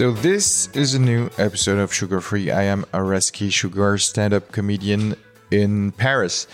[0.00, 2.50] So this is a new episode of Sugar Free.
[2.50, 5.14] I am Areski Sugar, stand-up comedian
[5.50, 6.46] in Paris.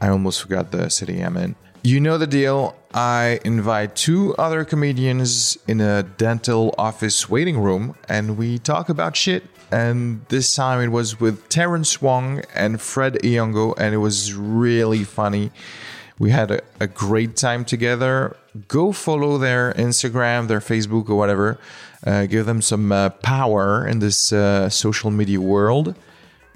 [0.00, 1.56] I almost forgot the city I'm in.
[1.82, 2.74] You know the deal.
[2.94, 9.14] I invite two other comedians in a dental office waiting room and we talk about
[9.14, 9.44] shit.
[9.70, 15.04] And this time it was with Terrence Wong and Fred Iongo, and it was really
[15.04, 15.50] funny.
[16.18, 18.36] We had a, a great time together.
[18.68, 21.58] Go follow their Instagram, their Facebook, or whatever.
[22.06, 25.94] Uh, give them some uh, power in this uh, social media world.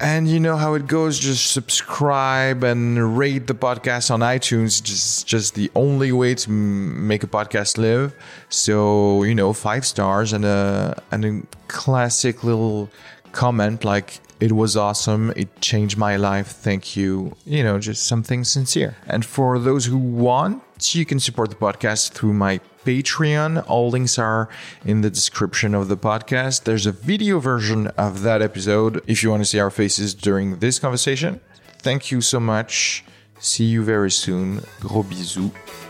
[0.00, 1.18] And you know how it goes.
[1.18, 4.80] Just subscribe and rate the podcast on iTunes.
[4.80, 8.14] Just, just the only way to make a podcast live.
[8.48, 12.88] So you know, five stars and a and a classic little
[13.32, 15.32] comment like it was awesome.
[15.36, 16.48] It changed my life.
[16.48, 17.36] Thank you.
[17.44, 18.96] You know, just something sincere.
[19.06, 20.62] And for those who want,
[20.94, 23.64] you can support the podcast through my Patreon.
[23.68, 24.48] All links are
[24.84, 26.64] in the description of the podcast.
[26.64, 30.58] There's a video version of that episode if you want to see our faces during
[30.58, 31.40] this conversation.
[31.80, 33.04] Thank you so much.
[33.40, 34.62] See you very soon.
[34.80, 35.87] Gros bisous.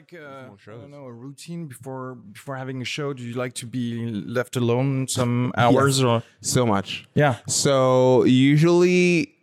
[0.00, 3.12] Like a, uh, I don't know, a routine before before having a show?
[3.12, 7.06] Do you like to be left alone some hours or so much.
[7.14, 7.36] yeah?
[7.46, 9.34] So usually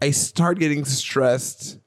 [0.00, 1.78] I start getting stressed.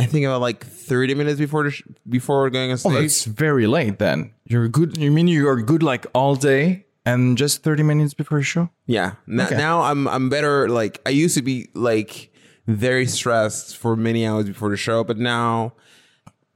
[0.00, 3.66] I think about like 30 minutes before the sh- before going on Oh, it's very
[3.66, 4.32] late then.
[4.44, 4.96] You're good.
[4.96, 8.70] You mean you are good like all day and just thirty minutes before a show?
[8.86, 9.12] yeah.
[9.28, 9.56] N- Okay.
[9.56, 10.68] Now I'm I'm better.
[10.68, 12.30] Like I used to be like
[12.66, 15.72] very stressed for many hours before the show, but now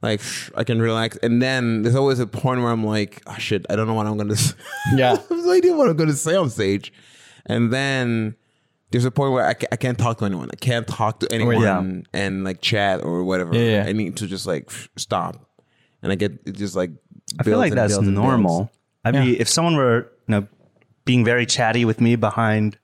[0.03, 0.21] like
[0.55, 1.17] I can relax.
[1.23, 4.05] And then there's always a point where I'm like, oh shit, I don't know what
[4.05, 4.35] I'm gonna.
[4.35, 4.55] Say.
[4.95, 5.13] Yeah.
[5.13, 6.93] I have no idea what I'm gonna say on stage.
[7.45, 8.35] And then
[8.91, 10.49] there's a point where I, ca- I can't talk to anyone.
[10.51, 12.21] I can't talk to anyone yeah.
[12.21, 13.55] and like chat or whatever.
[13.55, 13.85] Yeah, yeah.
[13.87, 15.49] I need to just like stop.
[16.01, 16.91] And I get it just like
[17.39, 18.57] I feel like that's normal.
[18.57, 18.71] builds.
[19.05, 20.47] I mean, if someone were, you know,
[21.05, 22.77] being very chatty with me behind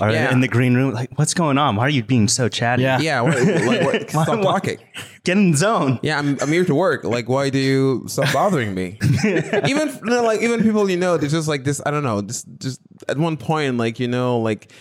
[0.00, 0.32] or Yeah.
[0.32, 1.76] in the green room, like, what's going on?
[1.76, 2.82] Why are you being so chatty?
[2.82, 2.98] Yeah.
[3.00, 4.78] Yeah, what, like what, stop Why- talking.
[5.24, 5.98] Get in the zone.
[6.02, 7.04] Yeah, I'm, I'm here to work.
[7.04, 8.98] Like, why do you stop bothering me?
[9.24, 11.82] even you know, like even people you know, there's just like this.
[11.84, 12.22] I don't know.
[12.22, 14.72] Just just at one point, like you know, like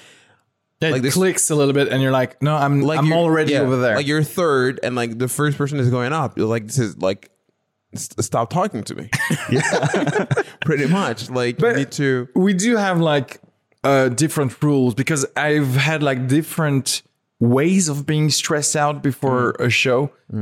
[0.80, 3.54] Yeah, Like this- clicks a little bit, and you're like, no, I'm like I'm already
[3.54, 3.96] yeah, over there.
[3.98, 6.38] Like you're third, and like the first person is going up.
[6.38, 7.30] You're like, this is like,
[7.94, 9.10] s- stop talking to me.
[10.62, 11.30] Pretty much.
[11.30, 12.28] Like you need to.
[12.36, 13.42] we do have like
[13.90, 17.02] uh, different rules because I've had like different
[17.40, 19.66] ways of being stressed out before Mm.
[19.68, 20.00] a show.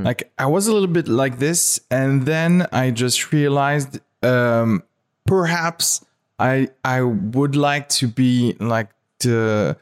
[0.07, 4.81] Like I was a little bit like this, and then I just realized um,
[5.25, 6.03] perhaps
[6.39, 8.89] I I would like to be like
[9.19, 9.75] the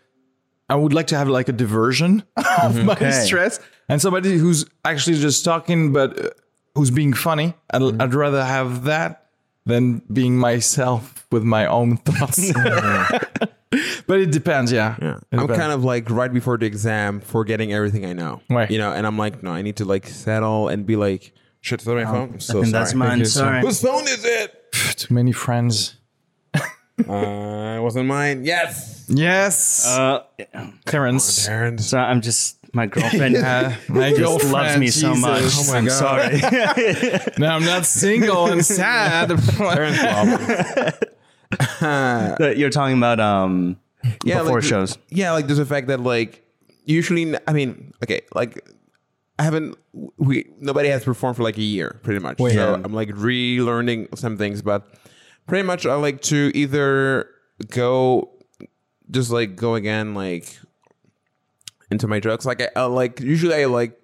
[0.69, 2.23] I would like to have like a diversion
[2.63, 3.11] of my Okay.
[3.11, 3.59] stress
[3.89, 6.29] and somebody who's actually just talking but uh,
[6.75, 7.53] who's being funny.
[7.73, 9.29] I'd, I'd rather have that
[9.65, 12.51] than being myself with my own thoughts.
[14.07, 14.95] but it depends, yeah.
[15.01, 15.15] Yeah.
[15.17, 15.59] It I'm depends.
[15.59, 18.41] kind of like right before the exam, forgetting everything I know.
[18.49, 18.69] Right.
[18.71, 21.79] You know, and I'm like, no, I need to like settle and be like, shit,
[21.81, 22.33] is that my phone?
[22.33, 22.71] I'm so sorry.
[22.71, 23.19] that's mine.
[23.19, 23.61] you Sorry.
[23.61, 24.73] Whose phone is it?
[24.97, 25.95] too many friends.
[27.09, 28.45] Uh, it wasn't mine.
[28.45, 29.05] Yes.
[29.09, 30.23] Yes, Uh,
[30.85, 31.47] Terrence.
[31.47, 31.77] Aaron.
[31.79, 33.35] so I'm just my girlfriend.
[33.43, 35.41] Uh, my just girlfriend loves me so much.
[35.57, 35.91] Oh my I'm God.
[35.91, 36.37] sorry.
[37.39, 39.31] Now I'm not single and sad.
[39.31, 40.93] Aaron's problem.
[41.79, 43.77] That You're talking about um
[44.23, 44.97] yeah, before like, shows.
[45.09, 46.44] Yeah, like there's the fact that like
[46.85, 48.61] usually, I mean, okay, like
[49.39, 49.77] I haven't,
[50.17, 52.38] we nobody has performed for like a year, pretty much.
[52.38, 52.81] so Yeah.
[52.83, 54.85] I'm like relearning some things, but
[55.47, 57.29] pretty much I like to either
[57.69, 58.31] go,
[59.09, 60.59] just like go again, like
[61.89, 62.45] into my jokes.
[62.45, 64.00] Like I, I like usually I like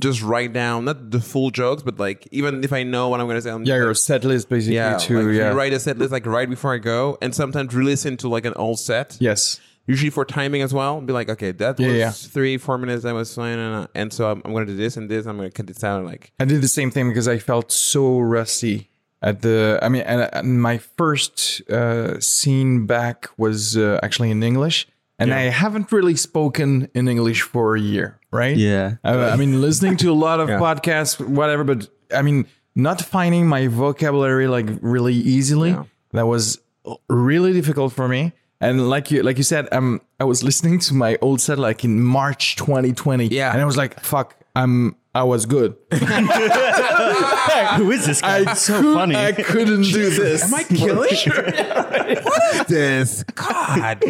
[0.00, 3.26] just write down not the full jokes, but like even if I know what I'm
[3.26, 5.22] gonna say, I'm yeah, like, your set list basically yeah, too.
[5.22, 5.48] like, yeah.
[5.52, 8.54] write a set list like right before I go, and sometimes re-listen to like an
[8.54, 9.60] old set Yes.
[9.86, 11.00] usually for timing as well.
[11.00, 12.10] Be like, okay, that Yeah, was yeah.
[12.10, 13.02] three, four minutes.
[13.02, 15.26] That was fine, and, and so I'm, I'm going to do this and this.
[15.26, 16.04] I'm going to cut this out.
[16.04, 18.88] Like, I did the same thing because I felt so rusty
[19.22, 19.78] at the.
[19.82, 24.86] I mean, and, and my first uh, scene back was uh, actually in English,
[25.18, 28.56] and I haven't really spoken in English for a year, right?
[28.56, 28.96] Yeah.
[29.04, 33.46] I, I mean, listening to a lot of podcasts, whatever, but I mean, not finding
[33.46, 35.76] my vocabulary like really easily.
[36.12, 36.58] That was
[37.08, 38.32] really difficult for me.
[38.60, 41.82] And like you, like you said, um, I was listening to my old set like
[41.84, 43.28] in March 2020.
[43.28, 43.52] Yeah.
[43.52, 45.76] and I was like, "Fuck, I'm, I was good."
[47.76, 48.38] Who is this guy?
[48.38, 49.16] I It's so funny.
[49.16, 50.44] I couldn't do this.
[50.44, 51.16] am I killing?
[52.22, 53.22] what is this?
[53.34, 54.04] God.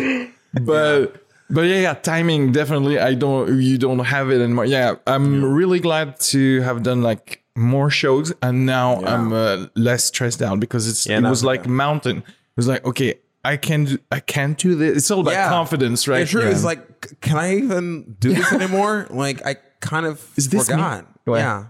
[0.54, 2.98] but but yeah, yeah, timing definitely.
[2.98, 3.60] I don't.
[3.60, 4.64] You don't have it anymore.
[4.64, 10.04] Yeah, I'm really glad to have done like more shows, and now I'm uh, less
[10.04, 11.70] stressed out because it's Yeah, it was like yeah.
[11.70, 12.18] mountain.
[12.18, 13.14] It was like okay,
[13.44, 14.96] I can do, I can do this.
[14.98, 15.48] It's all about Yeah.
[15.48, 16.20] confidence, right?
[16.20, 16.42] Yeah, true.
[16.42, 16.50] Yeah.
[16.50, 19.06] It's like, can I even do this anymore?
[19.10, 21.06] like, I kind of Is this forgot.
[21.26, 21.66] Yeah.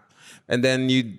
[0.49, 1.15] And then you,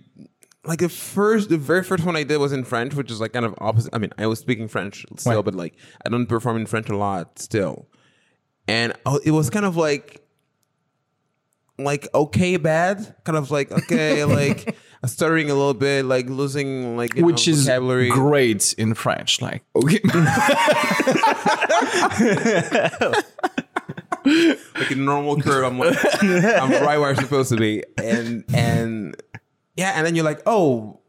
[0.66, 3.32] like the first, the very first one I did was in French, which is like
[3.34, 3.96] kind of opposite.
[3.96, 5.74] I mean, I was speaking French still, but like
[6.06, 7.88] I don't perform in French a lot still.
[8.72, 10.26] And oh, it was kind of like,
[11.78, 16.96] like okay, bad, kind of like okay, like uh, stuttering a little bit, like losing
[16.96, 18.10] like which know, is vocabulary.
[18.12, 19.42] great in French.
[19.42, 20.00] Like okay,
[24.76, 25.66] like a normal curve.
[25.66, 29.22] I'm like, I'm right where I'm supposed to be, and and
[29.76, 31.02] yeah, and then you're like, oh,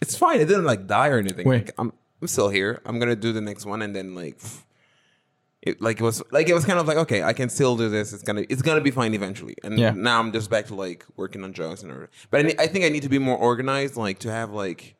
[0.00, 0.40] it's fine.
[0.40, 1.46] It didn't like die or anything.
[1.46, 1.66] Wait.
[1.66, 1.92] Like, I'm
[2.22, 2.80] I'm still here.
[2.86, 4.40] I'm gonna do the next one, and then like,
[5.62, 7.88] it like it was like it was kind of like okay, I can still do
[7.88, 8.12] this.
[8.12, 9.54] It's gonna it's gonna be fine eventually.
[9.62, 9.92] And Yeah.
[9.96, 12.14] now I'm just back to like working on jokes and everything.
[12.30, 14.96] But I, ne- I think I need to be more organized, like to have like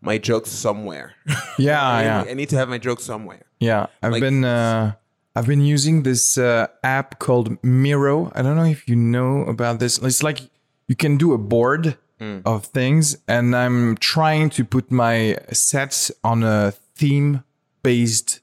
[0.00, 1.14] my jokes somewhere.
[1.58, 2.24] yeah, I, yeah.
[2.30, 3.42] I need to have my jokes somewhere.
[3.60, 4.92] Yeah, I've Like- been uh,
[5.36, 8.30] I've been using this uh, app called Miro.
[8.34, 9.98] I don't know if you know about this.
[9.98, 10.40] It's like
[10.88, 11.96] you can do a board
[12.44, 17.42] of things, and I'm trying to put my sets on a theme
[17.82, 18.38] based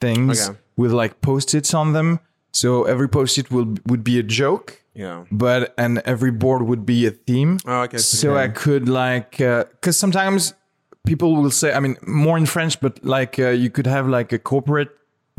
[0.00, 0.58] things Okay.
[0.78, 2.20] With like post-its on them.
[2.52, 4.82] So every post-it will would be a joke.
[4.94, 5.24] Yeah.
[5.30, 7.58] But and every board would be a theme.
[7.66, 7.98] Oh, okay.
[7.98, 10.54] So I could like, because sometimes
[11.06, 14.32] people will say, I mean, more in French, but like uh, you could have like
[14.32, 14.88] a corporate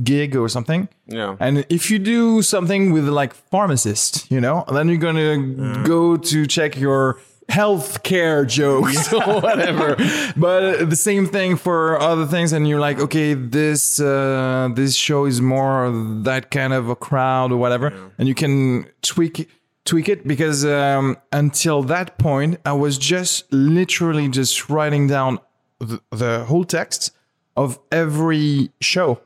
[0.02, 0.88] gig or something.
[1.08, 1.36] Yeah.
[1.40, 6.46] And if you do something with like pharmacist, you know, then you're gonna go to
[6.46, 9.96] check your healthcare jokes or whatever.
[10.38, 15.26] but the same thing for other things, and you're like, okay, this uh, this show
[15.26, 15.92] is more
[16.24, 19.50] that kind of a crowd or whatever, and you can tweak
[19.86, 25.40] tweak it because um, until that point, I was just literally just writing down
[25.80, 27.12] the, the whole text
[27.56, 29.20] of every show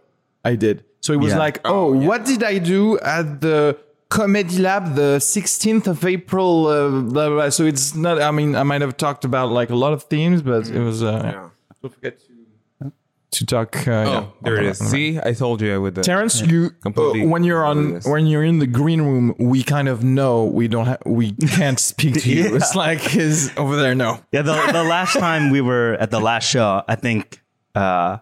[0.45, 0.85] I did.
[1.01, 1.39] So it was Yeah.
[1.39, 3.77] like, oh, what did I do at the
[4.17, 6.67] Comedy Lab the 16th of April?
[6.67, 7.49] Uh, blah, blah, blah.
[7.49, 10.41] So it's not, I mean, I might have talked about like a lot of themes,
[10.41, 11.49] but it was, uh, Yeah.
[11.81, 12.91] don't forget to,
[13.37, 13.75] to talk.
[13.87, 14.77] Uh, yeah, Oh, there it is.
[14.77, 15.97] See, I told you I would.
[15.97, 18.05] Uh, Terrence, you Completely uh, when you're on this.
[18.05, 21.79] when you're in the green room, we kind of know we don't ha- we can't
[21.91, 22.55] speak to you.
[22.55, 23.95] It's like his over there.
[23.95, 27.41] No, Yeah, the the last time we were at the last show, I think
[27.73, 28.17] uh,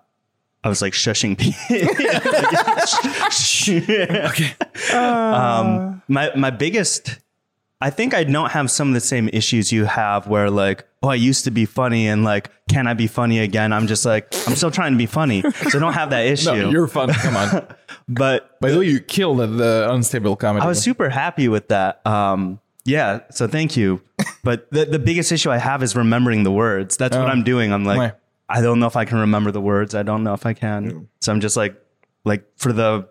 [0.64, 1.60] I was like shushing people.
[4.30, 4.54] okay.
[4.96, 7.18] Um, my my biggest,
[7.80, 11.10] I think I don't have some of the same issues you have, where like, oh,
[11.10, 13.74] I used to be funny, and like, can I be funny again?
[13.74, 16.54] I'm just like, I'm still trying to be funny, so I don't have that issue.
[16.54, 17.12] no, you're fun.
[17.14, 17.68] Come on.
[18.08, 20.64] but By the way, you killed the unstable comedy.
[20.64, 22.06] I was super happy with that.
[22.06, 24.02] Um, yeah, so thank you.
[24.44, 26.98] But the, the biggest issue I have is remembering the words.
[26.98, 27.32] That's what Oh.
[27.32, 27.72] I'm doing.
[27.72, 28.12] I'm like, Ouais.
[28.58, 29.96] I don't know if I can remember the words.
[29.96, 31.08] I don't know if I can.
[31.22, 31.76] So I'm just like,
[32.26, 33.08] like for the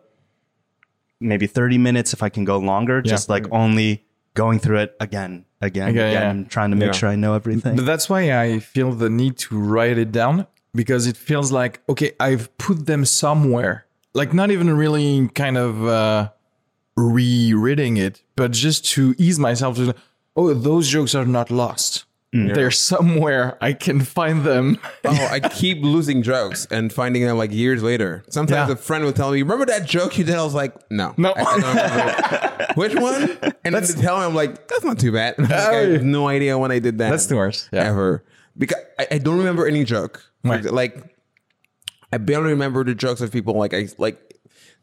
[1.20, 4.04] maybe 30 minutes, if I can go longer, just like only
[4.34, 6.48] going through it again, again, Okay, again, yeah.
[6.48, 6.92] trying to make Yeah.
[6.92, 7.76] sure I know everything.
[7.76, 11.80] But that's why I feel the need to write it down because it feels like
[11.88, 13.86] okay, I've put them somewhere.
[14.14, 16.30] Like not even really kind of uh
[16.96, 19.94] rereading it, but just to ease myself to
[20.36, 22.04] oh, those jokes are not lost.
[22.34, 22.54] Mm.
[22.54, 23.58] They're somewhere.
[23.60, 24.78] I can find them.
[25.04, 28.22] Oh, I keep losing jokes and finding them like years later.
[28.28, 28.74] Sometimes Yeah.
[28.74, 31.32] a friend will tell me, "Remember that joke you did?" I was like, "No, No.
[31.36, 31.42] I,
[32.68, 32.72] I.
[32.76, 35.72] Which one?" And then they tell me, I'm like, "That's not too bad." Like, I
[35.74, 37.10] have no idea when I did that.
[37.10, 37.68] That's the worst.
[37.72, 37.84] Yeah.
[37.88, 38.22] ever
[38.56, 40.22] because I, I don't remember any joke.
[40.44, 40.62] Right.
[40.64, 41.16] Like,
[42.12, 43.54] I barely remember the jokes of people.
[43.54, 44.18] Like I like.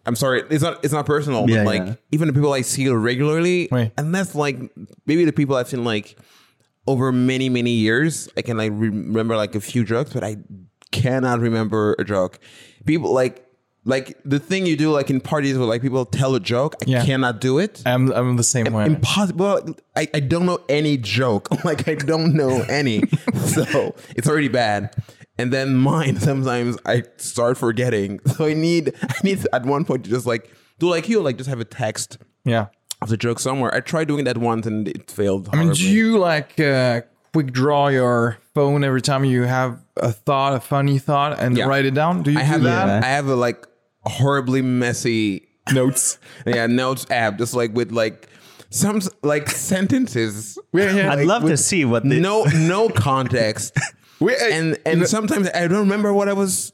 [0.05, 1.95] I'm sorry, it's not it's not personal, but like yeah.
[2.11, 3.91] even the people I see regularly, Right.
[3.97, 4.57] and that's like
[5.05, 6.17] maybe the people I've seen like
[6.87, 10.37] over many many years i can like remember like a few jokes but i
[10.91, 12.39] cannot remember a joke.
[12.85, 13.43] People like
[13.83, 16.85] like the thing you do like in parties where like people tell a joke i
[16.89, 17.03] Yeah.
[17.05, 17.83] cannot do it.
[17.85, 18.85] I'm I'm the same way.
[18.85, 21.49] impossible I, I don't know any joke.
[21.65, 23.03] Like i don't know any.
[23.35, 24.95] So it's already bad.
[25.37, 28.19] And then mine sometimes i start forgetting.
[28.35, 31.37] So i need i need at one point to just like do like you like
[31.37, 32.17] just have a text.
[32.45, 32.67] Yeah.
[33.01, 35.87] Of the joke somewhere i tried doing that once and it failed I mean, do
[35.89, 37.01] you like uh,
[37.33, 41.65] quick draw your phone every time you have a thought, a funny thought, and Yeah.
[41.65, 42.23] write it down?
[42.23, 42.85] Do you I have that?
[42.87, 43.03] that.
[43.03, 43.67] I have a like
[44.05, 46.17] horribly messy Notes.
[46.47, 48.27] yeah notes app, just like with like
[48.71, 50.57] some like sentences.
[50.73, 51.11] Yeah, yeah.
[51.13, 53.77] I'd love to see what the No, no context,
[54.19, 56.73] We- uh, and and sometimes I don't remember what I was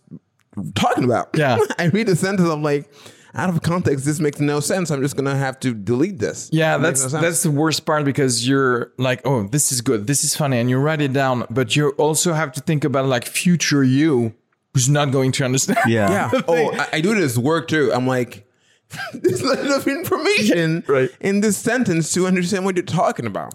[0.75, 1.29] talking about.
[1.35, 1.57] Yeah.
[1.79, 2.47] I read a sentence.
[2.49, 2.89] I'm like,
[3.35, 4.91] out of context, this makes no sense.
[4.91, 6.49] I'm just gonna have to delete this.
[6.51, 10.05] Yeah, It that's no that's the worst part because you're like, oh, this is good,
[10.07, 13.07] this is funny, and you write it down, but you also have to think about
[13.07, 14.33] like future you
[14.73, 15.79] who's not going to understand.
[15.87, 16.29] yeah.
[16.33, 16.41] Yeah.
[16.47, 17.91] Oh, I, I do this work too.
[17.93, 18.47] I'm like,
[19.13, 21.09] there's not enough information right.
[21.19, 23.53] in this sentence to understand what you're talking about.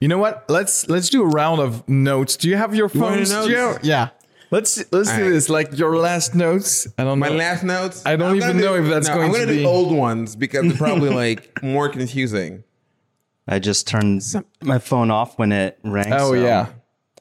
[0.00, 0.44] You know what?
[0.50, 2.36] Let's let's do a round of notes.
[2.36, 3.24] Do you have your phone?
[3.24, 3.30] phones?
[3.48, 4.08] you have- yeah.
[4.54, 5.28] Let's let's do right.
[5.30, 5.48] this.
[5.48, 6.86] Like your last notes.
[6.96, 7.34] I don't My know.
[7.36, 8.02] last notes.
[8.06, 9.62] I don't I'm even gonna know do- if that's no, going I'm to gonna be-
[9.62, 12.62] do old ones because they're probably like more confusing.
[13.48, 14.22] I just turned
[14.62, 16.12] my phone off when it rang.
[16.12, 16.68] oh so yeah.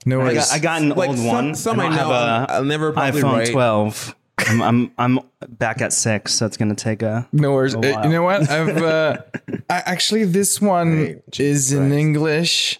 [0.05, 0.37] No I worries.
[0.49, 1.55] got, I got an Like old some- one.
[1.55, 3.51] some I I don't know, have a I'll never probably iPhone write.
[3.51, 4.15] 12.
[4.49, 7.73] I'm, I'm I'm back at six, so it's gonna take a No worries.
[7.73, 8.49] a Uh, you know what?
[8.49, 9.17] I've uh,
[9.69, 12.79] I, actually this one is in English,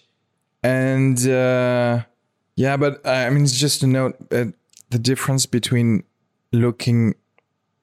[0.62, 2.02] and uh,
[2.56, 4.16] yeah, but uh, I mean it's just a note.
[4.30, 4.46] Uh,
[4.90, 6.04] the difference between
[6.52, 7.14] looking,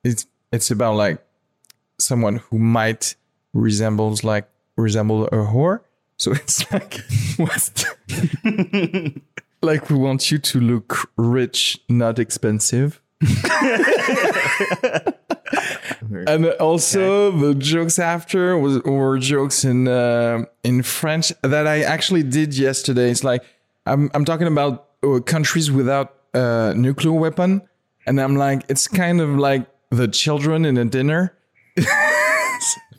[0.04, 1.24] it's it's about like
[2.00, 3.16] someone who might
[3.54, 4.48] resembles like
[4.78, 5.82] resemble a whore.
[6.18, 7.00] So it's like
[7.38, 7.72] what's
[9.62, 13.02] like we want you to look rich, not expensive.
[16.28, 22.24] and also the jokes after was were jokes in uh, in French that I actually
[22.24, 23.12] did yesterday.
[23.12, 23.44] It's like
[23.92, 27.62] I'm I'm talking about uh, countries without a nuclear weapon,
[28.08, 31.38] and I'm like it's kind of like the children in a dinner.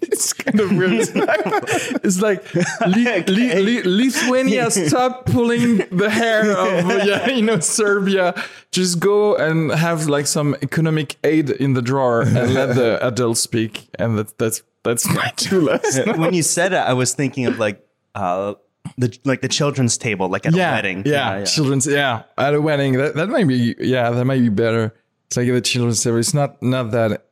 [0.02, 0.92] it's kind of weird.
[2.04, 2.42] It's like
[2.86, 8.34] Li- Li- Li- Lithuania, stop pulling the hair of yeah, you know Serbia.
[8.70, 13.40] Just go and have like some economic aid in the drawer and let the adults
[13.40, 13.88] speak.
[13.98, 16.06] And that's that's that's my two last.
[16.18, 17.80] when you said it, I was thinking of like
[18.14, 18.54] uh
[19.02, 21.02] the like the children's table, like at yeah, a wedding.
[21.06, 21.86] Yeah, children's.
[21.86, 22.92] Yeah, at a wedding.
[23.00, 23.74] That that might be.
[23.78, 24.94] Yeah, that might be better.
[25.26, 26.18] It's like the children's table.
[26.18, 27.26] It's not not that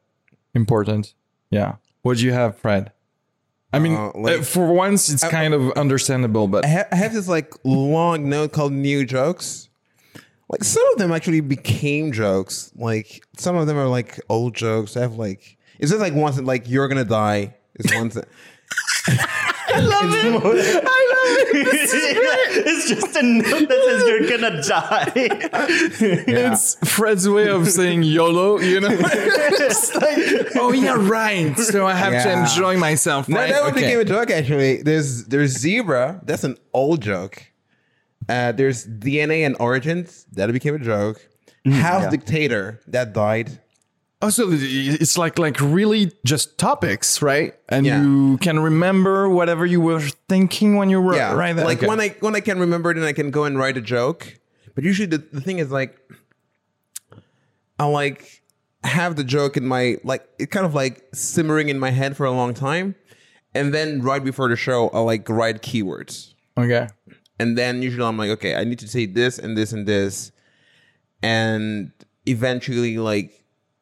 [0.55, 1.15] important.
[1.51, 1.77] Yeah.
[2.03, 2.93] What do you have, Fred?
[3.73, 6.97] I mean, Uh, like- uh, for once, it's kind of understandable, but I, ha- I
[6.97, 9.69] have this like long note called new jokes.
[10.49, 12.73] Like some of them actually became jokes.
[12.75, 14.97] Like some of them are like old jokes.
[14.97, 18.27] I have like is it like once that like you're gonna die is one that
[19.73, 20.81] it's
[22.89, 25.13] just a note that says you're gonna die.
[26.27, 28.59] it's Fred's way of saying YOLO.
[28.61, 31.57] You know, it's like, oh yeah, right.
[31.59, 33.29] So I have to enjoy myself.
[33.29, 33.81] No, that one Okay.
[33.83, 34.83] became a joke actually.
[34.83, 36.21] There's there's zebra.
[36.25, 37.43] That's an old joke.
[38.29, 40.27] Uh, there's DNA and origins.
[40.33, 41.21] That became a joke.
[41.67, 43.61] House dictator that died.
[44.23, 47.55] Oh, so it's like like really just topics, right?
[47.71, 48.03] And Yeah.
[48.03, 51.87] you can remember whatever you were thinking when you were Yeah, right like Okay.
[51.87, 54.39] when I when I can remember it, then I can go and write a joke.
[54.75, 55.97] But usually the, the thing is like
[57.79, 58.43] I like
[58.85, 62.27] have the joke in my like it kind of like simmering in my head for
[62.27, 62.95] a long time,
[63.55, 66.89] and then right before the show I like write keywords, okay.
[67.39, 70.31] and then usually I'm like okay I need to say this and this and this,
[71.23, 71.93] and
[72.27, 73.40] eventually like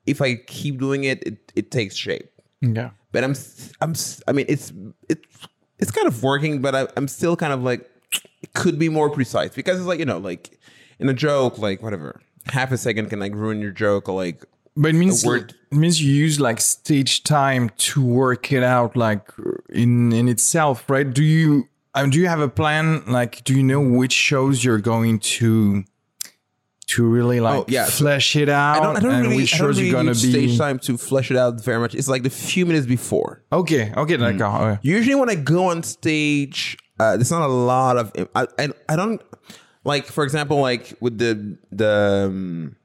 [0.09, 2.29] if I keep doing it it, it takes shape
[2.61, 2.91] Yeah.
[3.13, 3.35] but I'm
[3.81, 3.93] I'm
[4.29, 4.73] I mean it's
[5.09, 5.23] it's
[5.81, 7.89] it's kind of working, but I, I'm still kind of like
[8.43, 10.59] it could be more precise because it's like you know like
[10.99, 14.45] in a joke like whatever half a second can like ruin your joke or like
[14.77, 18.97] But it means word- it means you use like stage time to work it out,
[18.97, 19.25] like
[19.69, 21.09] in in itself, right?
[21.21, 23.03] Do you um, do you have a plan?
[23.07, 25.85] Like, do you know which shows you're going to
[26.89, 28.77] to really like Oh, yeah, flesh it out?
[28.77, 30.33] I don't, I don't and really, which I don't really you're gonna be?
[30.33, 31.95] stage time to flesh it out very much.
[31.95, 33.43] It's like the few minutes before.
[33.53, 34.73] Okay, okay, like Mm.
[34.75, 38.69] uh, Usually when I go on stage, uh, there's not a lot of I, I
[38.89, 39.21] I don't
[39.85, 42.77] like for example like with the the um,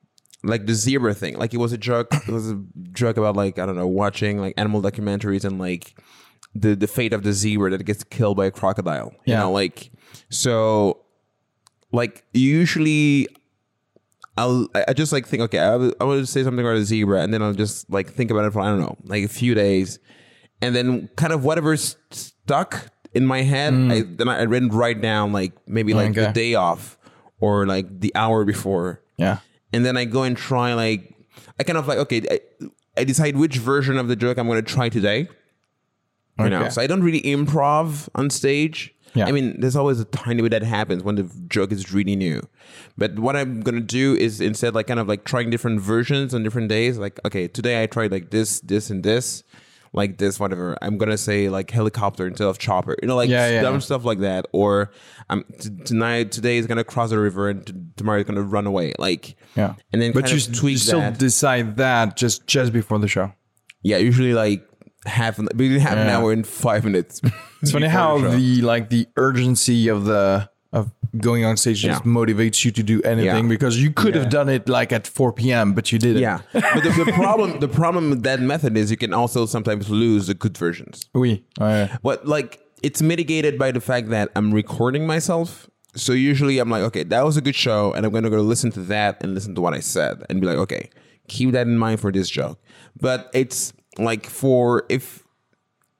[0.43, 1.37] like the zebra thing.
[1.37, 2.09] Like it was a joke.
[2.27, 5.95] It was a joke about like I don't know watching like animal documentaries and like
[6.53, 9.11] the the fate of the zebra that gets killed by a crocodile.
[9.25, 9.39] You Yeah.
[9.39, 9.91] know, like
[10.29, 10.99] so
[11.93, 13.27] like usually
[14.37, 17.21] I'll I I just like think okay I I would say something about a zebra
[17.21, 19.53] and then I'll just like think about it for I don't know like a few
[19.55, 19.99] days
[20.61, 25.33] and then kind of whatever's stuck in my head I, then I read write down
[25.33, 26.23] like maybe like the Mm.
[26.25, 26.33] Okay.
[26.33, 26.97] day off
[27.39, 29.37] or like the hour before yeah,
[29.71, 31.13] and then I go and try like
[31.59, 32.39] I kind of like okay I,
[32.97, 35.27] I decide which version of the joke I'm going to try today
[36.39, 36.69] you know Okay.
[36.71, 39.25] so I don't really improv on stage Yeah.
[39.27, 42.41] I mean there's always a tiny bit that happens when the joke is really new
[42.97, 46.33] but what I'm going to do is instead like kind of like trying different versions
[46.33, 49.43] on different days like okay today I tried like this this and this
[49.95, 53.29] like this whatever I'm going to say like helicopter instead of chopper you know like
[53.29, 53.79] Yeah, yeah, dumb yeah.
[53.79, 54.91] stuff like that or
[55.29, 58.35] um t- tonight today is going to cross a river and t- tomorrow is going
[58.35, 59.75] to run away like yeah.
[59.91, 61.19] and then but kind you, you still that.
[61.19, 63.31] decide that just just before the show.
[63.85, 64.65] Yeah, usually like
[65.05, 66.17] half an between half an Yeah.
[66.17, 67.21] hour and five minutes.
[67.61, 72.11] It's funny how the like the urgency of the of going on stage just Yeah.
[72.11, 73.49] motivates you to do anything Yeah.
[73.55, 75.73] because you could have done it like at 4 p.m.
[75.73, 76.21] but you didn't.
[76.21, 79.89] yeah, but the, the problem the problem with that method is you can also sometimes
[79.89, 81.05] lose the good versions.
[81.13, 81.43] Oui.
[81.59, 81.89] Oh, ouais.
[82.01, 85.69] But like it's mitigated by the fact that I'm recording myself.
[85.95, 88.71] So usually I'm like, okay, that was a good show, and I'm gonna go listen
[88.71, 90.89] to that and listen to what I said and be like, okay,
[91.27, 92.57] keep that in mind for this joke.
[92.99, 95.23] But it's like for if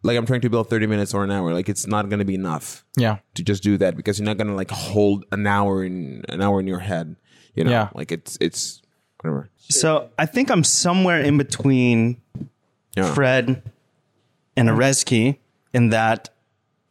[0.04, 2.36] like I'm trying to build 30 minutes or an hour, like it's not gonna be
[2.36, 2.84] enough.
[2.98, 3.18] Yeah.
[3.36, 6.60] to just do that because you're not gonna like hold an hour in an hour
[6.60, 7.16] in your head.
[7.56, 7.90] You know, Yeah.
[7.96, 8.82] like it's it's
[9.22, 9.50] whatever.
[9.70, 12.22] So I think I'm somewhere in between
[12.98, 13.14] Yeah.
[13.14, 13.64] Fred
[14.58, 15.38] and Areski
[15.74, 16.30] in that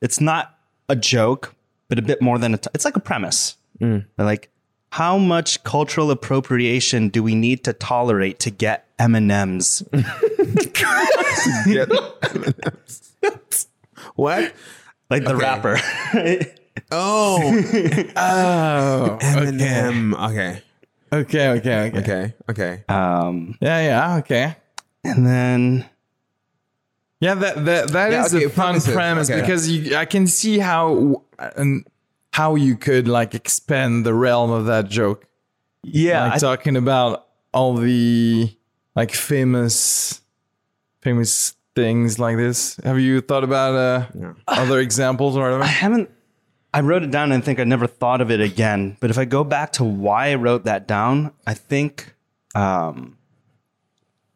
[0.00, 1.54] it's not a joke,
[1.88, 2.58] but a bit more than a.
[2.58, 3.56] T- it's like a premise.
[3.80, 4.06] Mm.
[4.18, 4.50] Like,
[4.90, 9.82] how much cultural appropriation do we need to tolerate to get M and M's?
[14.14, 14.52] What?
[15.10, 15.42] Like the Okay.
[15.42, 15.78] rapper.
[16.90, 17.38] Oh,
[18.16, 19.18] Oh.
[19.20, 20.14] Eminem.
[20.30, 20.62] Okay,
[21.12, 21.48] Okay.
[21.50, 21.88] Okay.
[21.88, 21.98] Okay.
[21.98, 22.84] okay, okay.
[22.88, 23.80] um, Yeah.
[23.80, 24.16] Yeah.
[24.18, 24.56] Okay.
[25.04, 25.84] and then
[27.20, 27.34] Yeah.
[27.34, 28.94] That that that is Yeah, okay, a fun premises.
[28.94, 29.40] premise Okay.
[29.40, 31.22] because you I can see how
[31.56, 31.84] and
[32.32, 35.26] how you could like expand the realm of that joke.
[35.82, 38.50] yeah, like I- talking about all the
[38.94, 40.20] like famous
[41.00, 45.62] famous things like this have you thought about uh other examples or whatever?
[45.62, 46.10] I haven't.
[46.74, 48.96] I wrote it down and think I never thought of it again.
[49.00, 52.14] But if I go back to why I wrote that down, I think
[52.54, 53.18] um,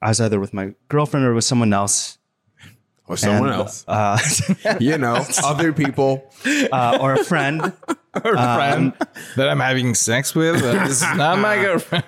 [0.02, 2.18] I was either with my girlfriend or with someone else.
[3.08, 3.84] Or someone And, else.
[3.88, 4.18] uh,
[4.80, 6.30] you know, other people.
[6.70, 7.62] uh, or a friend.
[8.24, 8.92] or a friend
[9.36, 12.04] that i'm having sex with this is not my girlfriend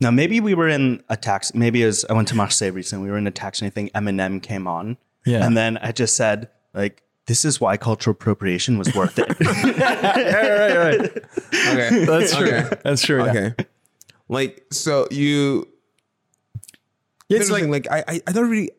[0.00, 1.54] Now, maybe we were in a tax.
[1.54, 3.92] Maybe as I went to Marseille recently, we were in a taxi and I think
[3.92, 4.96] Eminem came on.
[5.26, 5.44] Yeah.
[5.44, 9.28] And then I just said, like, this is why cultural appropriation was worth it.
[9.40, 11.00] right right
[11.52, 12.76] Okay, that's true Okay.
[12.82, 13.30] that's true yeah.
[13.30, 13.54] Okay,
[14.28, 15.68] like so you.
[17.28, 17.70] it's like interesting.
[17.70, 18.70] Like, I, I, I don't really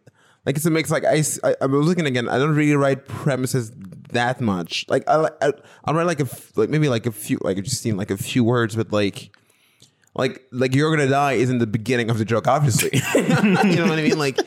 [0.45, 0.89] like it's a mix.
[0.89, 1.23] Like i
[1.61, 2.27] i'm looking again.
[2.27, 3.71] I don't really write premises
[4.13, 4.85] that much.
[4.89, 5.51] Like I, I
[5.85, 8.17] I'll write like a, like maybe like a few like I've just seen like a
[8.17, 9.35] few words, but like
[10.19, 12.91] like like you're gonna die isn't the beginning of the joke, obviously.
[13.15, 14.19] you know what I mean?
[14.19, 14.37] Like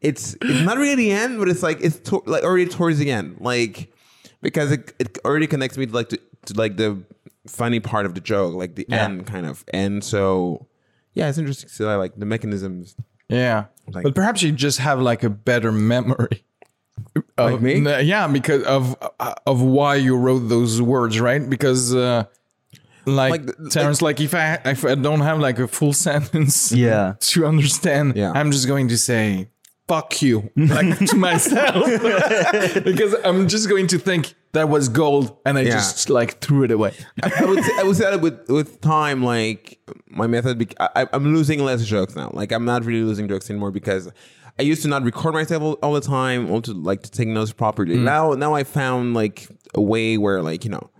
[0.00, 3.10] it's it's not really the end, but it's like it's to, like already towards the
[3.10, 3.92] end, like
[4.42, 6.90] because it it already connects me to like to, to like the
[7.46, 9.04] funny part of the joke, like the Yeah.
[9.04, 10.66] end kind of, and so
[11.14, 12.96] yeah, it's interesting to see like the mechanisms.
[13.28, 16.44] yeah Like- but perhaps you just have like a better memory
[17.38, 17.74] of, Like me?
[18.14, 22.24] yeah because of uh, of why you wrote those words right because uh
[23.06, 27.14] like, Like Terrence, like, if I if I don't have like a full sentence, Yeah.
[27.20, 28.32] to understand, Yeah.
[28.34, 29.48] I'm just going to say
[29.88, 31.84] "fuck you" like to myself
[32.84, 35.72] because I'm just going to think that was gold, and I Yeah.
[35.72, 36.92] just like threw it away.
[37.22, 41.06] I would say, I would say that with with time, like my method, bec- I,
[41.12, 42.30] I'm losing less jokes now.
[42.32, 44.10] Like I'm not really losing jokes anymore because
[44.58, 47.28] I used to not record myself all, all the time, or to like to take
[47.28, 47.96] notes properly.
[47.96, 48.02] Mm.
[48.02, 50.90] Now, now I found like a way where like you know,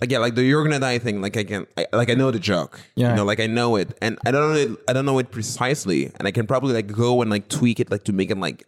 [0.00, 1.20] like yeah, like the Jürgen and I thing.
[1.22, 2.80] Like I can, I, like I know the joke.
[2.96, 3.10] Yeah.
[3.10, 4.70] you know, like I know it, and I don't know it.
[4.88, 7.90] I don't know it precisely, and I can probably like go and like tweak it,
[7.90, 8.66] like to make it like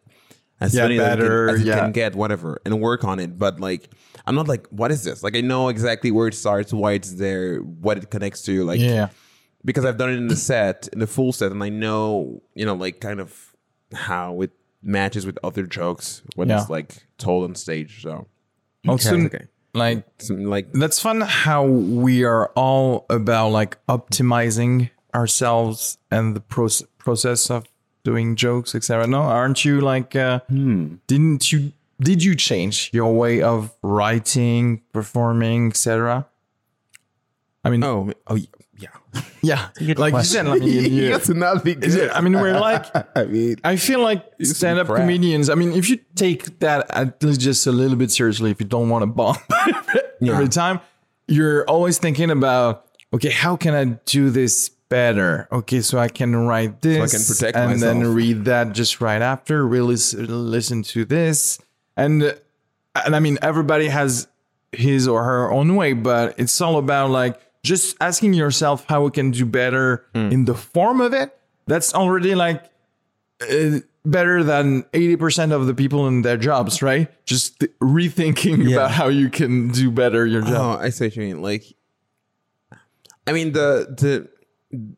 [0.61, 1.79] as Yeah, funny as it can- better, as it yeah.
[1.81, 3.39] can get, whatever, and work on it.
[3.39, 3.91] But like,
[4.27, 5.23] I'm not like, what is this?
[5.23, 8.65] Like, I know exactly where it starts, why it's there, what it connects to.
[8.65, 9.09] Like, Yeah.
[9.65, 12.65] because I've done it in the set, in the full set, and I know, you
[12.67, 13.55] know, like kind of
[13.95, 14.51] how it
[14.83, 16.61] matches with other jokes when Yeah.
[16.61, 18.03] it's like told on stage.
[18.03, 18.27] So,
[18.89, 19.45] Also, Okay.
[19.75, 26.87] Like like, that's fun how we are all about like optimizing ourselves and the proce-
[26.99, 27.67] process of
[28.05, 30.41] doing jokes etc no aren't you like uh
[31.07, 36.27] didn't you did you change your way of writing performing etc
[37.65, 38.39] i mean oh, oh,
[38.81, 38.89] yeah.
[39.43, 42.85] yeah like you said I mean, you- It's not be it- I mean, we're like,
[43.17, 45.49] I mean, I feel like stand-up comedians.
[45.51, 48.67] I mean, if you take that at least just a little bit seriously, if you
[48.67, 49.37] don't want to bomb
[50.35, 50.81] every time,
[51.27, 55.49] you're always thinking about, okay, how can I do this better?
[55.53, 59.67] Okay, so I can write this, can protect and then read that just right after.
[59.67, 61.59] Really s- listen to this,
[61.97, 62.35] and
[62.95, 64.27] and I mean, everybody has
[64.73, 69.11] his or her own way, but it's all about like just asking yourself how we
[69.11, 70.31] can do better Hmm.
[70.33, 71.37] in the form of it.
[71.67, 72.65] That's already like
[73.43, 77.09] uh, better than 80% of the people in their jobs, right?
[77.27, 80.79] Just th- rethinking about how you can do better your job.
[80.81, 81.43] Oh, I see what you mean.
[81.43, 81.65] Like,
[83.27, 83.87] I mean the
[84.71, 84.89] the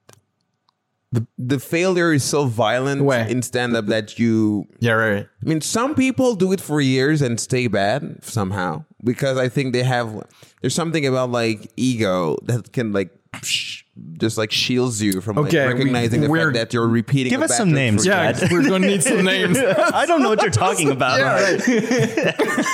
[1.13, 3.29] the, the failure is so violent Way.
[3.29, 4.69] in stand up that you.
[4.79, 5.27] yeah, right.
[5.27, 9.73] I mean, some people do it for years and stay bad somehow because I think
[9.73, 10.23] they have.
[10.61, 13.11] There's something about like ego that can like
[13.43, 13.83] sh-
[14.19, 17.31] just like shields you from like, Okay, we- recognizing the we're- fact that you're repeating.
[17.31, 18.51] Give us some names, for Yeah, Chad.
[18.53, 19.59] we're going to need some names.
[19.59, 21.19] I don't know what you're talking about.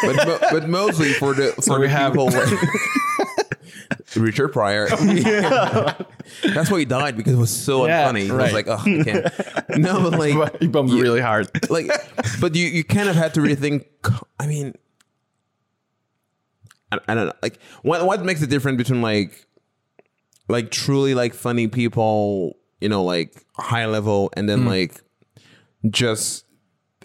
[0.02, 2.30] but mo- but mostly for the for we the have- people.
[4.16, 4.88] Richard Pryor.
[6.54, 8.22] That's why he died because it was so Yeah, unfunny.
[8.22, 8.42] He right.
[8.44, 9.78] was like, oh, I can't.
[9.78, 11.48] No, but like, he bumped you- really hard.
[11.70, 11.90] like,
[12.40, 13.84] but you you kind of had to rethink.
[14.40, 14.74] I mean,
[16.92, 17.32] I, I don't know.
[17.42, 19.46] Like, what what makes the difference between like,
[20.48, 24.68] like truly like funny people, you know, like high level, and then hmm.
[24.68, 25.02] like
[25.90, 26.45] just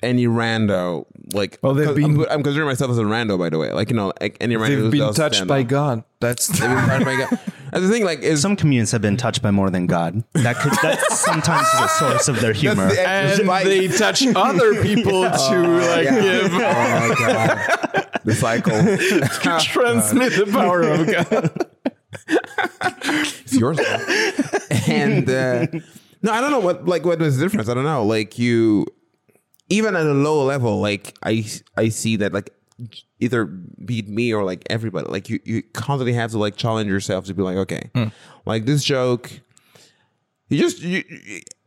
[0.03, 1.05] any rando.
[1.33, 3.71] Like, Well, they've 'cause been- I'm, I'm considering myself as a rando, by the way.
[3.71, 4.81] Like, you know, like any rando.
[4.81, 5.67] They've been touched by up.
[5.67, 6.03] God.
[6.19, 7.39] That's They've been touched by God.
[7.73, 10.25] And the thing, like, is Some comedians have been touched by more than God.
[10.33, 12.89] That could, that's sometimes the source of their humor.
[12.89, 18.73] the- and Despite- they touch other people to like give Oh my god, the cycle.
[19.61, 21.67] transmit the power of God.
[23.03, 23.79] It's yours.
[24.87, 25.67] and uh,
[26.21, 27.69] no, I don't know what like what was the difference.
[27.69, 28.03] I don't know.
[28.05, 28.85] Like you,
[29.71, 31.45] even at a low level, like I
[31.77, 32.49] I see that like
[33.19, 35.07] either beat me or like everybody.
[35.07, 38.07] Like you you constantly have to like challenge yourself to be like okay, hmm.
[38.45, 39.31] like this joke.
[40.49, 41.01] You just, you,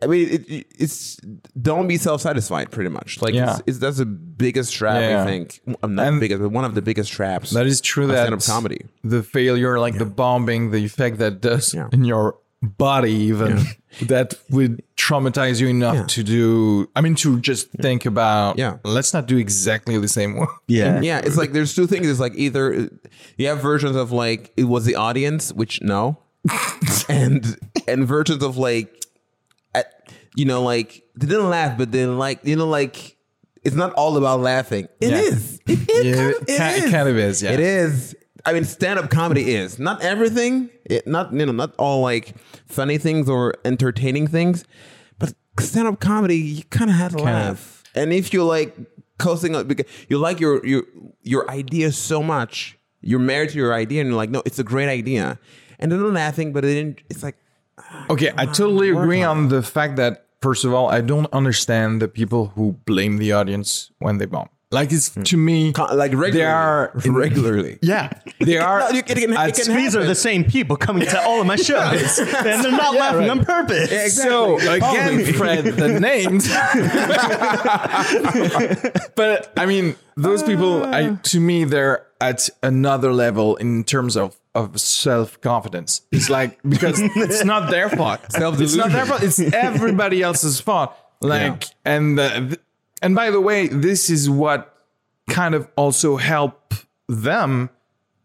[0.02, 1.16] I mean, it, it- it's
[1.58, 2.70] don't be self satisfied.
[2.70, 3.52] Pretty much, like Yeah.
[3.54, 5.00] it's, it's that's the biggest trap.
[5.00, 5.22] Yeah.
[5.22, 5.60] I think.
[5.82, 7.50] I'm not And- biggest, but one of the biggest traps.
[7.52, 8.06] That is true.
[8.08, 8.84] That stand-up comedy.
[9.02, 11.88] the failure, like the bombing, the effect that does Yeah.
[11.92, 12.36] in your
[12.78, 13.60] body, even
[14.02, 16.04] that would traumatize you enough Yeah.
[16.06, 16.88] to do.
[16.96, 18.58] I mean, to just think about.
[18.58, 18.78] Yeah.
[18.84, 20.48] let's not do exactly the same one.
[20.66, 21.00] yeah.
[21.00, 22.88] yeah it's like there's two things it's like either
[23.36, 26.18] you have versions of like it was the audience which no
[27.08, 29.04] and and versions of like
[29.74, 33.16] at, you know like they didn't laugh but then like you know like
[33.62, 35.18] it's not all about laughing It Yeah.
[35.18, 35.60] is.
[35.66, 36.90] it is Yeah, kind it of, it ki- is.
[36.90, 37.50] kind of is, yeah.
[37.52, 39.78] it is i mean stand-up comedy is.
[39.78, 42.34] Not everything it not you know not all like
[42.66, 44.64] funny things or entertaining things
[45.18, 47.82] but stand-up comedy you kind of have to laugh.
[47.94, 48.76] And if you like
[49.18, 50.82] coasting up because you like your your
[51.22, 54.64] your idea so much you're married to your idea and you're like no it's a
[54.64, 55.38] great idea.
[55.78, 57.36] And they're not laughing but it didn't it's like
[57.78, 62.02] ah, Okay, I totally agree on the fact that first of all, I don't understand
[62.02, 64.50] the people who blame the audience when they bomb.
[64.74, 68.10] Like it's to me, like regularly they are regularly Yeah,
[68.40, 68.80] they are.
[68.80, 71.46] No, you can- it it can These are the same people coming to all of
[71.46, 74.16] my shows, and they're not laughing on purpose.
[74.16, 76.48] So again, Fred, the names.
[79.14, 84.36] but I mean, those people, I to me, they're at another level in terms of
[84.54, 86.02] of self confidence.
[86.12, 88.20] It's like because it's not their fault.
[88.24, 88.56] It's not
[88.90, 89.22] their fault.
[89.22, 90.92] It's everybody else's fault.
[91.20, 92.60] Like and uh, th-
[93.04, 94.60] and by the way, this is what
[95.28, 96.74] kind of also help
[97.08, 97.70] them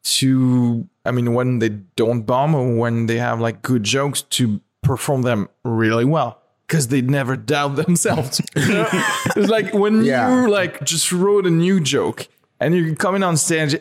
[0.03, 4.59] to I mean when they don't bomb or when they have like good jokes to
[4.81, 8.41] perform them really well because they never doubt themselves.
[8.55, 10.43] it's like when Yeah.
[10.43, 12.27] you like just wrote a new joke
[12.59, 13.75] and you're coming on stage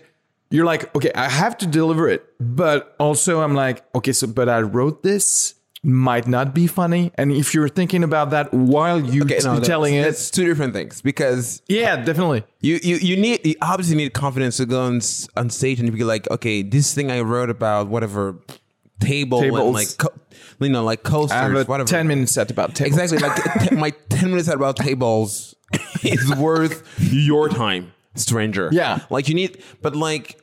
[0.50, 4.48] you're like, okay, I have to deliver it, but also I'm like, okay, so but
[4.48, 9.23] I wrote this might not be funny, and if you're thinking about that while you
[9.23, 12.43] Okay, no, telling that's, it, that's two different things because yeah, definitely.
[12.61, 15.01] you you you need you obviously need confidence to go on,
[15.37, 18.37] on stage and be like, okay, this thing I wrote about whatever
[19.01, 20.12] table and like co-
[20.59, 21.87] you know like coasters, I have a whatever.
[21.88, 22.99] ten minutes set about tables.
[22.99, 25.55] Exactly, like t- my ten minutes set about tables
[26.03, 28.69] is worth your time, stranger.
[28.73, 29.01] Yeah.
[29.11, 30.41] like you need, but like.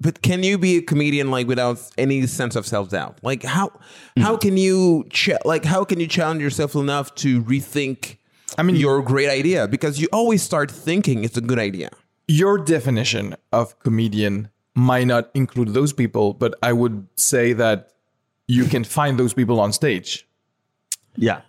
[0.00, 3.18] But can you be a comedian like without any sense of self doubt?
[3.22, 3.72] Like how
[4.18, 4.40] how hmm.
[4.40, 8.18] can you ch- like how can you challenge yourself enough to rethink?
[8.58, 11.90] I mean- your great idea because you always start thinking it's a good idea.
[12.28, 17.92] your definition of comedian might not include those people, but I would say that
[18.46, 20.28] you can find those people on stage.
[21.16, 21.40] Yeah.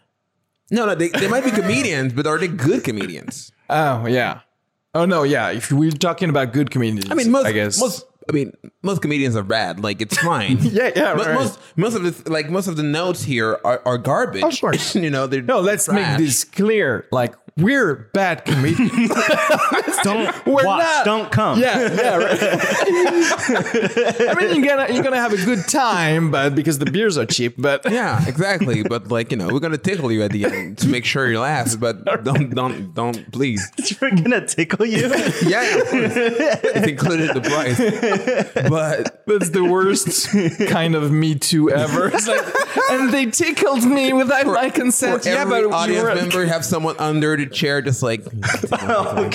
[0.72, 3.52] No, no, they, they might be comedians, but are they good comedians?
[3.70, 4.42] Oh yeah.
[4.94, 5.50] Oh no, yeah.
[5.50, 8.54] If we're talking about good comedians, I mean, most, I guess most, I mean,
[8.88, 9.84] most comedians are bad.
[9.84, 10.58] Like it's fine.
[10.78, 11.36] Yeah, yeah, But right.
[11.36, 14.44] most, most of the like most of the notes here are, are garbage.
[14.44, 14.96] Of course.
[15.06, 15.28] you know.
[15.28, 15.60] They're no.
[15.60, 17.06] Let's make this clear.
[17.12, 19.12] Like we're bad comedians.
[20.04, 21.06] Don't We're watch, not.
[21.06, 21.60] don't come.
[21.60, 22.16] Yeah, yeah.
[22.18, 22.40] Right.
[24.30, 27.26] I mean, you're gonna you're gonna have a good time, but because the beers are
[27.26, 27.56] cheap.
[27.58, 28.84] But Yeah, exactly.
[28.84, 31.40] but like you know, we're gonna tickle you at the end to make sure you
[31.40, 31.80] laugh.
[31.80, 33.62] But don't, don't, don't, please.
[34.02, 35.08] We're gonna tickle you.
[35.08, 36.14] Yeah, yeah, of course.
[36.78, 37.78] it's included in the price.
[38.70, 38.77] But
[39.26, 40.30] that's the worst
[40.70, 42.08] kind of Me Too ever.
[42.14, 42.46] It's like,
[42.92, 45.24] and they tickled me without my consent.
[45.24, 48.22] For yeah, every but audience you were- member, have someone under the chair, just like
[48.72, 49.30] oh,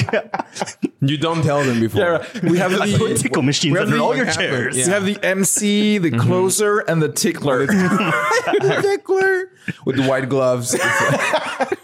[1.01, 2.01] you don't tell them before.
[2.01, 2.43] Yeah, right.
[2.43, 4.77] we have I put the tickle machines we have under the- all your what chairs.
[4.77, 4.87] Yeah.
[4.87, 6.21] we have the MC, the mm-hmm.
[6.21, 7.67] closer, and the tickler.
[7.67, 9.51] The tickler
[9.85, 10.85] with the white gloves, It's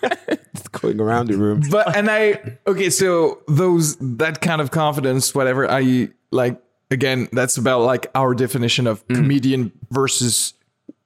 [0.03, 1.63] like- going around the room.
[1.71, 6.61] but and I okay, so those that kind of confidence, whatever I like.
[6.91, 9.17] Again, that's about like our definition of mm.
[9.17, 10.55] comedian versus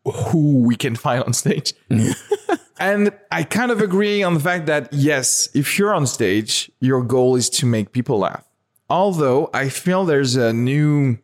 [0.04, 1.74] who we can find on stage.
[1.90, 2.58] Mm.
[2.78, 7.02] and I kind of agree on the fact that yes, if you're on stage, your
[7.02, 8.44] goal is to make people laugh.
[8.88, 11.18] Although I feel there's a new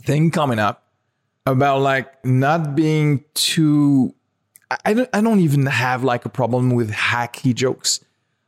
[0.00, 0.84] thing coming up
[1.46, 4.14] about like not being too
[4.70, 8.00] I- I don't I don't even have like a problem with hacky jokes.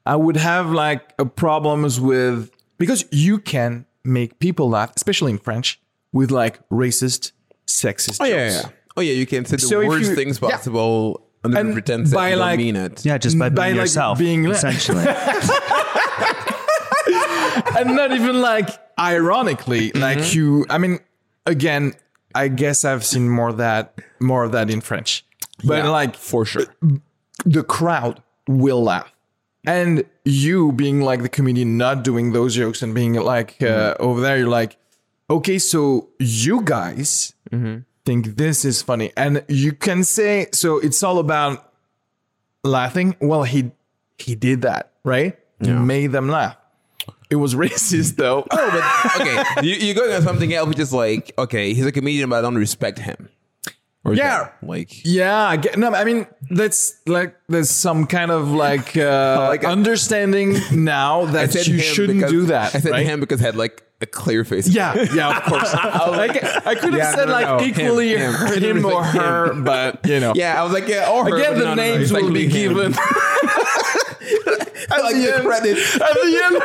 [0.07, 5.39] I would have like a problems with because you can make people laugh, especially in
[5.39, 5.81] French,
[6.13, 7.33] with like racist,
[7.67, 8.65] sexist Oh yeah, jokes.
[8.65, 8.71] yeah.
[8.97, 10.51] Oh yeah, you can say the So worst you- things yeah.
[10.51, 13.05] possible under the And pretense that by, you don't mean it.
[13.05, 15.05] Yeah, just by being By, like, yourself, being- essentially.
[17.77, 20.01] and not even like ironically, Mm-hmm.
[20.03, 20.67] like you.
[20.71, 20.99] I mean,
[21.47, 21.95] again,
[22.35, 25.25] I guess I've seen more of that more of that in French,
[25.65, 26.65] but Yeah, like for sure.
[27.45, 29.11] the crowd will laugh.
[29.67, 34.21] And you being like the comedian, not doing those jokes and being like uh, over
[34.21, 34.77] there, you're like,
[35.29, 37.35] okay, so you guys
[38.05, 39.13] think this is funny.
[39.17, 41.73] And you can say, so it's all about
[42.65, 43.17] laughing.
[43.21, 43.71] Well, he
[44.19, 45.37] he did that, right?
[45.61, 46.57] He made them laugh.
[47.31, 48.47] It was racist though.
[48.51, 48.71] Oh,
[49.15, 52.31] but okay, you, you're going on something else, which is like, okay, he's a comedian,
[52.31, 53.29] but I don't respect him.
[54.05, 54.51] Or Yeah.
[54.61, 58.97] that, like Yeah, I get, no, I mean that's like there's some kind of like
[58.97, 62.75] uh, Like understanding now that you shouldn't because- do that.
[62.75, 63.07] I said right?
[63.07, 64.67] him because he had like a clear face.
[64.67, 65.73] Yeah, yeah, of course.
[65.75, 68.33] like, I could have Yeah, said no, like no, him, equally him.
[68.35, 69.23] him, or Him.
[69.23, 70.33] her, but you know.
[70.35, 70.61] yeah.
[70.61, 72.95] I was like, yeah, or her, Again, the no, names will be given
[74.91, 75.45] I like the end.
[75.47, 75.79] credit.
[75.79, 76.57] at the end.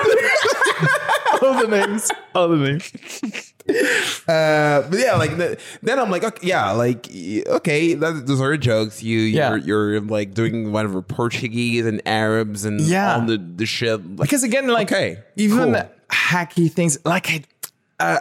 [1.42, 2.12] All the names.
[2.36, 3.54] All the names.
[4.28, 8.56] Uh, but yeah, like the, then I'm like, okay, yeah, like okay, that, those are
[8.58, 9.04] jokes.
[9.04, 9.50] You, Yeah.
[9.56, 13.16] you're, you're like doing whatever Portuguese and Arabs and Yeah.
[13.16, 14.00] all the the shit.
[14.18, 15.84] Like, Because again, like Okay, even cool.
[16.10, 17.44] hacky things, like I,
[18.00, 18.20] uh,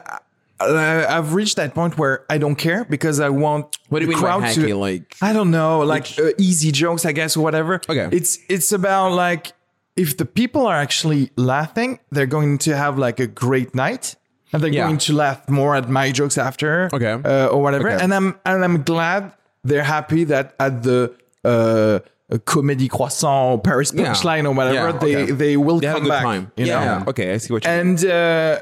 [0.59, 4.13] uh, I've reached that point where I don't care because I want What do you
[4.13, 4.67] the mean by crowd hacky?
[4.69, 7.81] to Like- I don't know, like uh, easy jokes, I guess, or whatever.
[7.89, 8.09] Okay.
[8.11, 9.53] it's it's about like
[9.97, 14.17] if the people are actually laughing, they're going to have like a great night.
[14.53, 14.87] And they're Yeah.
[14.87, 17.13] going to laugh more at my jokes after, Okay.
[17.25, 17.91] uh, or whatever.
[17.91, 18.03] Okay.
[18.05, 19.33] And I'm and I'm glad
[19.65, 21.13] they're happy that at the
[21.45, 21.99] uh,
[22.45, 24.05] Comédie Croissant, Paris Yeah.
[24.13, 25.33] Punchline, or whatever, Yeah, they okay.
[25.33, 26.23] they will they have a come good back.
[26.23, 26.53] time.
[26.57, 26.85] You yeah, know?
[26.85, 27.05] yeah.
[27.11, 27.81] Okay, I see what you mean.
[27.81, 28.59] And uh,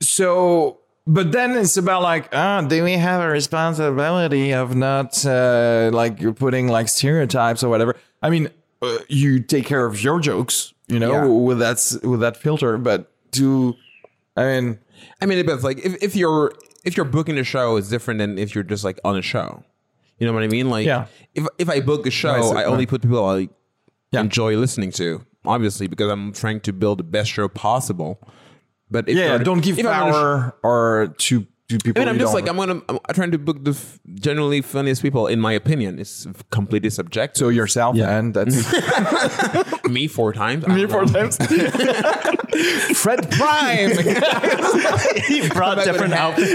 [0.00, 5.90] so, but then it's about like, ah, do we have a responsibility of not uh,
[5.92, 7.96] like you're putting like stereotypes or whatever?
[8.22, 8.48] I mean,
[8.82, 11.24] uh, you take care of your jokes, you know, Yeah.
[11.26, 12.76] with that with that filter.
[12.78, 13.74] But do
[14.36, 14.78] I mean,
[15.20, 15.64] I mean, it depends.
[15.64, 16.52] Like if, if you're
[16.84, 19.62] if you're booking a show, it's different than if you're just like on a show.
[20.18, 20.68] You know what I mean?
[20.70, 21.06] Like Yeah.
[21.34, 23.48] if if I book a show, Right, so- I only put people I
[24.10, 24.20] Yeah.
[24.20, 25.24] enjoy listening to.
[25.44, 28.20] Obviously, because I'm trying to build the best show possible.
[28.90, 32.00] But if Yeah, don't give if I'm on a sh- power or to to people.
[32.00, 32.80] I mean, I'm just like I'm gonna.
[32.88, 35.26] I'm trying to book the f- generally funniest people.
[35.26, 37.38] In my opinion, it's completely subjective.
[37.38, 38.18] so yourself, yeah.
[38.18, 38.54] and that's
[39.88, 40.66] me four times.
[40.66, 41.36] me four times.
[42.96, 43.90] Fred Prime.
[45.26, 46.52] he brought Back with different outfits.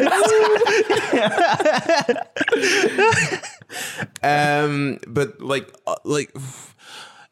[4.23, 6.32] Um, but like, uh, like,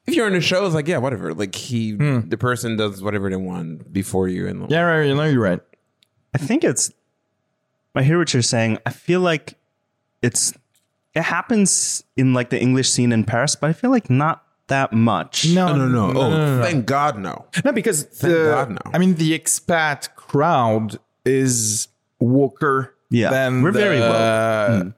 [0.07, 1.33] if you're in a show, it's like, yeah, whatever.
[1.33, 5.05] Like he, the person does whatever they want before you, and yeah, right.
[5.05, 5.61] You know, you're right.
[6.33, 6.91] I think it's.
[7.95, 8.79] I hear what you're saying.
[8.85, 9.55] I feel like
[10.21, 10.53] it's.
[11.13, 14.91] It happens in like the English scene in Paris, but I feel like not that
[14.91, 15.47] much.
[15.47, 16.21] No, no, no, no.
[16.21, 17.45] Oh, thank God, no.
[17.63, 18.91] No, because Thank the, God, no.
[18.93, 21.87] I mean, the expat crowd is
[22.21, 22.89] woker.
[23.09, 24.81] Yeah, than we're very the- woke.
[24.83, 24.89] Hmm.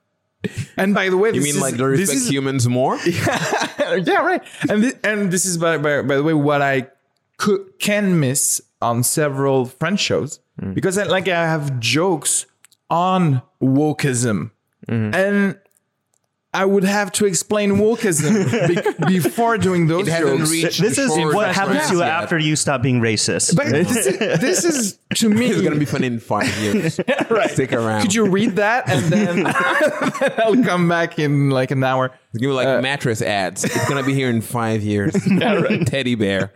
[0.77, 2.97] And by the way, You this mean is- like they this respect is- humans more?
[3.05, 4.41] yeah, right.
[4.69, 6.88] And this, and this is by, by by the way what I
[7.38, 10.73] could, can miss on several French shows hmm.
[10.73, 12.45] because I, like I have jokes
[12.89, 14.52] on wokeism,
[14.88, 15.58] and
[16.54, 20.52] I would have to explain wokeism be- before doing those It hasn't jokes.
[20.52, 22.10] reached This is what happens to you yet.
[22.10, 23.56] after you stop being racist.
[23.56, 27.00] But this is, this is to me It's gonna be fun in five years.
[27.30, 27.52] right.
[27.52, 28.02] Stick around.
[28.02, 32.12] Could you read that and then, then I'll come back in like an hour?
[32.34, 33.63] Give me like Uh, mattress ads.
[33.63, 35.13] It's gonna be here in five years.
[35.86, 36.52] Teddy bear.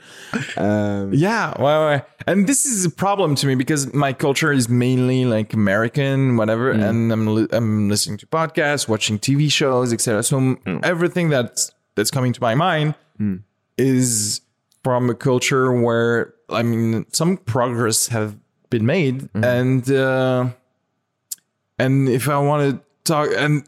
[0.58, 4.68] Um, Yeah, well, well, and this is a problem to me because my culture is
[4.70, 10.24] mainly like American, whatever, and I'm li- I'm listening to podcasts, watching TV shows, etc.
[10.24, 12.96] So m- everything that's that's coming to my mind
[13.78, 14.42] is
[14.84, 18.36] from a culture where I mean some progress have
[18.70, 20.50] been made, and uh,
[21.80, 23.64] and if I want to talk, and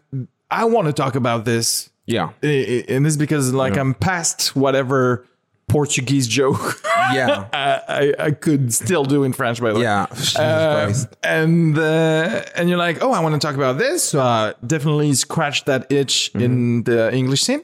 [0.51, 2.29] I want to talk about this yeah.
[2.41, 5.25] And this is because like I'm past whatever
[5.69, 6.81] Portuguese joke
[7.13, 7.47] Yeah.
[7.53, 9.81] I, I I could still do in French by the way.
[9.83, 10.07] Yeah.
[10.13, 14.03] Jesus Uh, and uh, and you're like, oh, I want to talk about this.
[14.03, 16.45] So uh, definitely scratch that itch Mm-hmm.
[16.45, 17.63] in the English scene.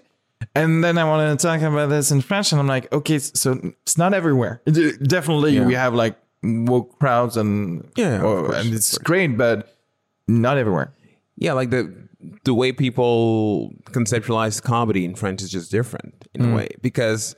[0.55, 3.59] And then I want to talk about this in French, and I'm like, okay, so
[3.83, 4.61] it's not everywhere.
[4.65, 5.65] It- definitely, Yeah.
[5.65, 9.75] we have like woke crowds, and Yeah, course, and it's great, but
[10.27, 10.93] not everywhere.
[11.35, 11.91] Yeah, like the
[12.43, 16.51] the way people conceptualize comedy in French is just different in Mm.
[16.51, 17.35] a way because,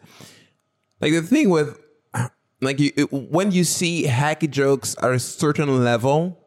[1.01, 1.79] like the thing with,
[2.61, 6.37] like you it- when you see hacky jokes at a certain level,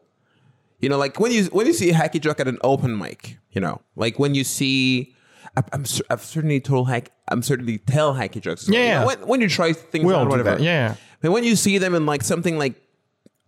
[0.79, 3.37] you know, like when you when you see a hacky joke at an open mic,
[3.51, 5.11] you know, like when you see.
[5.57, 7.11] I- I'm, I've certainly told hack.
[7.29, 8.67] I'm certainly tell hacky jokes.
[8.67, 10.49] Yeah, You know, when, when you try things We out, whatever.
[10.55, 10.95] that, yeah.
[11.21, 12.75] But when you see them in like something like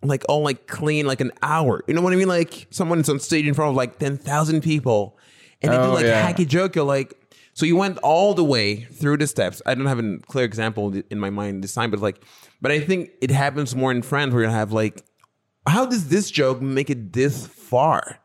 [0.02, 1.82] like all like clean like an hour.
[1.88, 2.28] You know what I mean?
[2.28, 5.18] Like someone's on stage in front of like ten thousand people,
[5.62, 6.30] and they do Oh, like yeah.
[6.32, 6.76] hacky joke.
[6.76, 7.14] You're like,
[7.54, 9.60] so you went all the way through the steps.
[9.66, 12.22] I don't have a clear example in my mind this time, but like,
[12.60, 15.02] but I think it happens more in France where you have like,
[15.66, 18.20] how does this joke make it this far?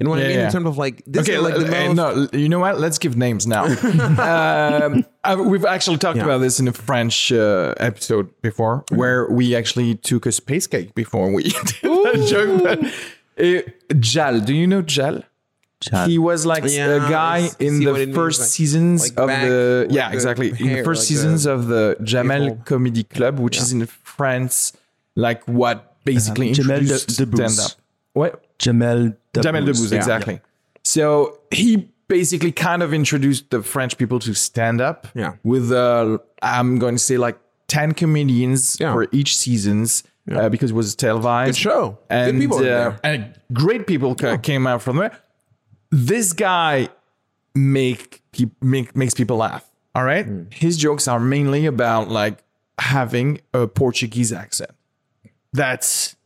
[0.00, 0.30] You know what I mean?
[0.38, 0.46] yeah.
[0.46, 2.32] In terms of like, this okay, is like the l- uh, most.
[2.32, 2.80] no, you know what?
[2.80, 3.64] Let's give names now.
[4.18, 6.24] um, I- we've actually talked Yeah.
[6.24, 10.94] about this in a French uh, episode before, where we actually took a space cake
[10.94, 12.62] before we did that joke.
[12.62, 15.22] But, uh, Jal, do you know Jal?
[15.80, 16.08] Jal.
[16.08, 19.18] He was like Yeah, a guy in the what it means, first like- seasons like
[19.18, 22.48] of the with yeah the exactly in the first like seasons the of the Jamel
[22.50, 22.64] people.
[22.64, 24.72] Comedy Club, which is in France,
[25.14, 27.50] like what basically Jamel introduced De- Debbouze.
[27.50, 27.72] stand up.
[28.12, 28.44] What?
[28.58, 29.42] Jamel Debbouze.
[29.44, 29.98] Jamel Debbouze, Yeah.
[29.98, 30.40] exactly.
[30.84, 35.06] So he basically kind of introduced the French people to stand up.
[35.14, 35.34] Yeah.
[35.44, 38.92] With uh, I'm going to say like ten comedians Yeah.
[38.92, 41.54] for each seasons uh, because it was televised.
[41.54, 41.90] Good show.
[41.90, 43.00] Good And, people uh, there.
[43.04, 45.12] and great people ca- came out from there.
[45.90, 46.88] This guy
[47.54, 49.64] make, peop make makes people laugh.
[49.94, 50.24] All right.
[50.26, 50.44] Hmm.
[50.52, 52.42] His jokes are mainly about like
[52.78, 54.70] having a Portuguese accent.
[55.52, 56.16] That's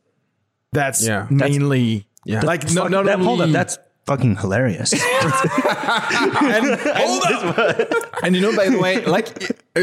[0.74, 1.26] that's Yeah.
[1.30, 2.42] mainly Yeah.
[2.42, 4.92] like no, Fuck, not that- only hold up, that's fucking hilarious.
[6.04, 7.22] Hold
[7.58, 7.86] on
[8.22, 9.82] And you know, by the way, like uh,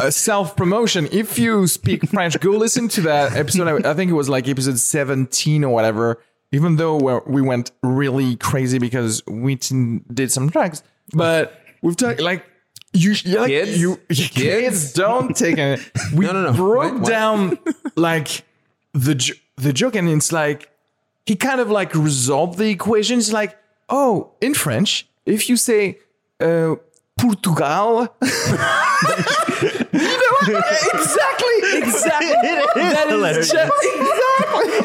[0.00, 1.08] a, a self promotion.
[1.12, 3.68] If you speak French, go listen to that episode.
[3.84, 6.20] I, I think it was like episode seventeen or whatever.
[6.52, 12.20] Even though we went really crazy because we t- did some drugs, but we've talked
[12.20, 12.44] like
[12.92, 13.80] you, like Kids?
[13.80, 15.78] you kids, don't take it.
[16.12, 16.52] We No, no, no.
[16.56, 16.94] broke?
[17.02, 17.08] What?
[17.08, 17.56] down
[17.94, 18.42] like
[18.92, 20.70] the the joke, and it's like
[21.26, 23.18] he kind of like resolved the equation.
[23.18, 23.56] It's like,
[23.88, 25.98] oh, in French, if you say
[26.40, 26.74] uh,
[27.18, 28.28] Portugal, you
[30.48, 30.62] know,
[30.94, 32.32] exactly, exactly.
[32.42, 33.50] that is hilarious.
[33.52, 34.80] just exactly.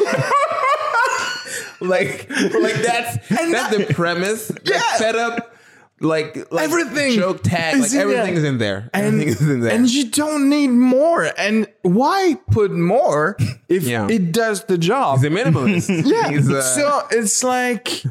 [1.88, 2.28] like
[2.60, 4.96] like that's that's the premise that Yeah.
[4.96, 5.55] set up
[6.00, 8.90] like, like Everything joke tag, like in everything in there.
[8.92, 9.72] and Everything is in there.
[9.72, 11.30] and you don't need more.
[11.38, 13.36] And why put more
[13.68, 14.08] if Yeah.
[14.08, 15.18] it does the job?
[15.20, 15.88] He's a minimalist.
[16.50, 16.56] yeah.
[16.56, 18.02] Uh, so it's like,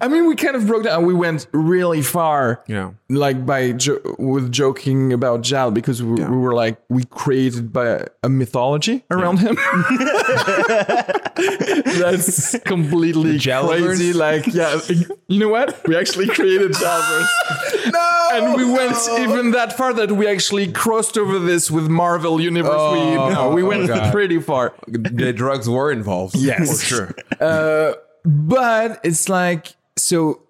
[0.00, 1.06] I mean, we kind of broke down.
[1.06, 2.62] We went really far.
[2.66, 2.92] Yeah.
[3.08, 8.06] Like by jo- with joking about Jal because we, we were like we created by
[8.22, 9.56] a mythology around him.
[11.36, 14.12] That's completely crazy.
[14.12, 14.80] Like, yeah,
[15.28, 15.86] you know what?
[15.86, 17.26] We actually created Jalverse.
[17.92, 22.40] no, and we went even that far that we actually crossed over this with Marvel
[22.40, 22.92] Universe.
[22.92, 24.74] we, oh, no, we oh, went pretty far.
[24.86, 26.34] the drugs were involved.
[26.36, 26.80] Yes.
[26.80, 27.14] for sure.
[27.40, 27.94] Uh,
[28.24, 30.42] but it's like so.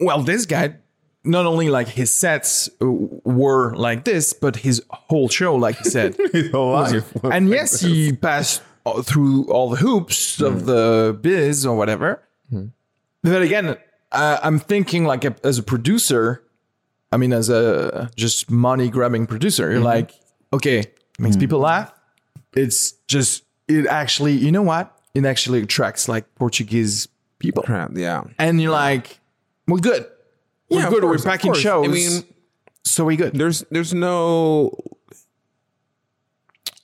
[0.00, 0.76] Well, this guy,
[1.24, 2.86] not only like his sets uh,
[3.24, 6.16] were like this, but his whole show, like he said,
[7.24, 8.62] and yes, he passed
[9.04, 12.20] through all the hoops of the biz or whatever.
[13.22, 13.76] But again,
[14.10, 16.42] uh, I'm thinking like a, as a producer.
[17.12, 20.12] I mean, as a just money grabbing producer, you're like,
[20.52, 21.92] okay, it makes people laugh.
[22.54, 24.98] It's just it actually, you know what?
[25.14, 27.06] It actually attracts like Portuguese
[27.42, 28.22] people, Crap, yeah.
[28.38, 29.18] and you're like,
[29.66, 30.06] we're good.
[30.70, 31.02] We're Yeah, good.
[31.02, 31.84] course, we're packing shows.
[31.84, 32.22] I mean,
[32.84, 33.34] so we good.
[33.34, 34.72] there's there's no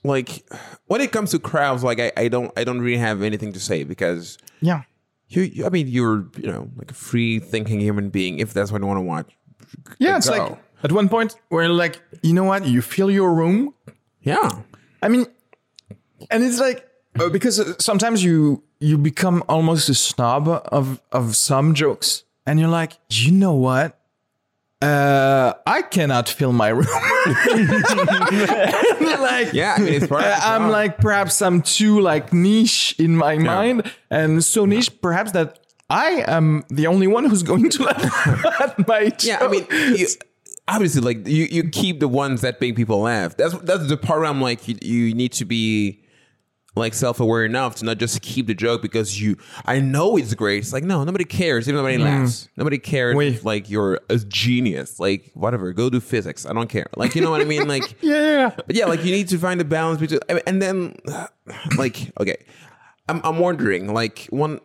[0.05, 0.45] like
[0.87, 3.61] when it comes to crowds like I, I don't I don't really have anything to
[3.61, 4.83] say because Yeah.
[5.29, 8.71] you, you I mean you're you know like a free thinking human being if that's
[8.73, 9.31] what you want to watch
[9.99, 10.37] Yeah, it's go.
[10.37, 12.65] like at one point where like, you know what?
[12.67, 13.75] You fill your room.
[14.23, 14.51] yeah
[15.03, 15.27] I mean,
[16.31, 16.88] and it's like
[17.31, 22.69] because uh, sometimes you you become almost a snob of of some jokes, and you're
[22.69, 23.99] like, you know what?
[24.81, 26.87] Uh, I cannot fill my room.
[29.19, 32.95] Like, yeah I mean it's part of Uh, I'm like perhaps I'm too like niche
[32.99, 35.59] in my mind, and so niche perhaps that
[35.91, 40.07] I am the only one who's going to laugh at my yeah I mean you,
[40.69, 43.37] obviously like you you keep the ones that make people laugh.
[43.37, 46.01] That's that's the part where I'm like you, you need to be
[46.79, 50.59] like self-aware enough to not just keep the joke because you I know it's great.
[50.59, 51.69] It's like no, nobody cares.
[51.69, 52.05] If nobody mm.
[52.05, 52.49] laughs.
[52.57, 53.29] Nobody cares Oui.
[53.29, 54.99] if like you're a genius.
[54.99, 56.47] Like whatever, go do physics.
[56.47, 56.87] I don't care.
[56.97, 57.59] Like you know what I mean?
[57.69, 60.97] Like yeah, but yeah, like you need to find a balance between and then
[61.77, 62.37] like okay.
[63.09, 64.61] I'm I'm wondering, like one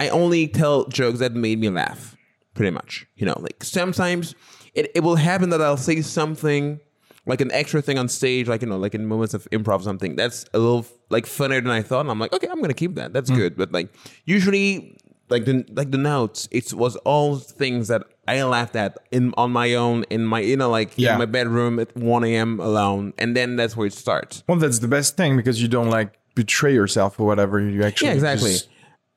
[0.00, 2.16] I only tell jokes that made me laugh,
[2.54, 3.06] pretty much.
[3.14, 4.34] You know, like sometimes
[4.74, 6.80] it, it will happen that I'll say something
[7.26, 9.82] like an extra thing on stage, like you know, like in moments of improv, or
[9.82, 12.00] something that's a little like funnier than I thought.
[12.00, 13.12] And I'm like, okay, I'm gonna keep that.
[13.12, 13.36] That's hmm.
[13.36, 13.56] good.
[13.56, 13.92] But like
[14.24, 14.96] usually,
[15.28, 19.52] like the like the notes, it was all things that I laughed at in on
[19.52, 21.12] my own in my you know like Yeah.
[21.12, 22.60] in my bedroom at 1 a.m.
[22.60, 24.42] alone, and then that's where it starts.
[24.48, 27.60] Well, that's the best thing because you don't like betray yourself or whatever.
[27.60, 28.52] You actually Yeah, exactly.
[28.52, 28.68] just-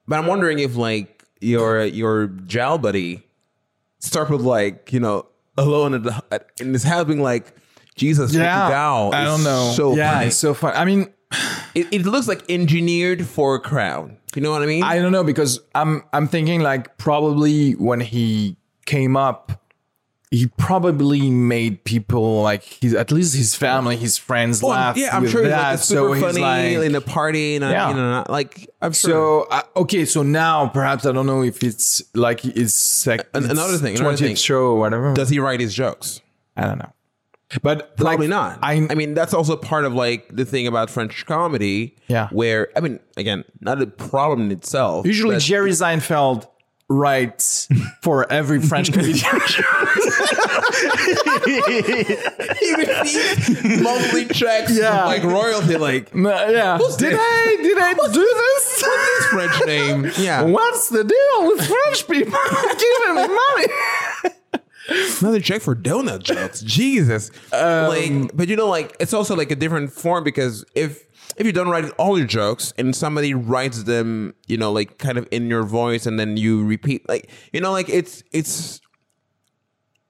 [0.08, 3.24] But I'm wondering if like your your Jal buddy
[4.00, 5.26] start with like you know
[5.58, 7.54] alone at the, at, in his house being like
[7.96, 9.72] Jesus yeah, Portugal I don't know.
[9.76, 10.28] so yeah, funny.
[10.28, 10.74] it's so fun.
[10.76, 11.14] I mean,
[11.74, 14.16] it, it looks like engineered for a crowd.
[14.36, 14.84] You know what I mean?
[14.84, 19.64] I don't know because I'm I'm thinking like probably when he came up,
[20.30, 24.98] he probably made people like his at least his family, his friends Well, laugh.
[24.98, 25.72] yeah, I'm sure that.
[25.72, 27.90] like super so funny he's like, in a party and Yeah.
[27.92, 29.10] you know like I'm sure.
[29.10, 33.44] So uh, okay, so now perhaps I don't know if it's like it's sec- An-
[33.46, 34.36] it's another thing, another 20th thing.
[34.36, 35.14] show or whatever.
[35.14, 36.20] Does he write his jokes?
[36.58, 36.92] I don't know,
[37.62, 38.60] but Probably like, not.
[38.62, 41.96] I, I mean, that's also part of like the thing about French comedy.
[42.08, 42.28] Yeah.
[42.32, 45.06] Where I mean, again, not a problem in itself.
[45.06, 46.48] usually Jerry Seinfeld
[46.88, 47.68] writes
[48.04, 49.18] for every French comedian.
[53.82, 55.06] monthly checks, Yeah.
[55.06, 56.78] like royalty, like yeah.
[56.98, 57.16] Did?
[57.20, 58.84] I did I do this?
[58.84, 60.12] this French name.
[60.26, 62.40] Yeah, What's the deal with French people
[62.78, 63.68] giving me money?
[65.22, 66.62] Another check for donut jokes.
[66.62, 71.04] Jesus, like, but you know, like it's also like a different form because if
[71.38, 75.18] if you don't write all your jokes and somebody writes them, you know, like kind
[75.18, 78.82] of in your voice, and then you repeat, like you know, like it's it's.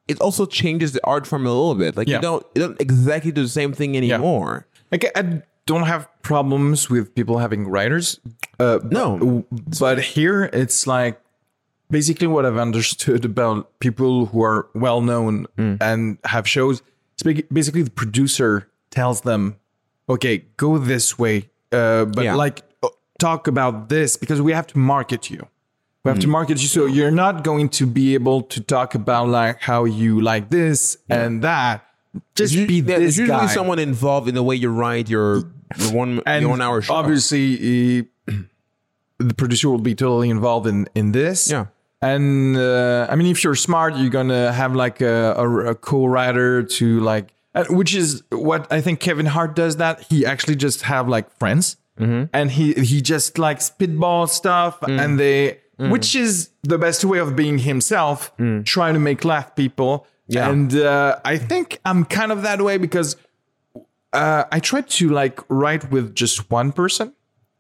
[0.08, 1.98] It also changes the art form a little bit.
[1.98, 2.18] Like Yeah.
[2.18, 4.68] you don't you don't exactly do the same thing anymore.
[4.92, 8.20] Like I don't have problems with people having writers.
[8.60, 9.44] Uh, No.
[9.50, 11.20] but, but here it's like
[11.90, 15.78] basically what I've understood about people who are well known Mm.
[15.82, 16.82] and have shows.
[17.14, 19.56] It's basically the producer tells them,
[20.10, 22.36] "Okay, go this way," uh, but Yeah.
[22.36, 25.48] like uh, talk about this because we have to market you.
[26.04, 26.14] We Mm.
[26.16, 29.62] have to market you, so you're not going to be able to talk about like
[29.62, 31.82] how you like this and that.
[32.36, 33.54] Just be Yeah, this there's usually guy.
[33.54, 35.44] someone involved in the way you write your,
[35.78, 36.94] your one and your one hour show.
[36.94, 38.06] obviously he-
[39.18, 41.66] the producer will be totally involved in in this Yeah.
[42.14, 46.64] And uh, I mean, if you're smart, you're gonna have like a, a, a co-writer
[46.78, 47.28] to like,
[47.70, 49.78] which is what I think Kevin Hart does.
[49.78, 55.20] That he actually just have like friends, and he he just like spitball stuff, and
[55.20, 58.32] they, which is the best way of being himself,
[58.66, 60.06] trying to make laugh people.
[60.28, 60.50] Yeah.
[60.50, 63.16] And uh, I think I'm kind of that way because
[64.14, 67.14] uh, I try to like write with just one person.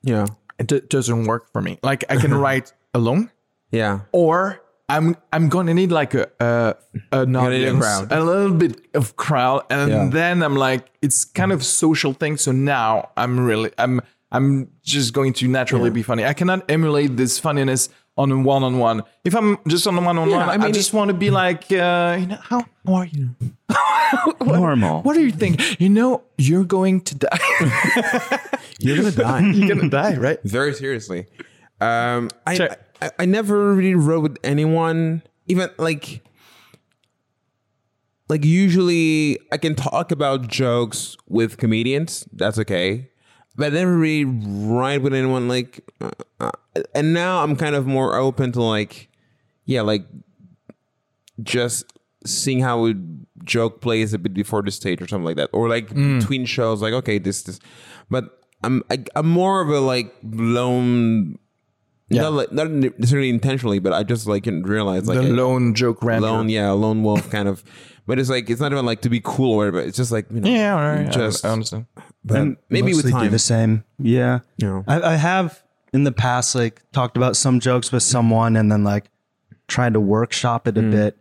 [0.04, 0.26] Yeah.
[0.58, 1.78] It d- doesn't work for me.
[1.84, 3.30] Like I can write alone,
[3.76, 4.00] Yeah.
[4.12, 6.76] or I'm I'm gonna need like a, a
[7.12, 8.12] an need a crowd.
[8.12, 10.10] a little bit of crowd, and Yeah.
[10.12, 12.38] then I'm like it's kind of social thing.
[12.38, 14.02] So now I'm really I'm
[14.32, 16.24] I'm just going to naturally be funny.
[16.26, 19.02] I cannot emulate this funniness on a one on one.
[19.24, 21.64] If I'm just on a one on one, I I just want to be like,
[21.72, 23.30] uh, you know, how how are you?
[24.42, 25.02] Normal.
[25.04, 25.80] What do you think?
[25.82, 27.40] You know, you're going to die.
[28.80, 29.40] You're gonna die.
[29.56, 30.40] you're gonna die, right?
[30.44, 31.28] Very seriously.
[31.80, 32.70] Um, I, Sure.
[33.02, 35.24] I I never really wrote with anyone.
[35.48, 36.24] Even like
[38.28, 42.28] like usually I can talk about jokes with comedians.
[42.32, 43.10] That's okay.
[43.56, 45.82] But I never really write with anyone like.
[46.02, 46.52] Uh, uh,
[46.94, 49.10] and now I'm kind of more open to like,
[49.64, 50.06] yeah, like
[51.42, 51.86] just
[52.26, 52.94] seeing how a
[53.44, 56.82] joke plays a bit before the stage or something like that, or like between shows.
[56.82, 57.60] Like, okay, this this,
[58.10, 60.14] but I'm I, I'm more of a like
[62.10, 62.22] lone.
[62.22, 65.74] Not, like, not necessarily intentionally, but I just like didn't realize like the I- lone
[65.74, 66.28] joke ranter.
[66.28, 67.64] lone, yeah, lone wolf kind of.
[68.08, 69.80] But it's like it's not even like to be cool or whatever.
[69.82, 71.12] It's just like you know, Yeah, all right.
[71.12, 71.88] Just I, I understand.
[72.24, 73.32] but And maybe with mostly do time.
[73.32, 73.84] the same.
[73.98, 74.40] Yeah.
[74.58, 74.84] Yeah.
[74.88, 78.84] I, I have in the past like talked about some jokes with someone and then
[78.84, 79.06] like
[79.68, 81.18] tried to workshop it a bit.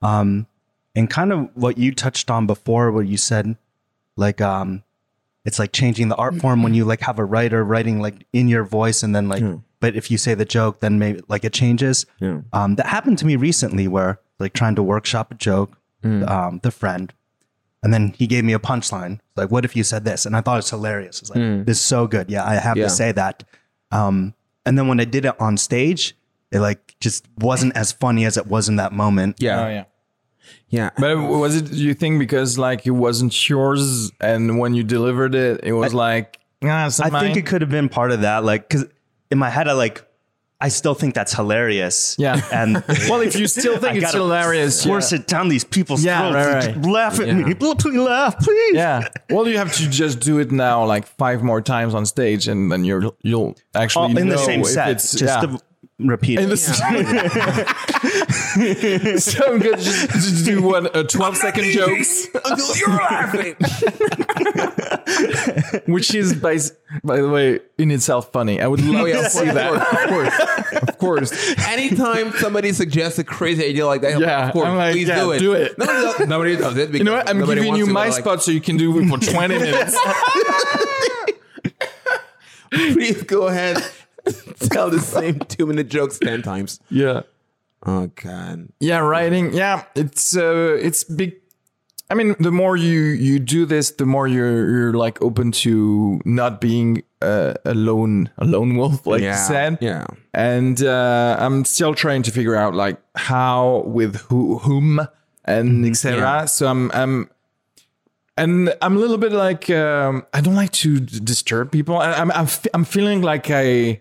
[0.00, 0.46] Um,
[0.94, 3.56] and kind of what you touched on before, what you said,
[4.16, 4.84] like um,
[5.44, 8.46] it's like changing the art form when you like have a writer writing like in
[8.46, 9.42] your voice and then like,
[9.80, 12.06] but if you say the joke, then maybe like it changes.
[12.20, 12.40] Yeah.
[12.52, 16.70] Um, that happened to me recently where like trying to workshop a joke, um, the
[16.70, 17.12] friend,
[17.82, 19.20] and then he gave me a punchline.
[19.36, 20.26] Like, what if you said this?
[20.26, 21.20] And I thought it was hilarious.
[21.20, 22.30] It's like, this is so good.
[22.30, 22.84] Yeah, I have Yeah.
[22.84, 23.44] to say that.
[23.92, 24.34] Um,
[24.66, 26.14] and then when I did it on stage,
[26.50, 29.36] it like just wasn't as funny as it was in that moment.
[29.38, 29.84] yeah, Oh yeah.
[30.68, 30.90] yeah.
[30.98, 35.60] But was it you think because like it wasn't yours, and when you delivered it,
[35.62, 38.44] it was like ah, it's I not think it could have been part of that.
[38.44, 38.86] Like, cause
[39.30, 40.04] in my head, I like,
[40.60, 42.16] I still think that's hilarious.
[42.18, 42.40] Yeah.
[42.52, 45.18] And Well, if you still think I it's gotta hilarious, force yeah.
[45.20, 46.34] it down these people's Yeah, throats.
[46.34, 46.82] right, and right.
[46.82, 47.34] just Laugh at Yeah.
[47.34, 47.54] me.
[47.54, 48.74] Please laugh, please.
[48.74, 49.08] Yeah.
[49.30, 52.72] Well, you have to just do it now, like five more times on stage, and
[52.72, 54.88] then you're you'll All actually oh, in the same if set.
[54.90, 55.46] It's, Just yeah.
[55.58, 55.60] to
[55.98, 56.38] repeat.
[56.40, 56.48] In it.
[56.48, 56.56] the
[59.20, 63.54] so I'm gonna just, just do one a 12 second jokes, Until you're laughing.
[65.86, 66.58] Which is by
[67.04, 68.60] by the way in itself funny.
[68.60, 69.72] I would love Oh yeah, to see that.
[69.72, 71.58] of course, of course.
[71.66, 75.20] Anytime somebody suggests a crazy idea like that, Yeah, of course, I'm like, please yeah,
[75.20, 75.38] do it.
[75.38, 75.78] do it.
[75.78, 76.94] Nobody does, nobody does it.
[76.94, 77.28] You know what?
[77.28, 79.96] I'm giving you my spot so you can do it for 20 minutes.
[82.70, 83.78] Please go ahead.
[84.70, 86.80] Tell the same two minute jokes ten times.
[86.90, 87.22] yeah.
[87.86, 88.68] Oh god.
[88.80, 89.54] Yeah, writing.
[89.54, 91.36] Yeah, it's uh, it's big.
[92.10, 96.20] I mean, the more you you do this, the more you're you're like open to
[96.24, 99.78] not being uh, a lone a lone wolf, like Yeah, you said.
[99.80, 100.06] yeah.
[100.32, 105.06] And uh, I'm still trying to figure out like how with who whom
[105.44, 106.16] and etc.
[106.16, 106.22] Mm-hmm.
[106.24, 106.44] yeah.
[106.46, 107.30] So I'm I'm.
[108.36, 111.98] And I'm a little bit like um, I don't like to d- disturb people.
[111.98, 114.00] I, I'm I'm, f- I'm feeling like I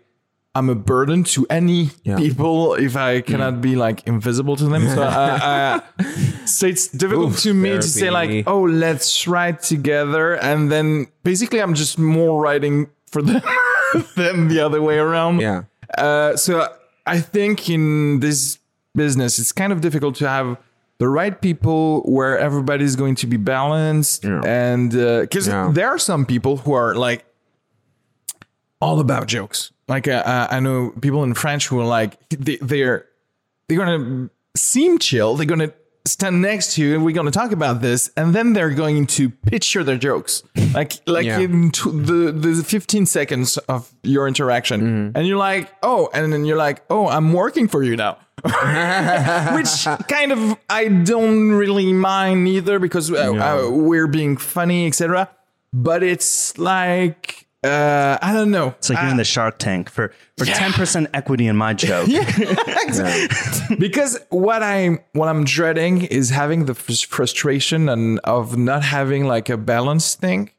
[0.58, 2.18] I'm a burden to any Yeah.
[2.18, 4.84] people if I cannot be like invisible to them.
[4.96, 6.04] So, uh, uh,
[6.46, 11.08] so it's difficult Oof, to me to say like, oh, let's write together, and then
[11.24, 13.42] basically I'm just more writing for them
[14.16, 15.40] than the other way around.
[15.42, 15.64] Yeah.
[15.98, 16.68] Uh, so
[17.06, 18.60] I think in this
[18.96, 20.58] business, it's kind of difficult to have
[21.00, 24.42] the right people where everybody's going to be balanced, Yeah.
[24.44, 24.90] and
[25.22, 25.70] because Yeah.
[25.72, 27.24] there are some people who are like
[28.82, 29.72] all about jokes.
[29.88, 33.06] Like uh, uh, I know people in French who are like they, they're
[33.68, 35.36] they're gonna seem chill.
[35.36, 35.72] They're gonna
[36.06, 39.30] stand next to you, and we're gonna talk about this, and then they're going to
[39.30, 41.40] picture their jokes, like like Yeah.
[41.40, 45.18] in t- the the 15 seconds of your interaction, Mm-hmm.
[45.18, 48.18] and you're like, oh, and then you're like, oh, I'm working for you now.
[49.56, 55.30] Which kind of I don't really mind either because uh, uh, we're being funny, etc.
[55.74, 58.70] But it's like uh, I don't know.
[58.78, 62.08] It's like you're in the Shark Tank for for ten percent equity in my joke.
[63.80, 69.50] because what I'm what I'm dreading is having the frustration and of not having like
[69.50, 70.52] a balanced thing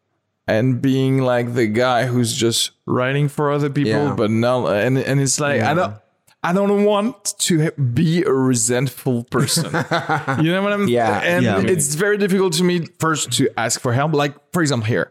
[0.47, 4.15] and being like the guy who's just writing for other people Yeah.
[4.17, 5.95] but no and and it's like I don't
[6.43, 9.65] I don't want to be a resentful person.
[9.65, 11.19] you know what I'm Yeah.
[11.19, 11.61] And Yeah.
[11.61, 14.15] it's very difficult to me first to ask for help.
[14.15, 15.11] Like, for example, here,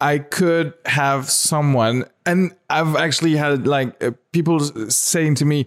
[0.00, 5.66] I could have someone, and I've actually had like uh, people saying to me,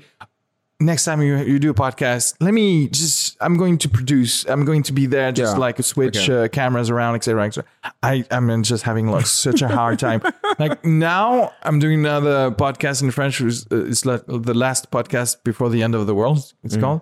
[0.82, 4.64] next time you, you do a podcast, let me just, I'm going to produce, I'm
[4.66, 5.60] going to be there, just Yeah.
[5.60, 6.46] like switch Okay.
[6.46, 7.46] uh, cameras around, etc.
[7.48, 7.70] etc.
[8.02, 10.22] I, I'm just having like such a hard time.
[10.60, 15.44] like now I'm doing another podcast in French, is uh, it's like the last podcast
[15.44, 17.02] before the end of the world, it's called.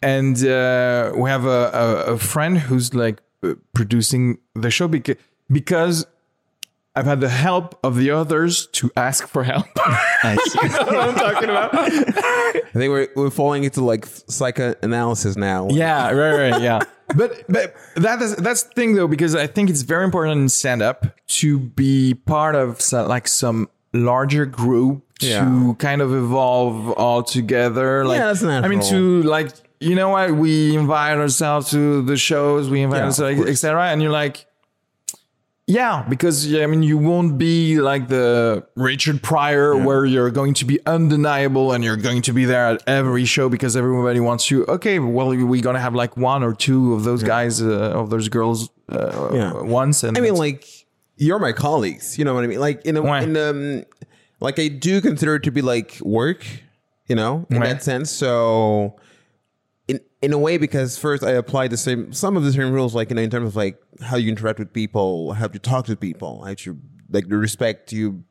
[0.00, 1.70] And uh, we have a,
[2.08, 5.16] a, a friend who's like uh, producing the show because,
[5.50, 6.06] because
[6.98, 9.66] I've had the help of the others to ask for help.
[9.76, 10.58] I see.
[10.58, 11.70] what I'm talking about.
[11.74, 15.68] I think we're we're falling into like psychoanalysis now.
[15.70, 16.80] Yeah, right, right, yeah.
[17.16, 20.48] But but that is that's the thing though because I think it's very important in
[20.48, 21.06] stand up
[21.38, 28.04] to be part of so, like some larger group to kind of evolve all together.
[28.04, 32.68] Like that's I mean to like you know what we invite ourselves to the shows,
[32.68, 33.90] we invite Yeah, ourselves, etc.
[33.90, 34.46] And you're like.
[35.70, 40.64] Yeah, because I mean, you won't be like the Richard Pryor, where you're going to
[40.64, 44.64] be undeniable and you're going to be there at every show because everybody wants you.
[44.64, 48.30] Okay, well, we're gonna have like one or two of those guys, uh, of those
[48.30, 49.60] girls, uh, Yeah.
[49.60, 50.02] once.
[50.04, 50.64] And I mean, like
[51.18, 52.16] you're my colleagues.
[52.18, 52.60] You know what I mean?
[52.60, 53.84] Like in a, in um,
[54.40, 56.46] like I do consider it to be like work.
[57.08, 58.10] You know, in that sense.
[58.10, 58.96] So,
[60.20, 63.10] in a way, because first I applied the same some of the same rules, like
[63.10, 65.96] you know, in terms of like how you interact with people, how you talk to
[65.96, 66.78] people, how you
[67.10, 68.24] like the respect you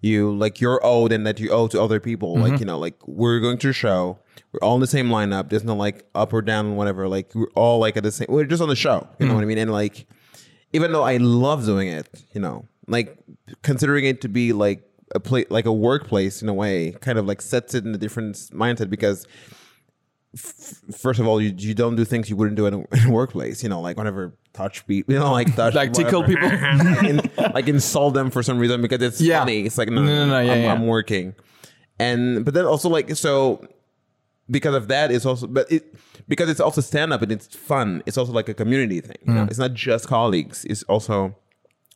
[0.00, 2.34] you like you're owed and that you owe to other people.
[2.34, 2.60] Like mm-hmm.
[2.60, 4.18] you know, like we're going to a show.
[4.52, 5.48] We're all in the same lineup.
[5.48, 7.08] There's no like up or down, whatever.
[7.08, 8.26] Like we're all like at the same.
[8.28, 9.08] We're just on the show.
[9.18, 9.48] You know what I mm.
[9.48, 9.58] mean?
[9.58, 10.06] And like
[10.72, 13.18] even though I love doing it, you know, like
[13.62, 14.82] considering it to be like
[15.14, 17.98] a place, like a workplace in a way, kind of like sets it in a
[17.98, 19.26] different mindset because.
[20.34, 23.06] F- First of all, you, you don't do things you wouldn't do in a, in
[23.08, 23.62] a workplace.
[23.62, 26.48] You know, like whenever touch people, you know, like touch, Like tickle whatever.
[26.48, 27.08] people?
[27.10, 29.40] In- like insult them for some reason because it's Yeah.
[29.40, 29.62] funny.
[29.64, 30.72] It's like no, No, no, no, yeah, I'm, yeah.
[30.72, 31.34] I'm working,
[31.98, 33.64] and but then also like so
[34.50, 35.94] because of that it's also but it
[36.28, 39.32] because it's also stand up and it's fun it's also like a community thing you
[39.32, 39.36] Mm.
[39.36, 41.34] know it's not just colleagues it's also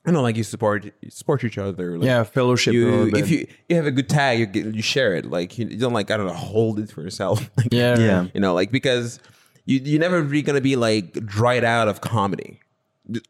[0.08, 2.72] you know like you support you support each other like yeah, fellowship.
[2.72, 3.20] a you, little bit.
[3.24, 5.78] if you you have a good tag you get, you share it like you, you
[5.78, 8.26] don't like I don't know hold it for yourself like, yeah, Yeah.
[8.34, 9.20] you know like because
[9.66, 12.60] you you're never really gonna be like dried out of comedy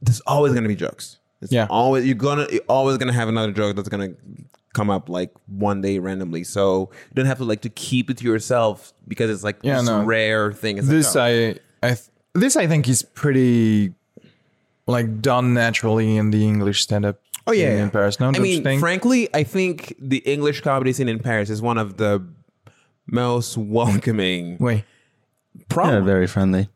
[0.00, 1.66] there's always gonna be jokes it's Yeah.
[1.70, 4.14] always you're gonna you're always gonna have another joke that's gonna
[4.74, 8.18] come up like one day randomly so you don't have to like to keep it
[8.18, 10.04] to yourself because it's like Yeah, this no.
[10.04, 13.94] rare thing it's this like, oh, I I th- this I think is pretty
[14.88, 17.20] like done naturally in the English stand up.
[17.46, 17.90] oh yeah, in, yeah.
[17.90, 18.18] Paris.
[18.18, 18.80] No, I don't you mean think?
[18.80, 22.26] frankly I think the English comedy scene in Paris is one of the
[23.06, 24.84] most welcoming Wait,
[25.68, 26.68] probably Yeah, very friendly.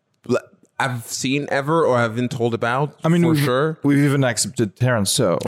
[0.85, 2.99] I've seen ever or have been told about.
[3.05, 3.78] I mean, for we've, sure.
[3.83, 5.11] we've even accepted Terrence.
[5.12, 5.39] So,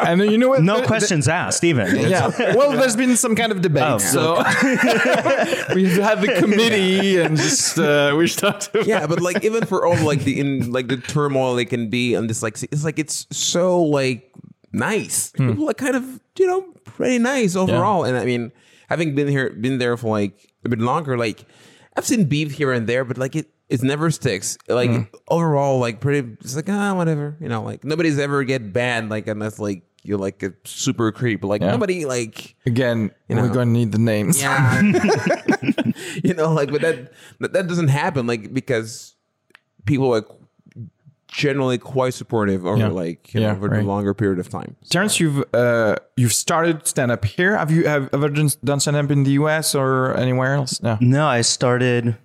[0.00, 0.62] and then you know what?
[0.62, 1.96] No The- the- questions asked, even.
[1.96, 2.28] yeah.
[2.54, 3.82] Well, there's been some kind of debate.
[3.86, 4.36] Oh, so
[5.74, 8.86] we've had the committee and just uh, we started.
[8.86, 12.14] yeah, but like even for all like the in like the turmoil it can be
[12.14, 14.32] and this like it's like it's so like
[14.72, 15.32] nice.
[15.36, 15.50] Hmm.
[15.50, 16.04] People are kind of
[16.38, 18.04] you know pretty nice overall.
[18.04, 18.52] And I mean,
[18.88, 21.44] having been here, been there for like a bit longer, like
[21.96, 23.50] I've seen beef here and there, but like it.
[23.70, 24.58] It never sticks.
[24.68, 25.02] Like Hmm.
[25.28, 26.36] overall, like pretty.
[26.40, 27.36] It's like ah, whatever.
[27.40, 29.10] You know, like nobody's ever get banned.
[29.10, 31.44] Like unless like you're like a super creep.
[31.44, 31.70] Like Yeah.
[31.70, 33.42] nobody like Again, You know.
[33.42, 34.40] we're going to need the names.
[34.40, 34.80] Yeah.
[36.24, 39.14] you know, like, but that, that that doesn't happen, like, because
[39.84, 40.24] people are
[41.28, 42.88] generally quite supportive over Yeah.
[42.88, 43.84] like you Yeah, know, over right.
[43.84, 44.74] a longer period of time.
[44.88, 47.56] Terrence, you've uh, you've started stand up here.
[47.56, 50.82] Have you have ever done- done stand up in the US or anywhere else?
[50.82, 50.98] No.
[51.00, 52.16] No, I started.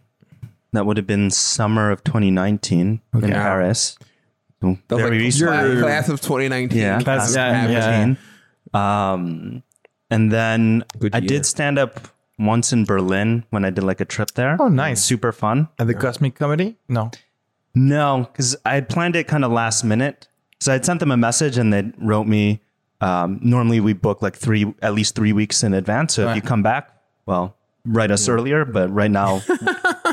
[0.75, 3.97] That would have been summer of 2019 in Paris.
[4.61, 5.49] So That very like recent.
[5.49, 6.77] class, class of 2019.
[6.77, 8.15] Yeah, Class- class yeah,
[8.73, 9.13] yeah.
[9.13, 9.63] Um,
[10.09, 11.27] and then Good I year.
[11.27, 12.07] did stand up
[12.37, 14.57] once in Berlin when I did like a trip there.
[14.59, 15.03] Oh, nice.
[15.03, 15.69] super fun.
[15.79, 16.77] At the Cosmic Comedy?
[16.87, 17.11] No.
[17.73, 20.27] No, because I had planned it kind of last minute.
[20.59, 22.61] So I'd sent them a message and they wrote me.
[23.01, 26.13] Um, normally we book like three, at least three weeks in advance.
[26.13, 26.89] So if you come back,
[27.25, 27.55] well,
[27.85, 28.63] write us earlier.
[28.65, 29.41] But right now,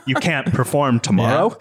[0.06, 1.56] you can't perform tomorrow.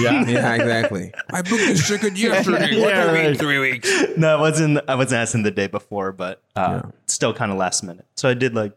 [0.00, 0.26] Yeah.
[0.28, 1.12] yeah, exactly.
[1.30, 2.80] I booked this ticket yesterday.
[2.80, 3.38] What Yeah, a week, right.
[3.38, 3.90] three weeks.
[4.16, 4.80] no, I wasn't.
[4.88, 8.06] I wasn't asking the day before, but uh, still kind of last minute.
[8.16, 8.72] So I did like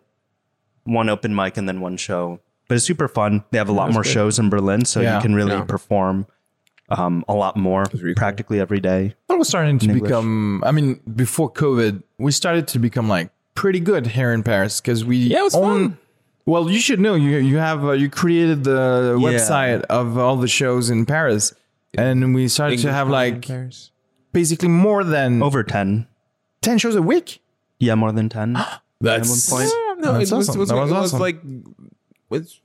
[0.83, 2.39] one open mic and then one show.
[2.67, 3.43] But it's super fun.
[3.51, 5.15] They have a lot more shows in Berlin, so Yeah.
[5.15, 5.63] you can really Yeah.
[5.63, 6.27] perform
[6.91, 8.13] um, a lot more, really cool.
[8.15, 9.13] practically every day.
[9.29, 10.03] It was starting to English.
[10.03, 10.63] become.
[10.65, 15.03] I mean, before COVID, we started to become like pretty good here in Paris because
[15.05, 15.97] we Yeah, it was own fun.
[16.49, 19.27] Well, you should know you you have uh, you created the Yeah.
[19.27, 21.53] website of all the shows in Paris,
[21.95, 23.45] and we started to have like
[24.33, 26.07] basically more than Over 10.
[26.61, 27.41] ten shows a week.
[27.79, 28.57] Yeah, more than 10.
[29.01, 29.69] That's point.
[29.99, 30.59] no, That's it was, awesome.
[30.59, 31.19] was, That it was was awesome.
[31.19, 31.37] like
[32.29, 32.59] was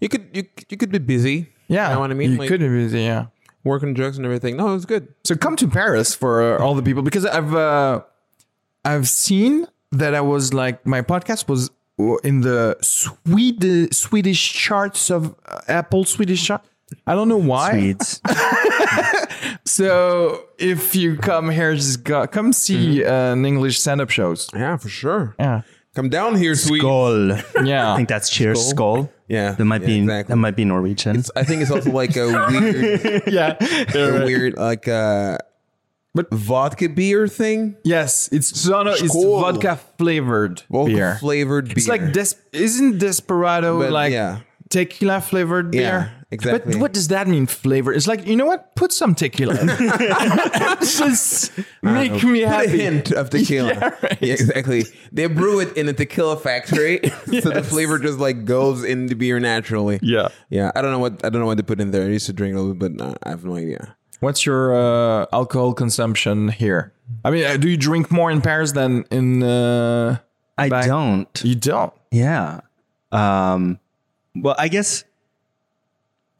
[0.00, 1.50] you could you you could be busy.
[1.66, 1.88] yeah.
[1.88, 2.32] you know what I mean.
[2.32, 3.26] You Like, could be busy, yeah.
[3.64, 4.56] working drugs and everything.
[4.56, 5.08] No, it was good.
[5.24, 8.02] So come to Paris for uh, all the people because I've uh,
[8.84, 11.70] I've seen that I was like my podcast was
[12.24, 16.62] in the Swede Swedish charts of uh, Apple Swedish chart.
[17.06, 17.70] I don't know why.
[17.70, 18.20] Swedes.
[19.64, 23.10] So if you come here, just go, come see Mm-hmm.
[23.10, 24.48] uh, an English stand-up shows.
[24.54, 25.34] Yeah, for sure.
[25.38, 25.62] Yeah,
[25.94, 26.82] Come down here, sweet.
[26.82, 27.42] Skål.
[27.66, 27.92] yeah.
[27.92, 28.72] I think that's cheers.
[28.72, 29.10] Skål.
[29.28, 30.32] Yeah, That might yeah, be exactly.
[30.32, 31.22] that might be Norwegian.
[31.36, 33.56] I think it's also like a weird, yeah.
[33.94, 35.38] a weird like uh,
[36.14, 37.76] But- vodka beer thing.
[37.84, 41.16] Yes, it's no, it's vodka flavored Vodka beer.
[41.20, 41.74] flavored beer.
[41.76, 44.40] It's like des- isn't Desperado But, like yeah.
[44.70, 45.80] tequila flavored beer?
[45.82, 46.72] Yeah, exactly.
[46.72, 47.46] But what does that mean?
[47.46, 47.92] Flavor?
[47.92, 48.74] It's like you know what?
[48.74, 49.54] Put some tequila.
[50.80, 51.52] Just
[51.82, 53.68] make me Put a hint of tequila.
[53.74, 54.18] Yeah, right.
[54.20, 54.84] Yeah, exactly.
[55.12, 57.00] They brew it in a tequila factory,
[57.40, 59.98] so the flavor just like goes in the beer naturally.
[60.02, 60.28] Yeah.
[60.50, 60.72] yeah.
[60.74, 62.04] I don't know what I don't know what they put in there.
[62.06, 63.94] I used to drink a little bit, but uh, I have no idea.
[64.20, 66.92] What's your uh, alcohol consumption here?
[67.24, 69.42] I mean, uh, do you drink more in Paris than in?
[69.42, 70.18] Uh,
[70.56, 71.42] I back- don't.
[71.44, 71.92] You don't.
[72.10, 72.60] Yeah.
[73.12, 73.78] Um,
[74.34, 75.04] well, I guess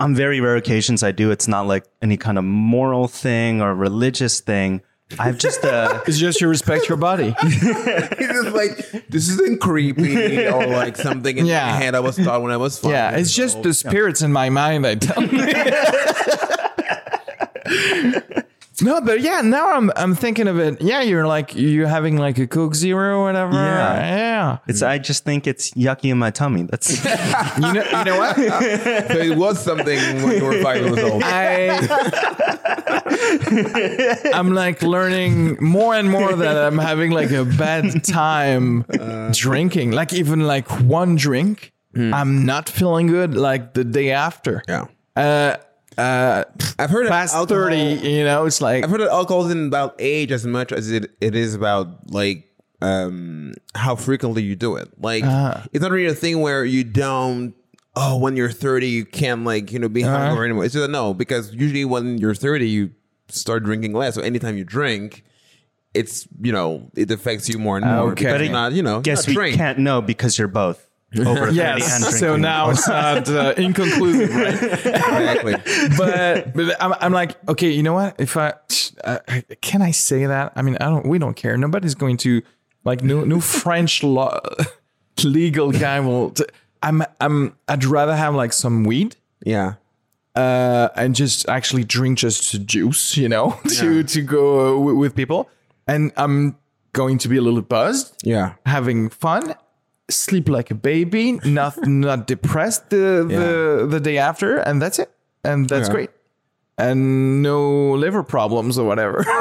[0.00, 1.30] on very rare occasions I do.
[1.30, 4.82] It's not like any kind of moral thing or religious thing.
[5.18, 7.34] I've just uh, It's just you respect your body.
[7.42, 11.66] It's just like this isn't creepy or like something in Yeah.
[11.66, 12.90] my head I was taught when I was five.
[12.92, 14.86] yeah, it's just the spirits in my mind.
[14.86, 15.30] I tell you.
[18.80, 20.80] No, but yeah, now I'm I'm thinking of it.
[20.80, 23.52] Yeah, you're like you're having like a Coke Zero or whatever.
[23.54, 24.06] Yeah.
[24.06, 24.58] yeah.
[24.68, 26.62] it's I just think it's yucky in my tummy.
[26.62, 27.04] That's
[27.56, 28.36] You know, you know what?
[28.36, 31.22] so it was something when you were five years old.
[31.24, 31.78] I
[34.32, 38.84] I'm like learning more and more that I'm having like a bad time
[39.32, 39.90] drinking.
[39.90, 43.34] Like even like one drink, I'm not feeling good.
[43.34, 44.62] Like the day after.
[44.68, 44.86] Yeah.
[45.16, 45.56] Uh,
[45.98, 46.44] uh,
[46.78, 49.96] I've heard past alcohol- thirty, you know, it's like I've heard that alcohol isn't about
[49.98, 52.44] age as much as it, it is about like
[52.80, 54.88] um how frequently you do it.
[55.02, 55.24] Like
[55.72, 57.54] it's not really a thing where you don't
[57.96, 60.64] oh when you're 30 you can't like you know be hungover anymore.
[60.64, 62.90] It's just no because usually when you're 30 you
[63.28, 64.14] start drinking less.
[64.14, 65.24] So anytime you drink,
[65.94, 68.12] it's you know it affects you more and more.
[68.12, 68.26] Okay.
[68.30, 69.56] But it- not you know guess we drink.
[69.56, 72.18] can't know because you're both over 30 and yes.
[72.18, 74.62] So now it's not uh, inconclusive, right?
[74.62, 75.54] exactly.
[75.96, 78.14] but but I'm, I'm like, okay, you know what?
[78.18, 78.52] If I
[79.04, 79.18] uh,
[79.60, 80.52] can I say that?
[80.56, 81.06] I mean, I don't.
[81.06, 81.56] We don't care.
[81.56, 82.42] Nobody's going to
[82.84, 84.40] like no no French law
[85.24, 86.30] legal guy will.
[86.30, 86.44] T-
[86.82, 87.56] I'm I'm.
[87.68, 89.16] I'd rather have like some weed.
[89.44, 89.74] Yeah.
[90.34, 95.16] Uh, and just actually drink just juice, you know, to to go uh, w- with
[95.16, 95.48] people,
[95.88, 96.56] and I'm
[96.92, 98.54] going to be a little buzzed, Yeah.
[98.64, 99.54] having fun,
[100.10, 105.10] sleep like a baby, not not depressed the the, the day after, and that's it.
[105.44, 105.94] And that's Yeah.
[105.94, 106.10] great.
[106.78, 109.24] And no liver problems or whatever.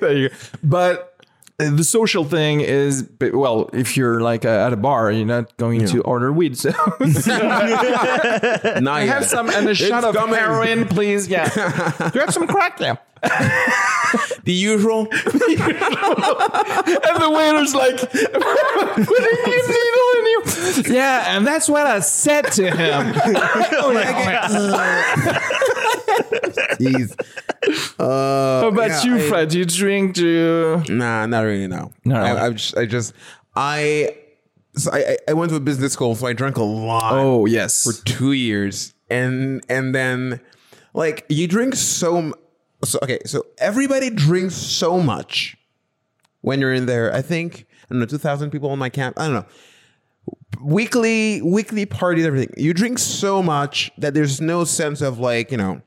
[0.00, 0.34] There you go.
[0.62, 1.15] but
[1.58, 5.86] the social thing is well, if you're like uh, at a bar, you're not going
[5.86, 6.58] to order weed.
[6.58, 10.34] So, Now have some and a shot of coming.
[10.34, 11.28] heroin, please.
[11.28, 11.48] Yeah.
[11.48, 12.98] Do you have some crack there?
[14.44, 15.08] The usual.
[17.08, 20.94] And the waiter's like, putting his needle in you.
[20.94, 23.14] Yeah, and that's what I said to him.
[23.16, 24.14] I'm like,
[26.78, 27.14] Jeez.
[27.98, 29.54] Uh, How about yeah, you, I- Fred?
[29.54, 31.66] You drink to Nah, not really.
[31.66, 32.16] No, No.
[32.16, 33.12] I, I just, I just,
[33.56, 34.16] I,
[34.74, 37.46] so I, I- I went to a business school, so I drank a lot Oh
[37.46, 37.84] yes.
[37.84, 40.40] for two years, and and then,
[40.94, 42.34] like, you drink so, m-
[42.84, 45.56] so okay, so everybody drinks so much
[46.42, 47.12] when you're in there.
[47.14, 49.18] I think I don't know, two thousand people on my camp.
[49.18, 49.46] I don't know.
[50.62, 52.52] Weekly, weekly parties, everything.
[52.56, 55.80] You drink so much that there's no sense of like you know.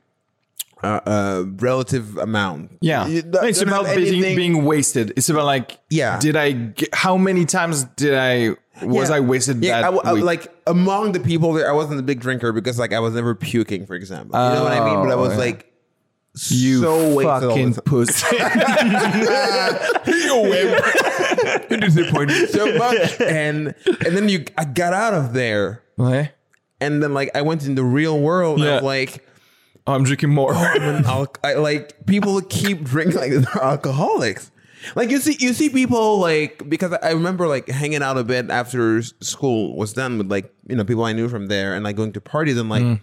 [0.82, 2.78] Uh, uh, relative amount.
[2.80, 5.12] Yeah, don't- it's about being, being wasted.
[5.16, 6.18] It's about like, Yeah.
[6.18, 6.52] did I?
[6.52, 8.56] Get, how many times did I?
[8.82, 9.16] Was Yeah.
[9.16, 12.20] I wasted Yeah, that I I- like among the people there, I wasn't a big
[12.20, 14.38] drinker because like I was never puking, for example.
[14.42, 15.02] You know what I mean?
[15.02, 15.38] But I was Oh, yeah.
[15.38, 15.66] like
[16.48, 18.36] you so wasted all the fucking pussy.
[20.06, 21.70] you wimp.
[21.70, 23.74] you disappointed so much, and
[24.06, 26.32] and then you, I got out of there, What?
[26.80, 28.60] and then like I went in the real world.
[28.60, 28.78] Yeah.
[28.78, 29.29] of like, Oh,
[29.86, 30.54] I'm drinking more.
[30.54, 34.50] I'm an al- I, like people keep drinking like they're alcoholics.
[34.94, 38.50] Like you see, you see people like because I remember like hanging out a bit
[38.50, 41.96] after school was done with like you know people I knew from there and like
[41.96, 43.00] going to parties and like mm.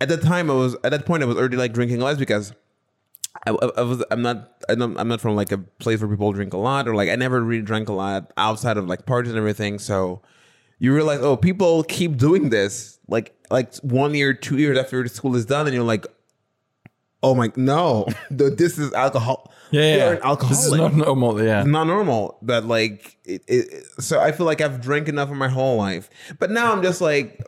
[0.00, 2.52] at that time I was at that point I was already like drinking less because
[3.46, 6.08] I, I, I was I'm not I don't, I'm not from like a place where
[6.08, 9.04] people drink a lot or like I never really drank a lot outside of like
[9.04, 10.22] parties and everything so
[10.78, 15.08] you realize oh people keep doing this like like one year two years after the
[15.08, 16.06] school is done and you're like
[17.22, 20.10] oh my no this is alcohol Yeah, They're yeah.
[20.18, 21.42] an alcoholic This is not normal.
[21.42, 21.60] Yeah.
[21.60, 25.36] it's not normal but like it, it, so i feel like i've drank enough in
[25.38, 27.40] my whole life but now i'm just like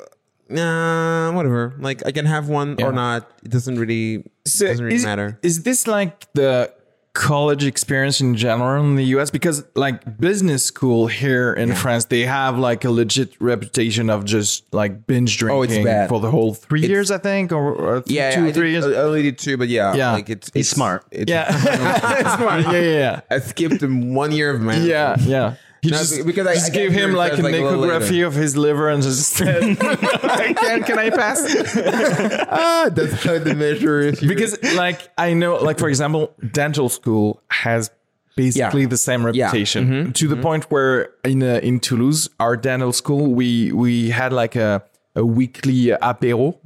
[0.49, 2.87] nah whatever like i can have one Yeah.
[2.87, 6.72] or not it doesn't really So doesn't really is, matter Is this like the
[7.18, 9.30] college experience in general in the US?
[9.30, 14.62] Because like business school here in France, they have like a legit reputation of just
[14.72, 16.08] like binge drinking Oh, it's bad.
[16.08, 18.86] for the whole three years, I think, or, or yeah two, I three did, years.
[18.96, 20.12] I only did two but yeah Yeah.
[20.12, 21.04] like it's He's it's smart.
[21.10, 21.50] it's, yeah,
[22.36, 22.62] smart.
[22.62, 23.20] Yeah, yeah, yeah.
[23.30, 25.54] i skipped one year of man Yeah, yeah.
[25.83, 28.35] You No, just, because I- just I gave him like a as, like, a of
[28.35, 31.39] his liver and just said, can, can I pass?
[32.51, 37.41] ah, that's how the measure is because like I know, like for example, dental school
[37.51, 37.91] has
[38.37, 38.89] basically Yeah.
[38.89, 39.45] the same Yeah.
[39.47, 40.12] reputation Mm-hmm.
[40.12, 44.57] to the point where in uh, in Toulouse, our dental school, we we had like
[44.57, 44.83] a
[45.14, 46.57] a weekly apéro.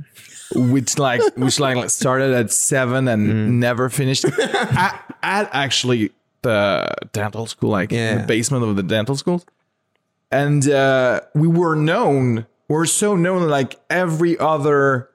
[0.54, 3.58] Which like which like started at seven and Mm-hmm.
[3.58, 4.24] never finished
[4.76, 6.10] at, at actually
[6.42, 8.18] the dental school, like Yeah.
[8.18, 9.42] the basement of the dental school
[10.30, 15.10] and uh, we were known we're so known like every other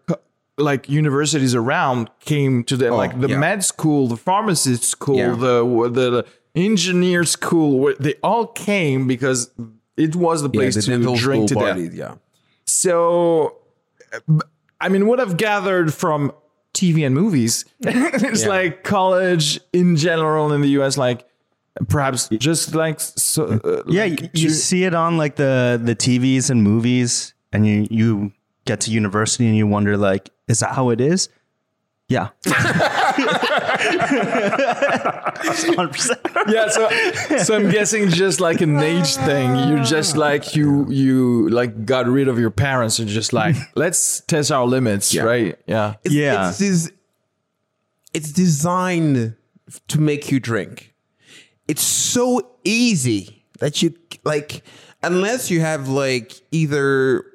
[0.59, 3.39] like universities around came to the like the Oh, yeah.
[3.39, 5.35] med school the pharmacist school Yeah.
[5.35, 5.63] the
[5.99, 6.25] the
[6.55, 9.51] engineer school they all came because
[9.95, 12.15] it was the yeah, place the to drink to death yeah
[12.65, 13.57] so
[14.79, 16.31] i mean what i've gathered from
[16.79, 18.49] tv and movies it's Yeah.
[18.49, 21.25] like college in general in the us like
[21.89, 25.95] perhaps just like so uh, Yeah, like you, you see it on like the the
[25.95, 28.31] TVs and movies, and you you
[28.65, 31.29] get to university and you wonder like, is that how it is?
[32.09, 32.29] Yeah.
[35.17, 36.51] 100%.
[36.51, 36.89] yeah so
[37.43, 42.07] so i'm guessing just like an age thing you're just like you you like got
[42.07, 46.49] rid of your parents and just like let's test our limits right yeah It's, Yeah.
[46.49, 46.91] It's, des-
[48.13, 49.35] it's designed
[49.89, 50.93] to make you drink.
[51.67, 53.93] It's so easy that you
[54.23, 54.63] like,
[55.03, 57.25] unless you have like either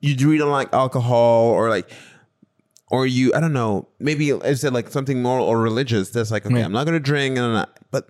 [0.00, 1.88] you really don't like alcohol or like,
[2.94, 6.10] or you, I don't know, maybe I said like something moral or religious.
[6.10, 7.36] That's like, okay, I'm not to drink.
[7.38, 8.08] And but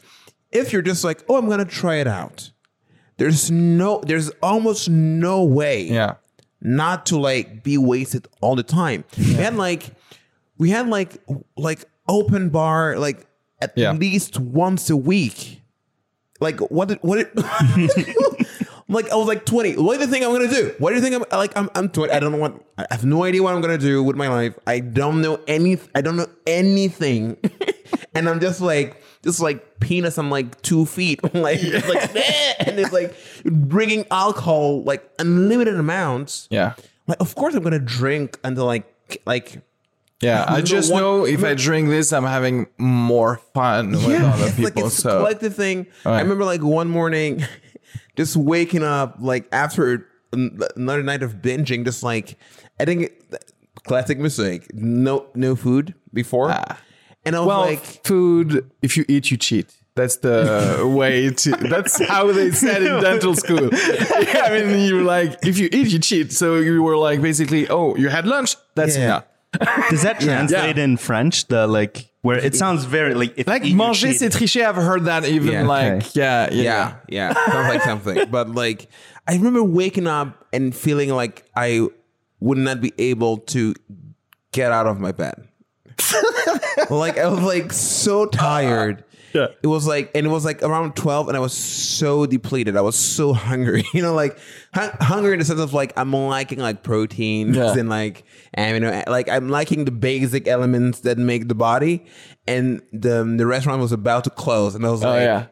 [0.52, 2.50] if you're just like, oh, I'm to try it out.
[3.16, 6.14] There's no, there's almost no way yeah
[6.60, 9.04] not to like be wasted all the time.
[9.18, 9.90] We had like
[10.58, 11.22] we had like
[11.56, 13.26] like open bar like
[13.60, 13.92] at Yeah.
[13.92, 15.62] least once a week.
[16.40, 17.28] Like what did what did
[18.94, 19.76] like I was like 20.
[19.76, 20.74] What do you think I'm gonna do?
[20.78, 22.12] What do you think I'm like I'm I'm 20.
[22.12, 24.58] I don't know what I have no idea what I'm gonna do with my life.
[24.66, 27.36] I don't know any I don't know anything.
[28.14, 31.22] and I'm just like just like penis I'm like two feet.
[31.34, 32.16] like it's like
[32.66, 33.14] and it's like
[33.44, 36.46] bringing alcohol like unlimited amounts.
[36.50, 36.74] yeah
[37.06, 38.86] Like of course I'm gonna drink until like
[39.26, 39.60] like
[40.22, 44.46] yeah i just one- know if i drink this i'm having more fun with other
[44.46, 45.86] it's like people it's a so collective thing.
[46.06, 47.44] I remember like one morning,
[48.16, 52.36] just waking up like after another night of binging, just like
[52.80, 53.10] I think
[53.86, 54.72] classic mistake.
[54.74, 56.78] No, no food before, ah.
[57.24, 59.74] and I was well like, food if you eat you cheat.
[59.96, 63.70] That's the way to that's how they said in dental school.
[63.72, 66.32] Yeah, i mean you were like if you eat you cheat.
[66.32, 69.04] So you were like basically oh you had lunch that's Yeah.
[69.04, 69.24] enough
[69.90, 70.84] Does that translate Yeah.
[70.84, 71.46] in French?
[71.48, 75.04] The like where it sounds very like if like you manger c'est tricher i've heard
[75.04, 76.10] that even Yeah, like okay.
[76.14, 76.62] yeah yeah,
[77.08, 78.30] yeah, yeah, sounds like something.
[78.30, 78.88] But like,
[79.28, 81.86] I remember waking up and feeling like I
[82.40, 83.74] would not be able to
[84.52, 85.34] get out of my bed.
[86.90, 89.04] like I was like so tired.
[89.34, 89.48] Yeah.
[89.62, 92.76] It was like, and it was like around 12 and I was so depleted.
[92.76, 94.38] I was so hungry, you know, like
[94.72, 97.74] hun- hungry in the sense of like, I'm liking like proteins Yeah.
[97.76, 98.24] and like,
[98.80, 102.06] know, like I'm liking the basic elements that make the body.
[102.46, 105.46] And the, the restaurant was about to close and I was oh like, yeah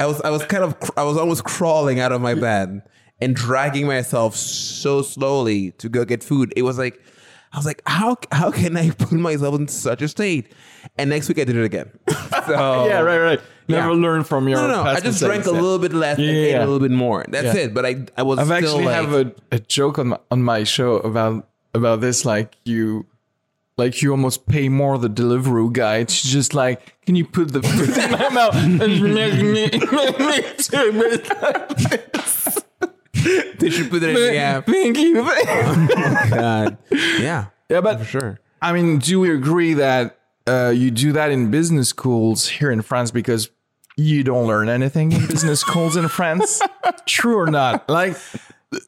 [0.00, 2.82] I was I was kind of cr- I was almost crawling out of my bed
[3.20, 6.52] and dragging myself so slowly to go get food.
[6.56, 7.00] It was like
[7.52, 10.52] I was like, how how can I put myself in such a state?
[10.96, 11.90] And next week I did it again.
[12.46, 13.92] so yeah right right never.
[13.92, 13.96] Yeah.
[13.96, 14.90] learn from your no, no, no.
[14.90, 17.24] I just drank a little bit less Yeah, and ate a little bit more.
[17.28, 17.74] That's it.
[17.74, 20.42] But I I was I've still actually like, have a, a joke on my, on
[20.42, 23.06] my show about about this like you
[23.78, 25.96] like you almost pay more the delivery guy.
[25.98, 30.92] It's just like, can you put the food in my mouth and make me, make
[30.92, 31.16] me
[33.58, 34.66] They should put it in the app.
[34.66, 35.22] Thank you.
[35.46, 36.78] Oh God.
[36.90, 37.46] Yeah.
[37.68, 38.40] yeah, but For sure.
[38.60, 42.82] I mean, do we agree that uh, you do that in business schools here in
[42.82, 43.50] France because
[43.96, 46.60] you don't learn anything in business schools in France?
[47.06, 47.88] True or not?
[47.88, 48.16] Like,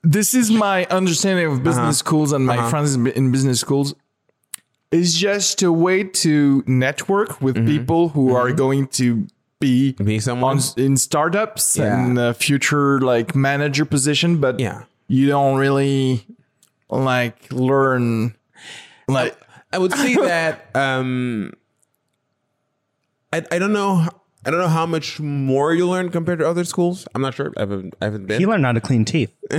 [0.02, 1.92] this is my understanding of business uh-huh.
[1.92, 2.70] schools and my uh-huh.
[2.70, 3.94] friends in in business schools.
[4.90, 7.66] Is just a way to network with mm-hmm.
[7.66, 8.56] people who are mm-hmm.
[8.56, 9.26] going to
[9.64, 10.58] be Be someone.
[10.58, 11.96] on in startups Yeah.
[11.98, 14.84] and future like manager position, but Yeah.
[15.08, 16.26] you don't really
[16.90, 18.34] like learn
[19.08, 19.34] like
[19.72, 21.52] I would say that um,
[23.32, 24.06] I I don't know
[24.46, 27.08] I don't know how much more you learn compared to other schools.
[27.14, 27.50] I'm not sure.
[27.56, 28.38] I haven't I haven't been.
[28.40, 29.32] He learned how to clean teeth.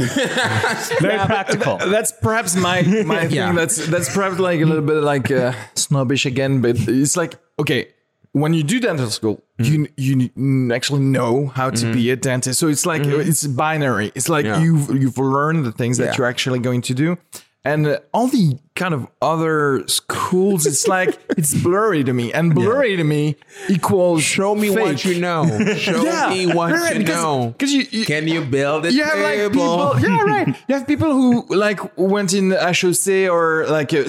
[1.02, 1.78] Very practical.
[1.78, 3.48] that's perhaps my my Yeah.
[3.50, 3.56] thing.
[3.58, 7.90] That's that's perhaps like a little bit like uh, snobbish again, but it's like okay,
[8.36, 10.32] when you do dental school, you mm.
[10.36, 12.14] you actually know how to be mm.
[12.14, 12.60] a dentist.
[12.60, 13.30] So it's like mm-hmm.
[13.30, 14.12] it's binary.
[14.14, 14.60] It's like Yeah.
[14.60, 17.18] you've you've learned the things that you're actually going to do.
[17.66, 22.96] And all the kind of other schools, it's like it's blurry to me, and blurry
[22.96, 23.36] to me
[23.70, 25.46] equals Show me what you know.
[25.76, 26.30] Show Yeah.
[26.30, 27.48] me what Right, you because- know.
[27.58, 30.48] because you- you- Can you build a you have like people, yeah, right.
[30.68, 34.04] You have people who like went in HEC or like uh,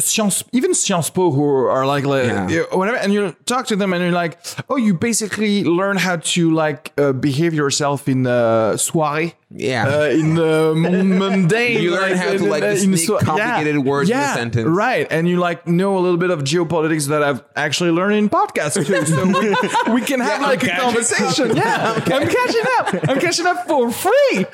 [0.52, 1.44] even Sciences Po, who
[1.76, 2.64] are like, like Yeah.
[2.72, 4.36] whatever, and you talk to them and you're like,
[4.68, 9.32] oh, you basically learn how to like uh, behave yourself in uh, soirée.
[9.58, 9.88] Yeah.
[9.88, 11.82] uh, in the mundane.
[11.82, 14.68] You learn how to, like, in- in sneak so- complicated words in a sentence.
[14.68, 15.06] right?
[15.10, 18.84] And you like know a little bit of geopolitics that I've actually learned in podcasts
[18.86, 19.04] too.
[19.06, 21.50] So we, we can have Yeah, like I'm a conversation.
[21.52, 21.56] up.
[21.56, 23.08] Yeah, I'm, catching up.
[23.08, 24.36] I'm catching up for free.
[24.36, 24.46] and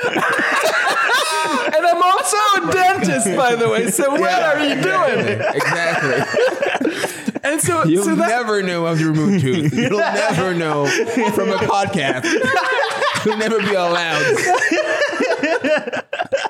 [1.86, 2.36] I'm also
[2.68, 3.90] a dentist, by the way.
[3.90, 5.40] So what are you doing?
[5.54, 7.31] Exactly.
[7.44, 9.74] And so, You'll so that, never know how to remove tooth.
[9.76, 10.86] You'll never know
[11.32, 12.24] from a podcast.
[13.24, 14.36] You'll never be allowed.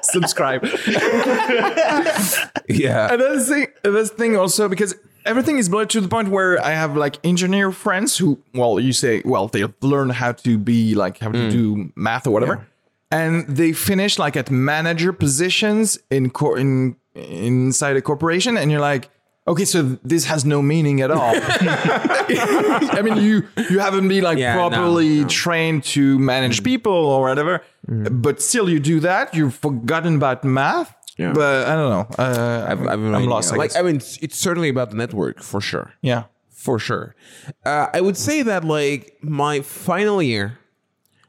[0.02, 0.64] subscribe.
[2.68, 3.12] Yeah.
[3.12, 6.28] And that's the thing, that's the thing also because everything is blurred to the point
[6.28, 10.58] where I have like engineer friends who, well, you say, well, they learn how to
[10.58, 11.50] be like how to mm.
[11.50, 12.66] do math or whatever,
[13.10, 18.80] and they finish like at manager positions in cor- in inside a corporation, and you're
[18.80, 19.08] like.
[19.46, 21.34] Okay, so this has no meaning at all.
[21.36, 25.28] I mean, you you haven't been like Yeah, no, properly no.
[25.28, 29.34] trained to manage people or whatever, but still you do that.
[29.34, 30.94] You've forgotten about math.
[31.18, 31.32] Yeah.
[31.34, 32.06] But I don't know.
[32.24, 33.52] Uh, I've, I've I'm lost.
[33.52, 33.78] I Like, guess.
[33.78, 35.92] I mean, it's, it's certainly about the network for sure.
[36.00, 36.24] yeah.
[36.48, 37.14] For sure.
[37.66, 40.58] Uh, I would say that, like, my final year,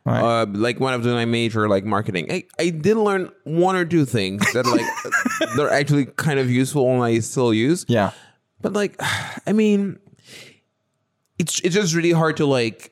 [0.06, 0.42] Right.
[0.42, 3.76] uh, like when I was doing my major, like marketing, I, I did learn one
[3.78, 4.86] or two things that, like,
[5.56, 7.86] they're actually kind of useful and I still use.
[7.88, 8.12] Yeah.
[8.62, 8.96] But like,
[9.48, 10.00] I mean,
[11.40, 12.92] it's it's just really hard to like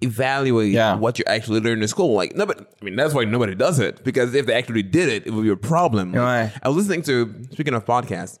[0.00, 0.94] evaluate Yeah.
[0.96, 2.14] what you actually learned in school.
[2.14, 5.08] Like, no, but I mean, that's why nobody does it because if they actually did
[5.08, 6.12] it, it would be a problem.
[6.12, 6.52] Right.
[6.62, 8.38] I was listening to speaking of podcasts,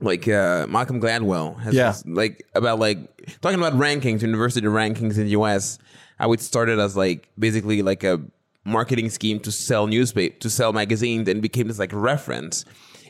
[0.00, 1.88] like uh, Malcolm Gladwell has Yeah.
[1.92, 2.98] this, like about like
[3.40, 5.78] talking about rankings, university rankings in the US.
[6.20, 8.20] How it started as like basically like a
[8.64, 12.64] marketing scheme to sell newspaper to sell magazines and became this like reference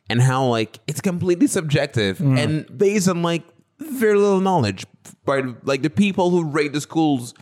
[0.09, 2.39] and how like it's completely subjective Mm.
[2.39, 3.43] and based on like
[3.81, 4.87] very little knowledge
[5.25, 7.35] by like the people who rate the schools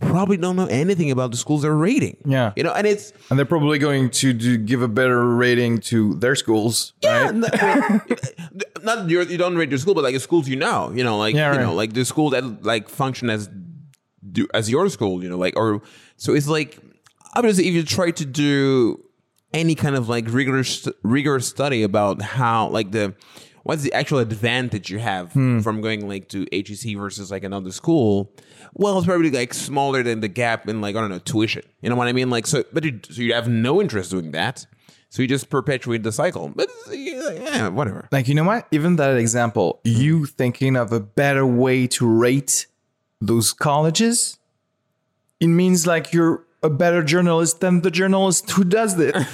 [0.00, 2.52] probably don't know anything about the schools they're rating Yeah.
[2.54, 6.14] you know and it's And they're probably going to do, give a better rating to
[6.16, 6.92] their schools.
[7.02, 7.34] Yeah, right?
[7.34, 8.18] n- I mean,
[8.84, 11.16] not your, you don't rate your school, but like the schools you know, you know,
[11.18, 11.66] like Yeah, you right.
[11.66, 13.48] know, like the school that like function as
[14.32, 15.82] do, as your school, you know, like or
[16.16, 16.78] so it's like
[17.34, 19.02] obviously if you try to do
[19.54, 23.14] any kind of like rigorous rigorous study about how like the
[23.62, 25.60] what's the actual advantage you have Hmm.
[25.60, 28.32] from going like to HEC versus like another school?
[28.74, 31.62] Well, it's probably like smaller than the gap in like I don't know tuition.
[31.82, 32.30] You know what I mean?
[32.30, 34.66] Like so, but you, so you have no interest doing that.
[35.10, 36.52] So you just perpetuate the cycle.
[36.54, 38.08] But yeah, whatever.
[38.12, 38.68] Like, you know what?
[38.70, 42.66] Even that example, you thinking of a better way to rate
[43.20, 44.38] those colleges,
[45.40, 49.14] it means like you're a better journalist than the journalist who does it.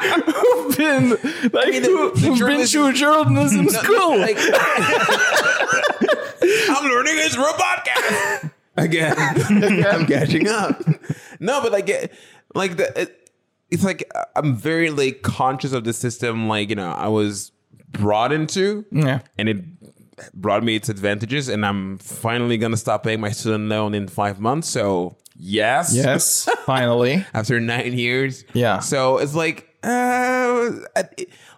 [0.00, 1.10] who've been,
[1.52, 4.18] like, mean, the- who, the who've been journalist- to a journalism school.
[4.18, 4.36] Like,
[5.62, 9.14] I'm learning this for a podcast again.
[9.86, 10.82] I'm catching up.
[11.38, 12.12] No, but like,
[12.54, 13.30] like the, it,
[13.70, 16.48] it's like I'm very like conscious of the system.
[16.48, 17.52] Like you know, I was
[17.90, 19.20] brought into, Yeah.
[19.38, 19.64] and it
[20.34, 21.48] brought me its advantages.
[21.48, 24.68] And I'm finally gonna stop paying my student loan in five months.
[24.68, 27.24] So yes, yes, finally.
[27.34, 28.44] after nine years.
[28.52, 28.80] Yeah.
[28.80, 30.70] So it's like, uh,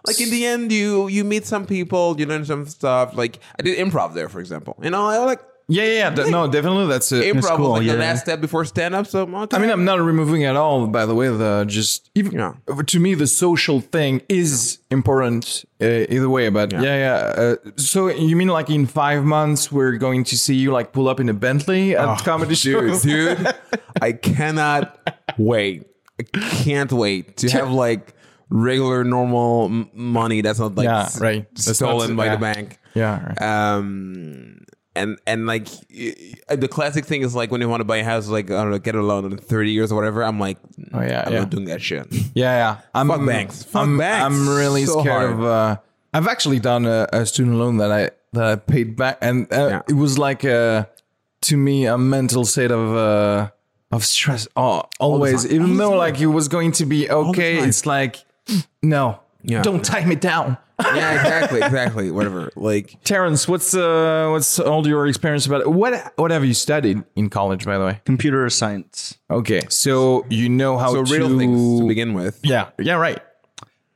[0.07, 3.15] like in the end, you you meet some people, you learn some stuff.
[3.15, 4.77] Like I did improv there, for example.
[4.81, 5.41] You know, I like
[5.73, 6.29] Yeah, yeah, yeah.
[6.29, 6.87] no, definitely.
[6.87, 7.23] That's it.
[7.35, 7.93] improv cool, was like yeah.
[7.93, 9.07] the last step before stand up.
[9.07, 9.23] So.
[9.51, 10.87] I mean, I'm not removing at all.
[10.87, 12.53] By the way, the just even Yeah.
[12.93, 16.49] to me, the social thing is important uh, either way.
[16.49, 17.15] But yeah, yeah.
[17.43, 21.07] Uh, so you mean like in five months we're going to see you like pull
[21.07, 22.57] up in a Bentley at comedy dude,
[22.89, 23.01] shows?
[23.01, 23.47] dude,
[24.01, 24.83] I cannot
[25.37, 25.87] wait.
[26.19, 26.23] I
[26.63, 28.13] can't wait to have like
[28.49, 31.47] regular, normal m- money that's not like Yeah, s- right.
[31.55, 32.35] That's stolen not- by yeah.
[32.35, 32.77] the bank.
[32.93, 33.41] Yeah, right.
[33.41, 34.59] Um,
[34.95, 38.27] and and like the classic thing is like when you want to buy a house,
[38.27, 40.23] like I don't know, get a loan in thirty years or whatever.
[40.23, 40.57] I'm like,
[40.93, 41.39] Oh, yeah, I'm yeah.
[41.39, 42.07] not doing that shit.
[42.35, 42.81] Yeah, yeah.
[42.93, 43.63] I'm, Fuck banks.
[43.63, 44.25] Fuck I'm, banks.
[44.25, 45.31] I'm really So scared hard.
[45.31, 45.43] of.
[45.43, 45.77] Uh,
[46.13, 49.67] I've actually done a, a student loan that I that I paid back, and uh,
[49.69, 49.81] Yeah.
[49.89, 50.87] it was like a,
[51.41, 53.49] to me a mental state of uh,
[53.91, 54.47] of stress.
[54.55, 58.23] Oh, always, even though like it was going to be okay, it's like
[58.83, 59.63] no, Yeah.
[59.63, 60.57] don't tie me down.
[60.95, 62.11] yeah, exactly, exactly.
[62.11, 62.51] Whatever.
[62.55, 65.71] Like Terrence, what's uh, what's all your experience about it?
[65.71, 68.01] What what have you studied in college, by the way?
[68.05, 69.17] Computer science.
[69.29, 72.39] Okay, so you know how so to real things to begin with.
[72.43, 73.19] Yeah, yeah, right.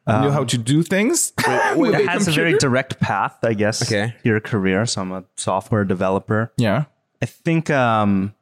[0.07, 1.33] you know how to do things.
[1.75, 4.13] with It a has a very direct path, I guess, Okay.
[4.23, 4.85] your career.
[4.85, 6.51] So I'm a software developer.
[6.57, 6.85] Yeah.
[7.21, 8.33] I think um,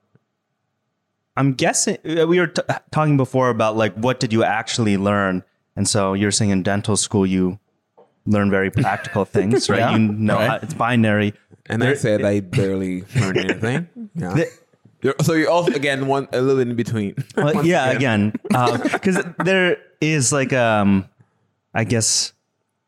[1.38, 5.43] I'm guessing uh, we were t- talking before about like what did you actually learn,
[5.76, 7.60] and so you're saying in dental school you
[8.26, 9.80] learn very practical things, right?
[9.80, 10.49] Yeah, you know right.
[10.49, 11.34] how it's binary.
[11.67, 14.09] And I said I barely learned anything.
[14.15, 14.36] Yeah.
[15.01, 17.15] You're- so you're also again one a little in between.
[17.38, 21.07] Well, yeah, again, because there is like um,
[21.76, 22.34] I guess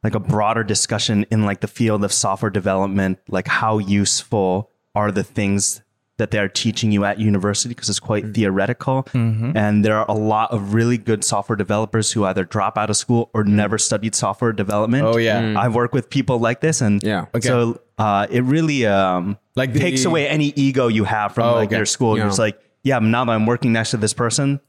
[0.03, 5.11] like a broader discussion in like the field of software development, like how useful are
[5.11, 5.81] the things
[6.18, 10.13] that they are teaching you at university because it's quite theoretical, and there are a
[10.15, 14.15] lot of really good software developers who either drop out of school or never studied
[14.15, 15.05] software development.
[15.05, 15.53] Oh, yeah.
[15.59, 17.26] I've worked with people like this, and Yeah.
[17.36, 17.47] Okay.
[17.47, 21.53] so uh, it really um, Like the- takes away any ego you have from Oh,
[21.55, 21.78] like okay.
[21.78, 22.15] your school.
[22.18, 22.24] Yeah.
[22.24, 24.59] You're just like, yeah, now that I'm working next to this person,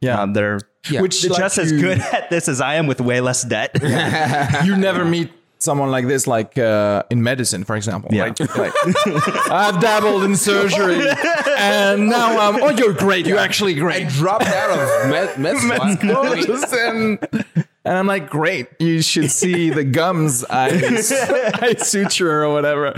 [0.00, 0.20] Yeah.
[0.22, 3.20] um, they're Which they're like, just as good at this as I am with way
[3.20, 3.76] less debt.
[4.64, 5.30] you never meet
[5.60, 8.10] someone like this, like uh, in medicine, for example.
[8.12, 8.24] Yeah.
[8.24, 11.06] Like, like, I've dabbled in surgery,
[11.56, 12.62] and now I'm.
[12.62, 13.26] Oh, you're great.
[13.26, 14.06] You're actually great.
[14.06, 16.78] I dropped out of med, med school.
[16.78, 17.18] and,
[17.84, 18.68] and I'm like, great.
[18.80, 20.68] You should see the gums I,
[21.62, 22.94] I suture or whatever.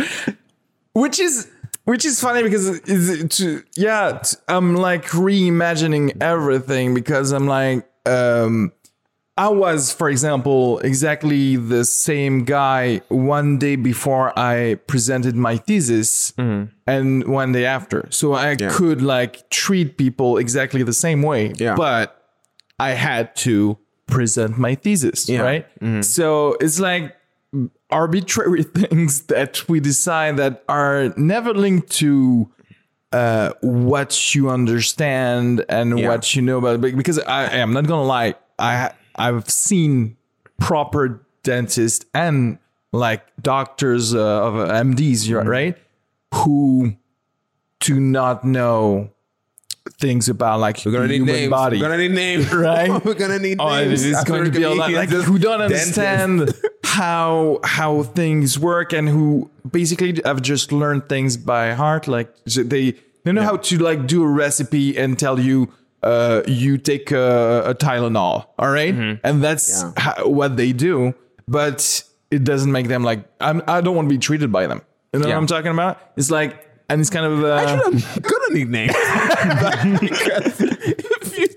[0.95, 1.49] Which is
[1.85, 7.89] which is funny because it's to yeah t- I'm like reimagining everything because I'm like
[8.07, 8.73] um
[9.39, 16.35] I was for example exactly the same guy one day before I presented my thesis
[16.87, 21.75] and one day after so I could like treat people exactly the same way Yeah.
[21.77, 22.23] but
[22.79, 25.41] I had to present my thesis Yeah.
[25.41, 25.67] right
[26.05, 27.17] so it's like
[27.91, 32.51] arbitrary things that we decide that are never linked to
[33.13, 36.09] uh, what you understand and Yeah.
[36.09, 36.97] what you know about it.
[36.97, 40.17] Because I am not gonna lie, I I've seen
[40.59, 42.59] proper dentists and
[42.93, 45.49] like doctors uh, of uh, MDs, Mm-hmm.
[45.49, 45.77] right,
[46.35, 46.95] who
[47.81, 49.11] do not know
[49.99, 51.51] things about like We're gonna the need human names.
[51.51, 51.77] body.
[51.81, 52.53] We're gonna need names.
[52.53, 52.91] Right?
[53.05, 54.05] We're gonna need Oh, names.
[54.05, 56.53] it's going to be a lot like who don't understand
[56.85, 62.07] how how things work and who basically have just learned things by heart.
[62.07, 62.95] Like they
[63.25, 65.73] they know how to like do a recipe and tell you
[66.03, 68.95] uh you take a, a Tylenol, all right?
[69.25, 69.93] and that's Mm-hmm.
[69.97, 70.03] Yeah.
[70.03, 71.15] how, what they do.
[71.49, 73.63] But it doesn't make them like I'm.
[73.69, 74.81] I don't want to be treated by them.
[75.13, 75.35] You know Yeah.
[75.35, 75.99] what I'm talking about?
[76.17, 77.45] It's like and it's kind of.
[77.45, 77.93] Uh, I'm
[78.23, 78.95] gonna need names.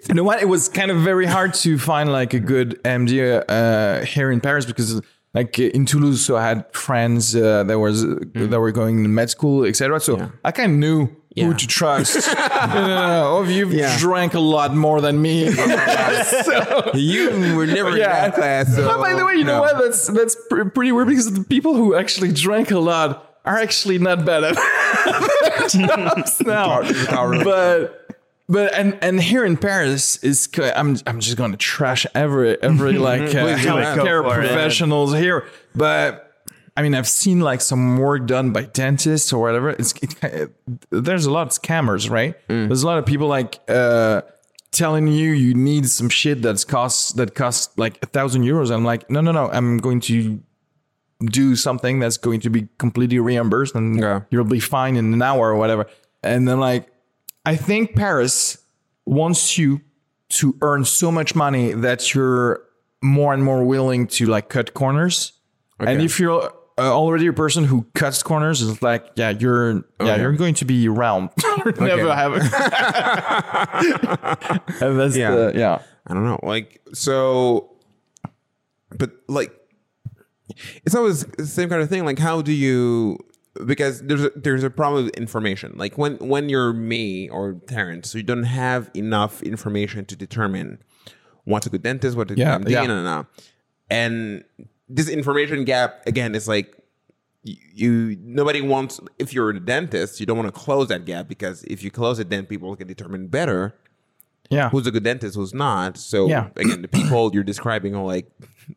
[0.08, 0.42] you know what?
[0.42, 4.42] It was kind of very hard to find like a good MD uh, here in
[4.42, 5.02] Paris because
[5.34, 9.30] like in Toulouse, so I had friends uh, that was that were going to med
[9.30, 10.00] school, etc.
[10.00, 11.46] So I kind of knew Yeah.
[11.48, 12.18] who to trust.
[12.38, 13.98] oh, you've Yeah.
[14.00, 15.44] drank a lot more than me.
[16.94, 18.74] you were never in that class.
[18.76, 19.78] So Oh, by the way, you know what?
[19.78, 23.98] That's that's pr- pretty weird because the people who actually drank a lot are actually
[24.00, 26.82] not bad at their jobs now.
[27.44, 28.02] But
[28.48, 33.22] but and and here in Paris is I'm I'm just gonna trash every every like
[33.36, 33.84] uh, Please do it.
[33.84, 34.48] healthcare Go for it.
[34.48, 35.46] professionals here,
[35.76, 36.22] but.
[36.78, 39.70] I mean, I've seen like some work done by dentists or whatever.
[39.70, 40.52] It's it,
[40.90, 42.36] there's a lot of scammers, right?
[42.48, 44.22] There's a lot of people like uh,
[44.72, 48.72] telling you you need some shit that's costs that costs like a thousand euros.
[48.72, 49.50] I'm like, no, no, no.
[49.50, 50.42] I'm going to
[51.24, 54.22] do something that's going to be completely reimbursed, and Yeah.
[54.30, 55.88] you'll be fine in an hour or whatever.
[56.24, 56.90] And then like,
[57.46, 58.58] I think Paris
[59.06, 59.80] wants you
[60.30, 62.62] to earn so much money that you're
[63.02, 65.32] more and more willing to like cut corners.
[65.80, 70.18] And if you're uh, already a person who cuts corners, is like yeah, you're yeah,
[70.18, 71.30] you're going to be round.
[71.80, 72.34] Never have.
[74.82, 75.32] and that's Yeah.
[75.36, 75.82] the, yeah.
[76.08, 76.40] I don't know.
[76.44, 77.72] Like so
[78.98, 79.52] but like
[80.86, 82.06] it's always the same kind of thing.
[82.06, 83.18] Like how do you
[83.66, 85.74] because there's a, there's a problem with information.
[85.78, 90.80] Like when when you're me or Terrence, you don't have enough information to determine
[91.46, 92.82] what's a good dentist, what a Yeah, good yeah.
[92.86, 93.28] no, no, no.
[93.90, 94.44] And
[94.90, 96.76] this information gap again is like
[97.44, 101.28] you, you nobody wants if you're a dentist, you don't want to close that gap
[101.28, 103.76] because if you close it, then people can determine better
[104.50, 104.70] Yeah.
[104.70, 105.98] who's a good dentist, who's not.
[105.98, 106.50] So Yeah.
[106.56, 108.30] again, the people you're describing are like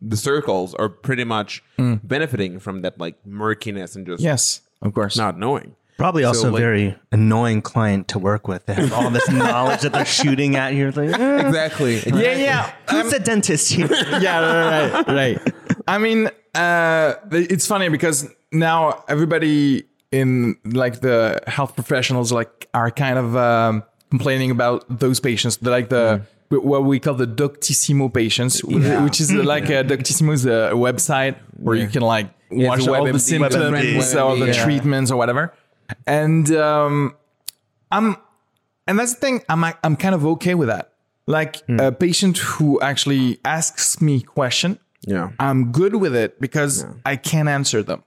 [0.03, 2.01] the circles are pretty much Mm.
[2.03, 5.17] benefiting from that like murkiness and just yes, of course.
[5.17, 5.75] not knowing.
[5.97, 8.67] Probably also a like- very annoying client to work with.
[8.67, 10.91] They have all this knowledge that they're shooting at you.
[10.93, 11.99] Like, eh, Exactly.
[12.07, 12.73] Yeah, yeah.
[12.89, 13.89] who's the dentist here?
[14.21, 15.55] yeah, right, right, right.
[15.89, 22.91] I mean, uh, it's funny because now everybody in like the health professionals like are
[22.91, 28.63] kind of um, complaining about those patients, like the what we call the Doctissimo patients,
[28.63, 32.95] which is like uh, Doctissimo is a website where you can like Yeah, watch a
[32.95, 33.55] all the symptoms
[34.15, 34.65] or the yeah.
[34.65, 35.55] treatments or whatever,
[36.07, 37.17] and um,
[37.91, 38.17] I'm
[38.87, 40.93] and that's the thing i'm i'm kind of okay with that.
[41.27, 45.31] Like a patient who actually asks me question Yeah.
[45.39, 48.03] i'm good with it because i can't answer them.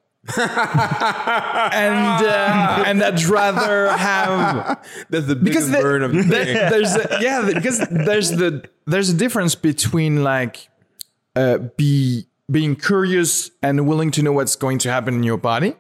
[1.74, 6.96] And uh, and i'd rather have That's the biggest the- burn of the the- there's
[6.96, 10.68] a, yeah because there's the there's a difference between like
[11.36, 15.76] uh, be being curious and willing to know what's going to happen in your body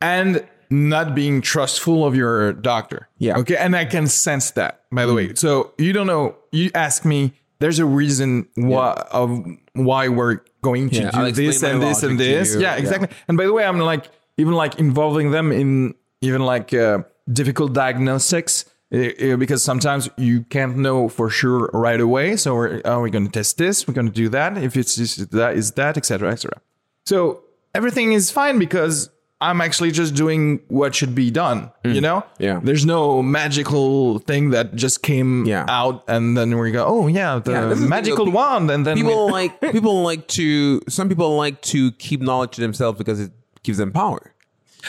[0.00, 3.08] and not being trustful of your doctor.
[3.18, 3.38] Yeah.
[3.38, 3.56] okay?
[3.56, 5.34] And i can sense that by the way.
[5.34, 9.30] So you don't know you ask me there's a reason why of
[9.74, 12.54] why we're going to Yeah, do this and this and logic to this.
[12.54, 12.76] yeah Yeah.
[12.76, 13.08] exactly.
[13.28, 16.98] And by the way i'm like even like involving them in even like uh,
[17.32, 22.36] difficult diagnostics uh, uh, because sometimes you can't know for sure right away.
[22.36, 24.96] So we're, oh, we're going to test this we're going to do that if it's
[24.96, 26.60] this that is that etc etc
[27.06, 27.42] so
[27.74, 29.10] everything is fine because
[29.40, 32.24] i'm actually just doing what should be done you know Mm.
[32.48, 32.60] Yeah.
[32.62, 35.64] there's no magical thing that just came Yeah.
[35.68, 38.84] out and then we go oh yeah the Yeah, this is the- magical wand and
[38.86, 42.98] then we- people like people like to some people like to keep knowledge to themselves
[42.98, 43.30] because it
[43.62, 44.34] gives them power.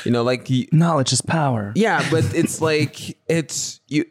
[0.06, 1.74] You know, like you, Knowledge is power.
[1.76, 4.06] yeah, but it's like it's you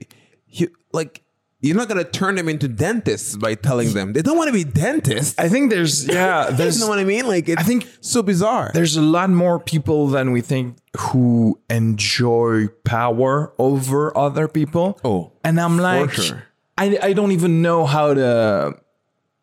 [0.49, 1.23] you like
[1.61, 4.65] you're not gonna turn them into dentists by telling them they don't want to be
[4.65, 5.39] dentists.
[5.39, 7.27] i think there's yeah you know what I mean?
[7.27, 8.71] Like it's I think so bizarre.
[8.75, 14.99] there's a lot more people than we think who enjoy power over other people.
[15.05, 16.45] Oh, and I'm like, sure.
[16.77, 18.81] I, I don't even know how to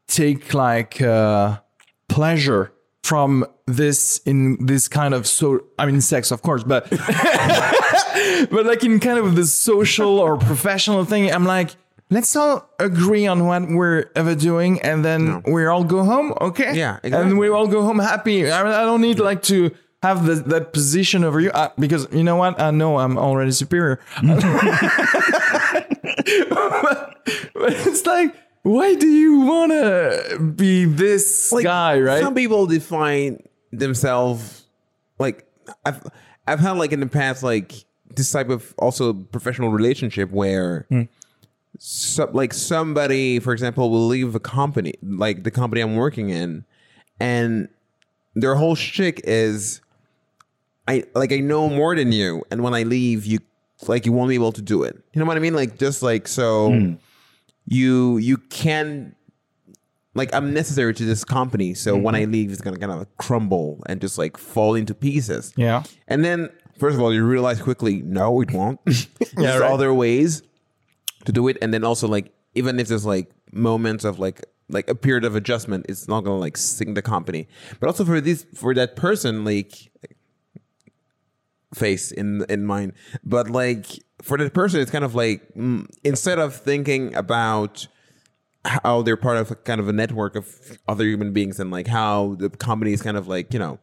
[0.07, 1.59] take like uh,
[2.07, 2.71] pleasure
[3.03, 6.89] from this in this kind of so I mean sex of course, but
[8.51, 11.75] but like in kind of the social or professional thing, I'm like.
[12.09, 16.75] Let's all agree on what we're ever doing, and then we all go home, okay?
[16.75, 18.49] Yeah, and we all go home happy.
[18.49, 19.71] I, I don't need like to
[20.03, 22.61] have the, that position over you uh, because you know what?
[22.61, 23.99] I know I'm already superior.
[24.21, 24.35] but,
[27.53, 32.21] but it's like, why do you want to be this like, guy, right?
[32.21, 33.41] Some people define
[33.71, 34.65] themselves
[35.19, 35.47] like
[35.83, 36.05] I've
[36.47, 37.73] I've had like in the past like
[38.15, 41.03] this type of also professional relationship where Hmm.
[41.79, 46.65] So, like somebody, for example, will leave a company, like the company I'm working in,
[47.19, 47.67] and
[48.35, 49.81] their whole shtick is
[50.87, 53.39] I like I know more than you, and when I leave, you
[53.87, 54.95] like you won't be able to do it.
[55.13, 55.53] You know what I mean?
[55.53, 56.93] Like just like so Hmm.
[57.65, 59.15] you you can
[60.13, 63.83] like I'm necessary to this company, so when I leave, it's gonna kind of crumble
[63.87, 65.53] and just like fall into pieces.
[65.57, 65.83] Yeah.
[66.07, 66.49] And then,
[66.79, 68.79] first of all, you realize quickly, no, it won't.
[68.85, 69.71] There's right.
[69.71, 70.41] other ways
[71.25, 74.89] to do it, and then also like even if there's like moments of like like
[74.89, 77.47] a period of adjustment, it's not gonna like sink the company.
[77.79, 79.91] But also for this for that person, like
[81.73, 82.93] face in in mind,
[83.23, 83.85] but like
[84.21, 87.87] for that person, it's kind of like mm, instead of thinking about
[88.65, 91.87] how they're part of a kind of a network of other human beings and like
[91.87, 93.79] how the company is kind of like you know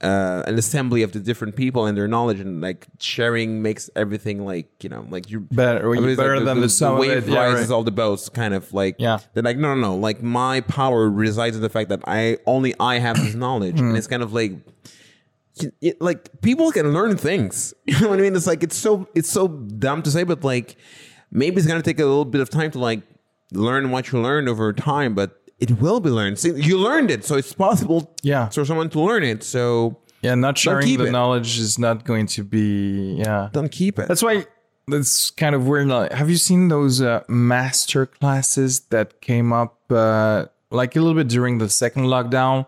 [0.00, 4.44] uh, an assembly of the different people and their knowledge and like sharing makes everything
[4.44, 7.40] like you know like you Better- it's better than the sum of wave it, yeah,
[7.46, 7.74] rises right.
[7.74, 9.18] all the boats kind of like Yeah.
[9.34, 12.74] they're like no no no like my power resides in the fact that I only
[12.78, 13.88] I have this knowledge Hmm.
[13.88, 14.52] and it's kind of like
[15.80, 17.74] it, like people can learn things.
[17.86, 18.36] You know what I mean?
[18.36, 20.76] It's like it's so it's so dumb to say, but like
[21.32, 23.02] maybe it's gonna take a little bit of time to like
[23.52, 25.14] learn what you learned over time.
[25.16, 26.38] But it will be learned.
[26.38, 28.48] See, you learned it, so it's possible Yeah.
[28.48, 29.42] for someone to learn it.
[29.42, 31.10] So Yeah, not sharing the it.
[31.12, 33.16] knowledge is not going to be.
[33.18, 34.08] Yeah, don't keep it.
[34.08, 34.46] that's why.
[34.90, 35.90] That's kind of weird.
[36.12, 41.28] Have you seen those uh, master classes that came up uh, like a little bit
[41.28, 42.64] during the second lockdown?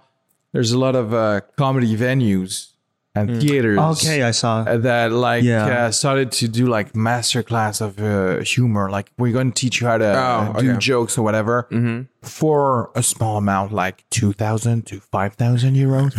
[0.52, 2.69] There's a lot of uh, comedy venues
[3.14, 3.78] and theaters.
[3.78, 4.60] Okay, I saw.
[4.62, 5.86] uh, that like Yeah.
[5.86, 8.88] uh, started to do like master class of uh, humor.
[8.90, 10.78] Like we're going to teach you how to uh, Oh, do okay.
[10.78, 11.66] jokes or whatever
[12.22, 16.14] for a small amount, like two thousand to five thousand euros.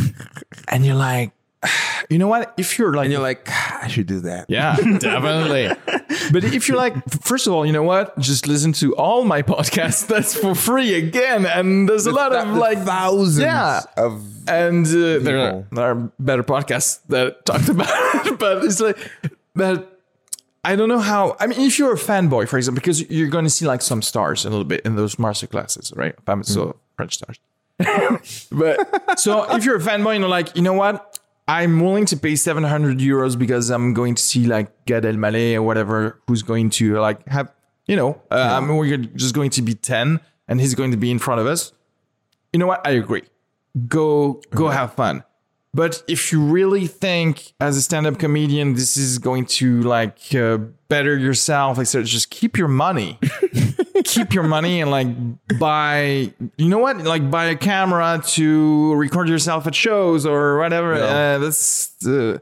[0.68, 1.32] and you're like,
[2.10, 2.54] you know what?
[2.58, 4.46] If you're like, and you're like, "Ah, I should do that.
[4.50, 5.70] yeah, definitely.
[6.32, 8.18] but if you're like, first of all, you know what?
[8.20, 10.08] Just listen to all my podcasts.
[10.08, 11.46] That's for free again.
[11.46, 13.82] And there's a lot Th- of the like thousands Yeah.
[13.98, 18.80] of and uh, there, are, there are better podcasts that talked about it, but it's
[18.80, 18.98] like,
[19.56, 20.02] but
[20.66, 21.38] I don't know how.
[21.40, 24.02] I mean, if you're a fanboy, for example, because you're going to see like some
[24.02, 26.16] stars a little bit in those master classes, right?
[26.26, 27.40] Famous so French stars.
[28.52, 31.11] but so if you're a fanboy and you're like, you know what?
[31.48, 35.64] I'm willing to pay 700 euros because I'm going to see like Gad Elmaleh or
[35.64, 37.52] whatever, who's going to like have,
[37.88, 40.98] you know, uh, I mean, we're just going to be 10 and he's going to
[40.98, 41.74] be in front of us.
[42.54, 42.86] You know what?
[42.86, 43.24] I agree.
[43.88, 45.24] Go go have fun.
[45.74, 50.58] But if you really think as a stand-up comedian this is going to like uh,
[50.90, 53.18] better yourself like so just keep your money
[54.04, 55.08] keep your money and like
[55.60, 60.94] buy you know what like buy a camera to record yourself at shows or whatever
[60.96, 62.38] uh, that's uh,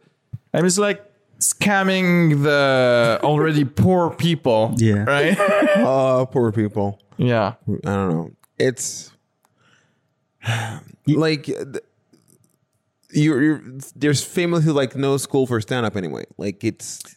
[0.53, 1.03] i'm just like
[1.39, 5.03] scamming the already poor people Yeah.
[5.03, 5.35] right
[5.77, 6.99] oh, poor people.
[7.17, 8.31] yeah I don't know.
[8.57, 9.11] It's
[11.07, 11.47] like
[13.11, 13.61] you're, you're
[13.95, 16.25] there's family who like no school for stand up anyway.
[16.37, 17.15] Like it's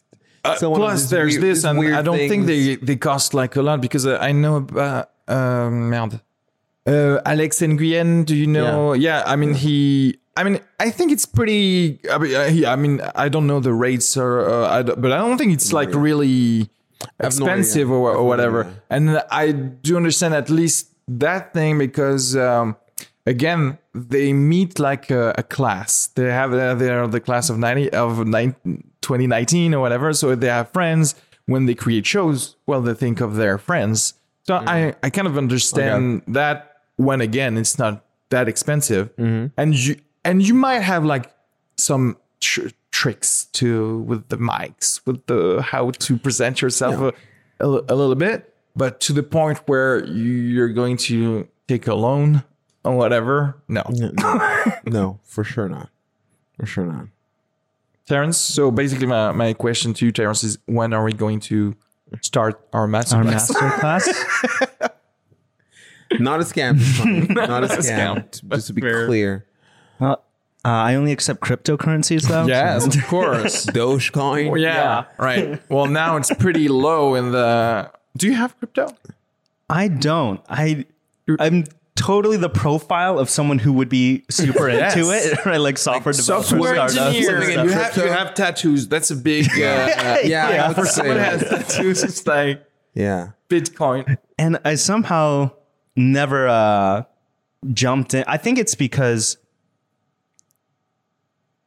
[0.57, 3.81] so Plus, there's weird- this, and I don't think they they cost like a lot
[3.81, 6.19] because uh, I know about um, merde.
[6.85, 8.93] Uh, Alex Nguyen, do you know?
[8.93, 9.23] Yeah.
[9.25, 10.17] I mean he.
[10.35, 11.99] I mean, I think it's pretty.
[12.11, 15.11] I mean, uh, he, I mean, I don't know the rates, or uh, I but
[15.11, 16.69] I don't think it's like really
[17.21, 18.61] have no expensive or, or no whatever.
[18.63, 18.81] idea.
[18.89, 22.75] And I do understand at least that thing because um,
[23.27, 26.07] again, they meet like a, a class.
[26.15, 28.55] They have uh, they're the class of ninety of nine,
[29.03, 30.13] 2019 or whatever.
[30.13, 31.15] So they have friends.
[31.45, 34.13] When they create shows, well, they think of their friends.
[34.43, 34.99] So I mm-hmm.
[35.03, 36.69] I kind of understand that.
[36.95, 39.47] When again, it's not that expensive, mm-hmm.
[39.57, 41.33] and you and you might have like
[41.75, 47.67] some tr- tricks to with the mics, with the how to present yourself a, a,
[47.67, 52.43] a little bit, but to the point where you're going to take a loan
[52.83, 53.61] or whatever.
[53.67, 53.83] No,
[54.85, 55.89] no, for sure not.
[56.59, 57.07] For sure not.
[58.05, 58.37] Terrence.
[58.37, 61.75] So basically, my, my question to you, Terrence, is when are we going to
[62.21, 63.49] start our master Our class?
[63.49, 64.89] master class.
[66.19, 66.77] Not a scam.
[66.77, 67.27] this time.
[67.29, 68.29] Not, a a scam.
[68.29, 68.49] scam.
[68.51, 69.07] Just to be Fair.
[69.07, 69.45] clear.
[69.99, 70.23] Well,
[70.65, 72.45] uh, I only accept cryptocurrencies though.
[72.47, 73.65] yes, of course.
[73.65, 74.51] Dogecoin.
[74.51, 75.59] Well, yeah, right.
[75.69, 77.91] Well, now it's pretty low in the.
[78.15, 78.95] Do you have crypto?
[79.69, 80.39] I don't.
[80.47, 80.85] I
[81.39, 81.63] I'm
[81.95, 84.95] totally the profile of someone who would be super Yes.
[84.95, 85.57] into it, right?
[85.57, 86.97] Like software developer, Software startups.
[86.97, 87.41] engineer.
[87.63, 88.87] You have, you have tattoos.
[88.87, 89.47] That's a big.
[89.51, 91.39] Uh, yeah, Yeah, I would for someone that.
[91.41, 92.63] has tattoos, it's like
[92.93, 93.29] Yeah.
[93.49, 94.17] Bitcoin.
[94.39, 95.51] and I somehow
[95.95, 97.03] never uh,
[97.71, 98.23] jumped in.
[98.27, 99.37] I think it's because,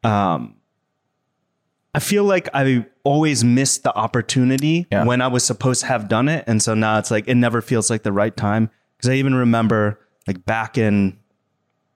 [0.02, 0.54] um,
[1.94, 5.04] I feel like I always missed the opportunity Yeah.
[5.04, 7.62] when I was supposed to have done it, and so now it's like it never
[7.62, 8.70] feels like the right time.
[8.96, 11.18] Because I even remember like back in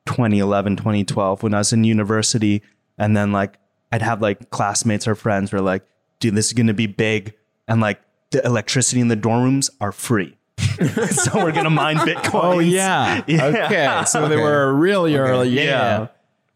[0.06, 2.62] 2011, 2012 when I was in university,
[2.98, 3.58] and then like
[3.92, 5.84] I'd have like classmates or friends were like,
[6.18, 7.34] "Dude, this is gonna be big,"
[7.68, 8.00] and like
[8.30, 10.36] the electricity in the dorm rooms are free.
[11.10, 12.30] so we're gonna mine Bitcoin.
[12.34, 13.22] Oh yeah.
[13.28, 14.02] Okay.
[14.06, 15.48] So they were really early.
[15.50, 15.62] Yeah.
[15.62, 16.06] yeah.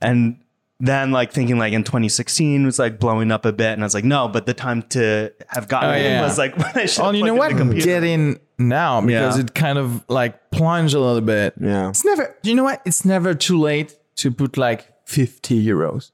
[0.00, 0.38] And
[0.80, 3.94] then like thinking like in 2016 was like blowing up a bit, and I was
[3.94, 6.22] like, no, but the time to have gotten Oh, in yeah.
[6.22, 7.04] was like when I should.
[7.04, 7.50] Oh, you know what?
[7.78, 9.44] Get in now because Yeah.
[9.44, 11.54] it kind of like plunged a little bit.
[11.60, 11.88] Yeah.
[11.90, 12.36] It's never.
[12.42, 12.82] You know what?
[12.84, 16.10] It's never too late to put like fifty euros,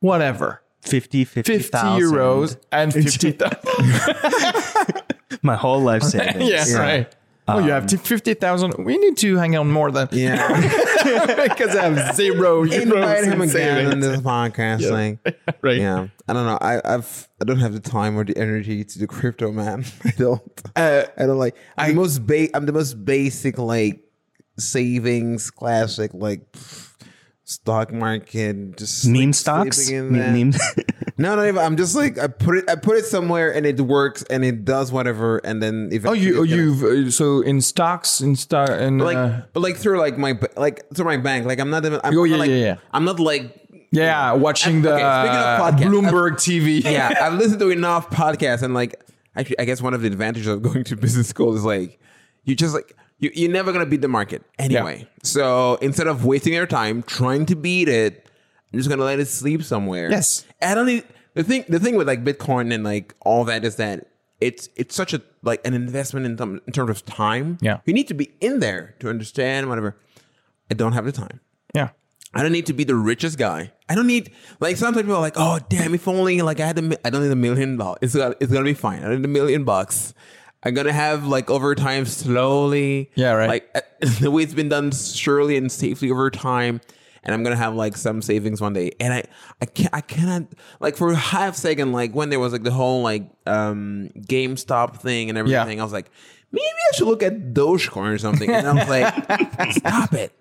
[0.00, 0.60] whatever.
[0.82, 2.92] 50, 50, 50 euros and
[4.12, 5.02] 50,000.
[5.42, 6.50] My whole life savings.
[6.50, 7.16] yeah, right.
[7.46, 8.84] Oh, you have 50,000.
[8.84, 10.48] We need to hang on more than Yeah.
[11.48, 15.18] because I have zero Invite him in again on this podcast thing.
[15.60, 15.76] Right.
[15.76, 16.08] Yeah.
[16.26, 16.56] I don't know.
[16.60, 19.84] I, I've I don't have the time or the energy to do crypto, man.
[20.04, 20.62] I don't.
[20.74, 21.54] Uh, I don't like.
[21.76, 24.00] I'm the most ba- I'm the most basic like
[24.58, 26.93] savings classic like pff,
[27.44, 29.76] stock market, just Meme like, stocks?
[29.76, 30.32] sleeping in Me- that.
[30.32, 30.58] memes?
[31.16, 31.58] No, not even.
[31.62, 32.68] I'm just like I put it.
[32.68, 36.12] I put it somewhere, and it works, and it does whatever, and then if Oh,
[36.12, 40.00] you, oh, you've uh, so in stocks in stock and like, uh, but like through
[40.00, 41.46] like my like through my bank.
[41.46, 42.00] Like I'm not even.
[42.02, 42.76] I'm Oh, not yeah, like, yeah, yeah.
[42.92, 43.54] I'm not like
[43.92, 46.82] yeah, watching the Okay, speaking of podcasts, Bloomberg TV.
[46.92, 49.00] yeah, I've listened to enough podcasts, and like,
[49.36, 52.00] actually, I guess one of the advantages of going to business school is like,
[52.42, 55.08] you just like, you, you're never gonna beat the market anyway.
[55.22, 58.28] So instead of wasting your time trying to beat it,
[58.72, 60.10] I'm just gonna let it sleep somewhere.
[60.10, 60.44] Yes.
[60.60, 61.04] I don't need
[61.34, 61.64] the thing.
[61.68, 64.08] The thing with like Bitcoin and like all that is that
[64.40, 67.58] it's it's such a like an investment in, term, in terms of time.
[67.60, 67.78] Yeah.
[67.86, 69.96] you need to be in there to understand whatever.
[70.70, 71.40] I don't have the time.
[71.74, 71.90] yeah.
[72.36, 73.70] I don't need to be the richest guy.
[73.88, 76.76] I don't need like sometimes people are like, oh damn, if only like I had
[76.78, 77.98] a mi- I don't need a million dollars.
[78.02, 78.98] It's gonna, it's gonna be fine.
[78.98, 80.14] I don't need a million bucks.
[80.64, 83.10] I'm gonna have like over time slowly.
[83.14, 83.48] Yeah, right.
[83.48, 86.80] Like the way it's been done surely and safely over time.
[87.26, 88.92] And I'm gonna have like some savings one day.
[89.00, 89.24] And I
[89.60, 90.44] I can't I cannot
[90.80, 95.00] like for a half second, like when there was like the whole like um GameStop
[95.00, 96.10] thing and everything, I was like,
[96.52, 98.50] maybe I should look at Dogecoin or something.
[98.50, 100.32] And I was like, stop it.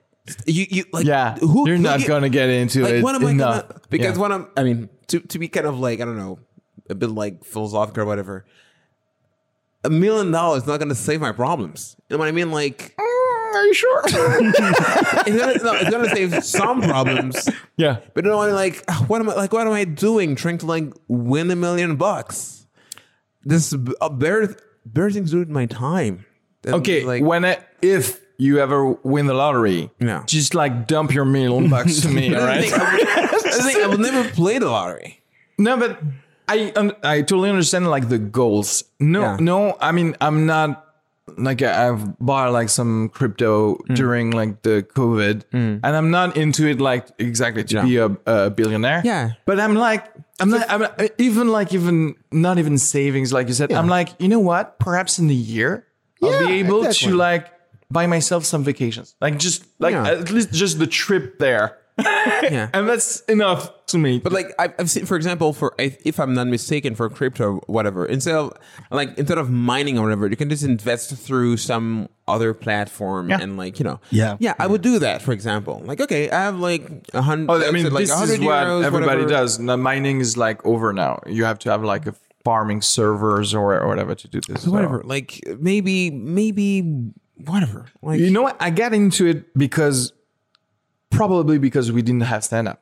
[0.46, 3.26] You you like Yeah, who you're not get- gonna get into like it what am
[3.26, 3.68] I enough.
[3.68, 4.22] gonna because Yeah.
[4.22, 6.40] what I'm I mean to to be kind of like I don't know
[6.90, 8.46] a bit like philosophical or whatever.
[9.86, 11.96] A million dollars is not gonna save my problems.
[12.10, 12.52] You know what I mean?
[12.52, 14.02] Like, are you sure?
[14.06, 14.60] it's
[15.38, 17.50] gonna, no, it's gonna save some problems.
[17.78, 18.00] yeah.
[18.14, 18.40] But you know?
[18.40, 18.56] I mean?
[18.56, 19.52] Like, what am I like?
[19.52, 20.36] What am I doing?
[20.36, 22.66] Trying to like win a million bucks?
[23.44, 24.56] This uh, better
[24.86, 26.26] better things to do with my time.
[26.62, 30.24] than, Okay, like when I, if you ever win the lottery, Yeah.
[30.26, 32.62] just like dump your million bucks to me, all I right?
[32.70, 33.08] think I would-
[33.46, 35.22] I think I will never play the lottery.
[35.60, 36.00] No, but
[36.48, 38.84] I un- I totally understand like the goals.
[39.00, 39.38] No, Yeah.
[39.40, 40.80] no, I mean I'm not
[41.38, 43.96] like I've bought like some crypto Mm.
[43.96, 47.84] during like the COVID, and I'm not into it like exactly to Yeah.
[47.86, 49.02] be a, a billionaire.
[49.06, 49.32] Yeah.
[49.46, 50.04] but I'm like
[50.40, 53.72] I'm not I'm not- even like even not even savings like you said.
[53.72, 54.80] I'm like you know what?
[54.80, 55.86] Perhaps in a year
[56.22, 57.12] I'll be able exactly.
[57.12, 57.48] to like
[57.92, 60.08] buy myself some vacations, like just like Yeah.
[60.20, 62.68] at least just the trip there, Yeah.
[62.74, 64.20] and that's enough to me.
[64.20, 67.62] But like I've, I've seen, for example, for if if I'm not mistaken, for crypto,
[67.68, 68.54] whatever, instead of
[68.92, 73.40] like instead of mining or whatever, you can just invest through some other platform Yeah.
[73.42, 74.36] and like you know, Yeah.
[74.40, 74.54] yeah.
[74.60, 75.82] I would do that, for example.
[75.86, 76.84] Like okay, I have like
[77.14, 77.50] a hundred.
[77.52, 79.30] Oh, I mean, like this 100 is what euros, everybody whatever.
[79.30, 79.60] does.
[79.60, 81.22] Now, mining is like over now.
[81.26, 82.14] You have to have like a
[82.46, 84.64] farming servers or, or whatever to do this.
[84.64, 86.82] So whatever, like maybe maybe
[87.46, 87.86] whatever.
[88.02, 88.58] Like You know what?
[88.62, 90.12] I got into it because
[91.10, 92.82] probably because we didn't have stand up.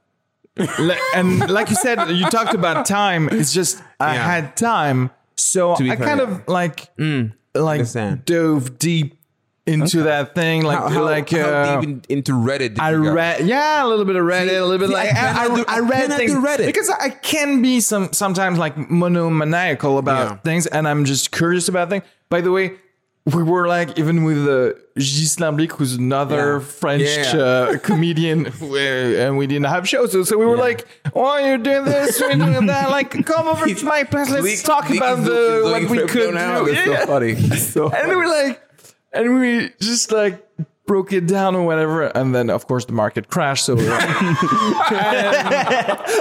[0.58, 3.30] And like you said, you talked about time.
[3.32, 4.24] It's just I Yeah.
[4.32, 6.90] had time, so be I kind of like
[7.54, 8.26] like understand.
[8.26, 9.18] dove deep
[9.68, 10.64] into that thing.
[10.64, 12.60] Like how, how, like how uh, deep in, into Reddit?
[12.76, 13.14] Did I you go?
[13.14, 15.56] read, yeah, a little bit of Reddit, a little bit see, like I I, cannot
[15.58, 16.66] do- I, I read cannot things Reddit.
[16.66, 20.36] because I can be some sometimes like monomaniacal about Yeah.
[20.38, 22.04] things, and I'm just curious about things.
[22.30, 22.76] By the way,
[23.26, 26.60] we were like even with uh, Ghislain Blic, who's another Yeah.
[26.60, 27.04] French
[27.34, 27.42] Yeah.
[27.42, 30.86] uh, comedian, and we didn't have shows, so, so we were like,
[31.16, 32.90] "Oh, you're doing this, you're doing that.
[32.98, 34.30] Like, come over to my place.
[34.32, 36.64] Let's talk about the what we could now.
[36.66, 37.00] do." It's Yeah.
[37.02, 37.32] so funny.
[37.38, 38.60] It's so and we were like,
[39.14, 40.44] and we just like
[40.92, 43.64] broke it down or whatever, and then of course the market crashed.
[43.64, 43.78] So,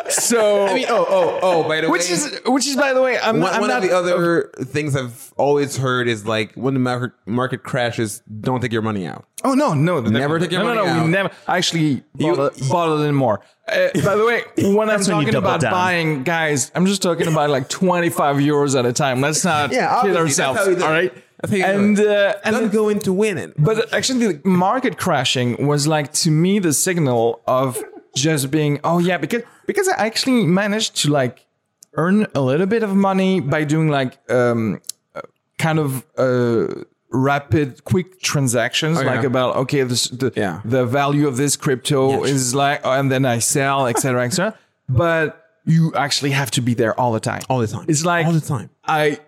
[0.08, 1.68] so I mean, oh, oh, oh.
[1.68, 3.82] By the way, which is which is by the way, I'm, one, I'm one not
[3.82, 8.60] of the other things I've always heard is like when the market market crashes, don't
[8.60, 9.24] take your money out.
[9.42, 11.00] Oh no, no, Never take your no, no, money no.
[11.00, 11.04] out.
[11.06, 13.40] We never actually You- bought in more.
[13.66, 14.42] Uh, by the way,
[14.74, 15.72] when I'm That's when talking about down.
[15.72, 19.20] buying, guys, I'm just talking about like 25 euros at a time.
[19.20, 20.60] Let's not Yeah, kid ourselves.
[20.82, 22.06] All right, That's how you do and it.
[22.06, 23.52] uh, and Don't go into winning.
[23.58, 27.82] But actually, the market crashing was like to me the signal of
[28.14, 31.46] just being oh yeah because because I actually managed to like
[31.94, 34.80] earn a little bit of money by doing like um
[35.14, 35.20] uh,
[35.58, 39.14] kind of uh rapid quick transactions yeah.
[39.14, 40.60] like about okay this the Yeah.
[40.64, 42.30] the value of this crypto Yes.
[42.30, 44.54] is like and then I sell etc etc
[44.88, 47.84] but you actually have to be there all the time All the time.
[47.88, 48.70] it's like All the time.
[48.84, 49.18] I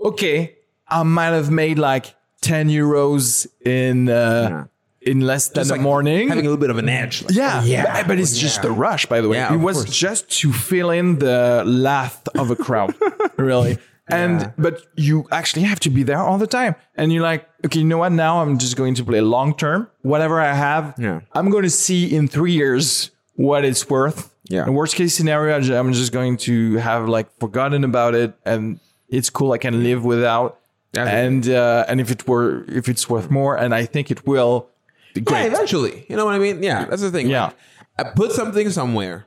[0.00, 0.56] okay,
[1.00, 4.66] I might have made like 10 euros in uh
[5.00, 6.28] in less than Just a like morning.
[6.28, 7.22] having a little bit of an edge.
[7.24, 9.36] Like, yeah, yeah, but, it's just the rush, by the way.
[9.38, 9.96] Yeah, it was course.
[9.96, 12.94] just to fill in the laugh of a crowd,
[13.36, 13.78] really.
[14.08, 17.80] And but you actually have to be there all the time, and you're like, okay,
[17.80, 18.12] you know what?
[18.12, 19.88] Now I'm just going to play long term.
[20.02, 21.20] Whatever I have, Yeah.
[21.32, 24.30] I'm going to see in three years what it's worth.
[24.50, 24.66] Yeah.
[24.66, 28.78] In worst case scenario, I'm just going to have like forgotten about it, and
[29.08, 29.50] it's cool.
[29.52, 30.58] I can live without.
[30.94, 31.06] Yeah.
[31.06, 34.68] and uh, and if it were if it's worth more, and I think it will,
[35.14, 36.04] Yeah, eventually.
[36.08, 36.62] You know what I mean?
[36.62, 37.28] Yeah, that's the thing.
[37.28, 37.44] Yeah.
[37.46, 37.56] Like,
[37.98, 39.26] I put something somewhere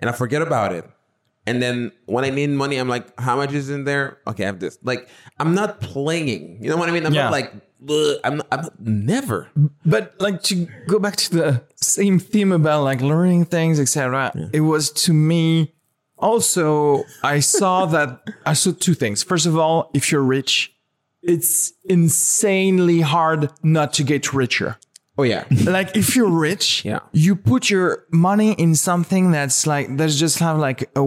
[0.00, 0.84] and I forget about it.
[1.46, 4.18] And then when I need money, I'm like, how much is in there?
[4.26, 4.78] Okay, I have this.
[4.82, 5.08] Like,
[5.40, 6.62] I'm not playing.
[6.62, 7.04] You know what I mean?
[7.04, 7.24] I'm Yeah.
[7.24, 7.52] not like,
[8.24, 9.50] I'm, not, I'm not- never.
[9.84, 14.32] But like to go back to the same theme about like learning things, etc.
[14.52, 15.74] It was to me
[16.18, 19.22] also I saw that I saw two things.
[19.22, 20.71] First of all, if you're rich,
[21.22, 24.76] it's insanely hard not to get richer.
[25.18, 25.44] Oh, yeah.
[25.66, 27.00] Like if you're rich, Yeah.
[27.12, 31.00] you put your money in something that's like that's just have like a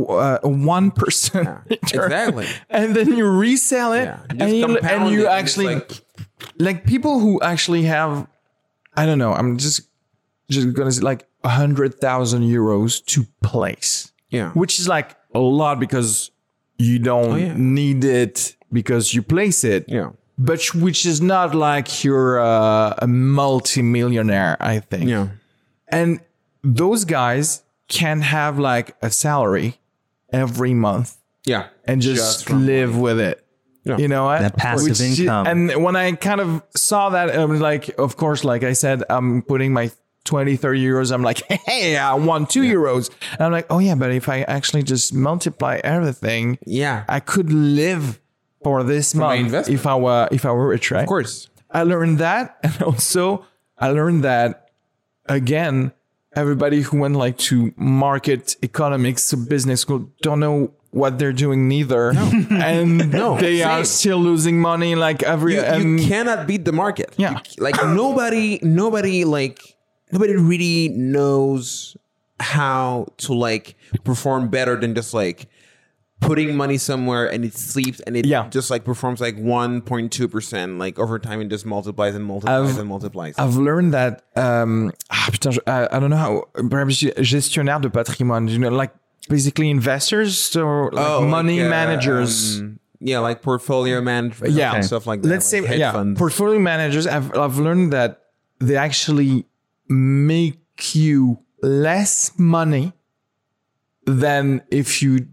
[0.43, 2.47] a one percent return, exactly.
[2.69, 4.19] and then you resell it, Yeah.
[4.39, 6.01] and you, and you it, actually like-
[6.59, 8.27] like people who actually have
[8.95, 9.81] i don't know i'm just
[10.49, 14.51] just gonna say like a hundred thousand euros to place Yeah.
[14.51, 16.31] which is like a lot because
[16.77, 17.53] you don't Oh, yeah.
[17.57, 20.09] need it because you place it Yeah.
[20.37, 25.27] but which is not like you're uh, a multi-millionaire i think Yeah.
[25.89, 26.19] and
[26.63, 29.77] those guys can have like a salary
[30.31, 31.67] every month Yeah.
[31.85, 33.37] and just, from- live with it.
[33.83, 33.97] Yeah.
[34.01, 34.41] You know what?
[34.41, 35.45] That passive Which income.
[35.45, 39.03] And when I kind of saw that, I was like, of course, like I said,
[39.11, 39.91] I'm putting my
[40.23, 41.11] 20, 30 euros.
[41.13, 43.11] I'm like, hey, I want two euros.
[43.33, 47.03] And I'm like, oh yeah, but if I actually just multiply everything, Yeah.
[47.07, 48.19] I could live
[48.65, 51.01] for this my month if I were if I were rich, right?
[51.05, 51.49] Of course.
[51.69, 53.45] I learned that, and also
[53.77, 54.69] I learned that
[55.29, 55.91] again.
[56.35, 61.67] Everybody who went like to market economics, to business school, don't know what they're doing
[61.69, 62.09] neither,
[62.49, 65.55] and No, they are still losing money like every.
[65.55, 65.63] you,
[66.01, 67.13] you cannot beat the market.
[67.17, 67.39] Yeah.
[67.55, 69.59] You- like nobody, nobody, like
[70.11, 71.95] nobody really knows
[72.39, 75.47] how to like perform better than just like
[76.21, 78.47] putting money somewhere and it sleeps and it Yeah.
[78.49, 82.23] just like performs like one point two percent like over time and just multiplies and
[82.25, 83.35] multiplies I've- and multiplies.
[83.37, 84.23] I've learned that.
[84.35, 86.43] Um, ah, putain, I, I don't know how.
[86.69, 88.47] Perhaps gestionnaire de patrimoine.
[88.47, 88.93] You know, like
[89.29, 92.59] basically investors or like Oh, like, money uh, managers.
[92.61, 95.27] um, yeah, like portfolio management, yeah, and stuff like that.
[95.27, 96.17] Let's like say yeah, funds.
[96.17, 97.05] portfolio managers.
[97.05, 98.21] I've I've learned that
[98.59, 99.45] they actually
[99.89, 102.93] make you less money
[104.05, 105.27] than if you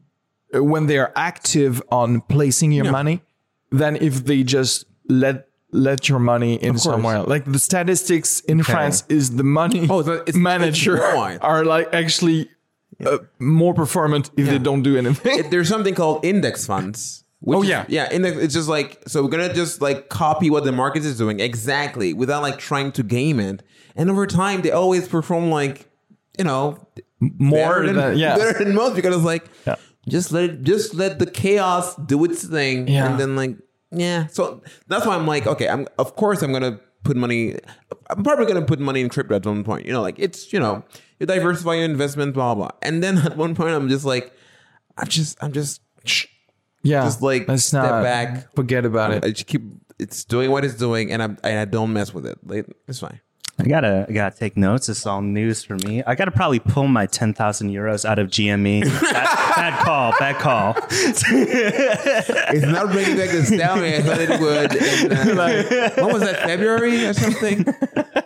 [0.55, 3.23] when they are active on placing your money
[3.71, 7.29] than if they just let let your money in somewhere else.
[7.29, 11.95] Like the statistics in France is the money Oh, so it's- manager it's are like
[11.95, 12.51] actually
[13.07, 15.39] uh, more performant if they don't do anything.
[15.39, 17.25] it- there's something called index funds.
[17.41, 17.87] which Oh, is- yeah.
[17.89, 18.13] yeah.
[18.13, 18.37] Index.
[18.37, 22.13] It's just like so we're gonna just like copy what the market is doing exactly
[22.13, 23.63] without like trying to game it.
[23.97, 25.89] And over time, they always perform like
[26.39, 26.87] you know
[27.21, 28.37] more than, than yeah.
[28.37, 29.77] better than most because it's like Yeah.
[30.09, 33.07] Just let it, just let the chaos do its thing, Yeah.
[33.11, 33.57] and then like
[33.91, 34.27] yeah.
[34.29, 35.69] So that's why I'm like okay.
[35.69, 37.57] I'm of course I'm gonna put money.
[38.11, 39.87] I'm probably gonna put money in crypto at one point.
[39.87, 40.83] You know, like it's you know
[41.21, 42.71] you diversify your investment, blah blah.
[42.83, 44.33] And then at one point, I'm just like
[44.99, 45.81] I'm just I'm just.
[46.85, 48.53] Yeah, Just, like, let's step not back.
[48.57, 49.23] Forget about it.
[49.25, 49.63] I just keep
[50.01, 52.39] it's doing what it's doing, and I and I don't mess with it.
[52.45, 53.21] Like, it's fine.
[53.63, 54.89] I gotta, I gotta take notes.
[54.89, 56.03] It's all news for me.
[56.05, 58.83] I gotta probably pull my ten thousand euros out of GME.
[59.13, 60.75] bad, bad call, bad call.
[62.55, 64.03] It's not bringing back the stallion.
[64.03, 64.75] I thought it would.
[64.75, 66.41] In, uh, when was that?
[66.43, 67.65] February or something?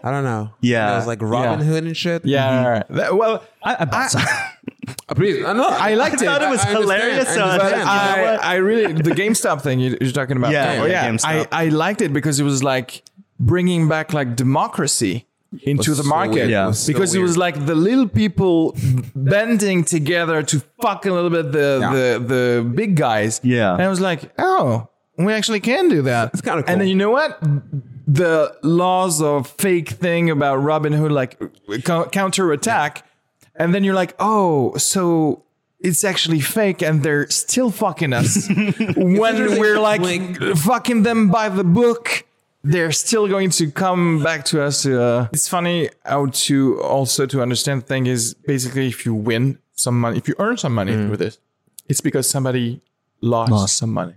[0.03, 0.51] I don't know.
[0.61, 0.93] Yeah.
[0.95, 1.67] it was like Robin Yeah.
[1.73, 2.25] Hood and shit.
[2.25, 2.89] Yeah, all right.
[2.89, 4.23] That- well, I, I bought some.
[5.09, 5.45] Uh, please.
[5.45, 6.23] I, know, I liked it.
[6.23, 8.17] I thought it was I hilarious, I so I was but like, understand.
[8.17, 8.37] you know I.
[8.37, 10.53] I really the GameStop thing you- you're talking about.
[10.53, 13.03] Yeah, Oh, yeah, I, I liked it because it was like
[13.39, 15.27] bringing back like democracy
[15.63, 16.35] into the so market.
[16.35, 16.51] weird.
[16.51, 16.65] Yeah.
[16.65, 18.77] It was so because it was like the little people
[19.15, 21.93] bending together to fuck a little bit the Yeah.
[21.93, 23.41] the the big guys.
[23.43, 23.73] Yeah.
[23.75, 24.89] and I was like, oh,
[25.19, 26.31] we actually can do that.
[26.33, 27.39] It's kinda And then you know what?
[28.07, 31.39] The laws of fake thing about Robinhood, like
[31.85, 33.05] co- counter attack,
[33.57, 35.43] and then you're like, oh, so
[35.81, 38.49] it's actually fake, and they're still fucking us
[38.97, 42.26] when we're like, like- fucking them by the book.
[42.73, 44.85] They're still going to come back to us.
[44.85, 50.01] Uh, it's funny how to also to understand thing is basically if you win some
[50.01, 51.39] money, if you earn some money with it,
[51.89, 52.81] it's because somebody
[53.21, 54.15] lost, some money.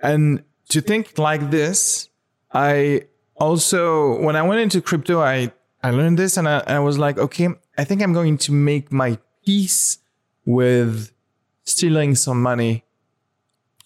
[0.00, 2.08] And to think like this,
[2.52, 3.02] I
[3.36, 5.52] also when I went into crypto, I
[5.82, 7.48] I learned this and I, I was like, okay,
[7.78, 9.98] I think I'm going to make my peace
[10.44, 11.12] with
[11.64, 12.84] stealing some money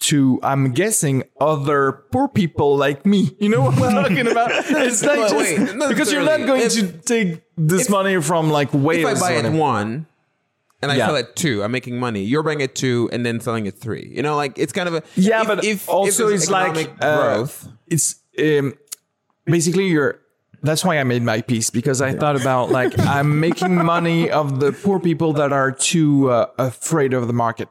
[0.01, 3.37] to I'm guessing other poor people like me.
[3.41, 4.51] You know what I'm talking about?
[4.69, 8.51] It's like Well, just, wait, not because you're not going to take this money from
[8.51, 9.03] like way.
[9.03, 9.07] If.
[9.07, 10.07] I buy it at one
[10.81, 11.07] and I Yeah.
[11.07, 12.23] sell at two, I'm making money.
[12.23, 14.11] You're buying it two and then selling it three.
[14.15, 16.77] You know, like it's kind of a Yeah, if- but if, also if it's like
[17.01, 17.69] uh, growth.
[17.89, 18.75] It's um,
[19.47, 20.21] basically you're
[20.63, 24.61] That's why I made my piece because I thought about like I'm making money of
[24.61, 27.69] the poor people that are too uh, afraid of the market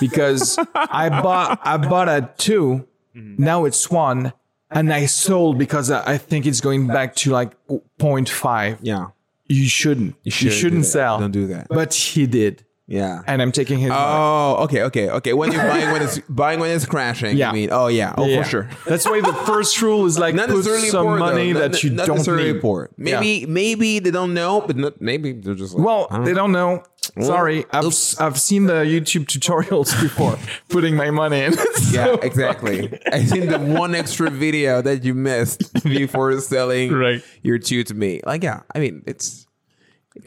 [0.00, 4.32] because I bought I bought at two, now it's one,
[4.70, 8.78] and I sold because I think it's going back to like 0.5.
[8.80, 9.08] Yeah.
[9.48, 10.14] You shouldn't.
[10.22, 11.18] You, shouldn't shouldn't do sell.
[11.18, 11.66] Don't do that.
[11.68, 13.22] But he did, Yeah.
[13.26, 13.88] and I'm taking his.
[13.90, 14.00] money.
[14.04, 15.32] Oh, okay, okay, okay.
[15.32, 17.36] When you're buying when it's buying when it's crashing.
[17.36, 17.50] Yeah.
[17.50, 18.42] I mean, oh yeah, oh Yeah.
[18.42, 18.68] for sure.
[18.84, 21.68] That's why the first rule is like Not put necessarily some poor, money though.
[21.68, 22.60] that you not don't necessarily need.
[22.60, 22.90] poor.
[22.96, 26.82] Maybe maybe they don't know, but not, maybe they're just like, Well, they don't know.
[27.20, 28.20] Sorry, I've oops.
[28.20, 30.36] I've seen the YouTube tutorials before
[30.68, 31.54] putting my money in.
[31.92, 32.98] Yeah, exactly.
[33.10, 37.22] I seen the one extra video that you missed before selling Right.
[37.42, 38.20] your two to me.
[38.24, 39.46] Like, yeah, I mean, it's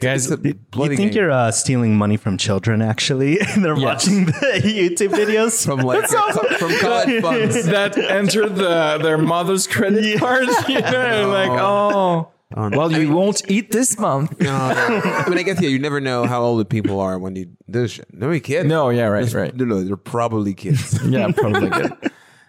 [0.00, 1.12] Guys, it's You think game.
[1.12, 2.80] you're uh, stealing money from children?
[2.80, 4.32] Actually, they're watching the
[4.64, 5.64] YouTube videos.
[5.64, 6.08] from like
[6.58, 7.66] from college funds.
[7.66, 10.48] that entered the, their mother's credit card.
[10.68, 14.40] You know, like oh, well, you won't eat this month.
[14.40, 15.00] No, no.
[15.04, 17.44] I mean, I guess yeah, you never know how old the people are when you
[17.46, 18.06] do this shit.
[18.10, 18.66] They're kids.
[18.66, 19.54] No, yeah, right, Just- right.
[19.54, 20.98] No, no, they're probably kids.
[21.04, 21.92] Yeah, probably good.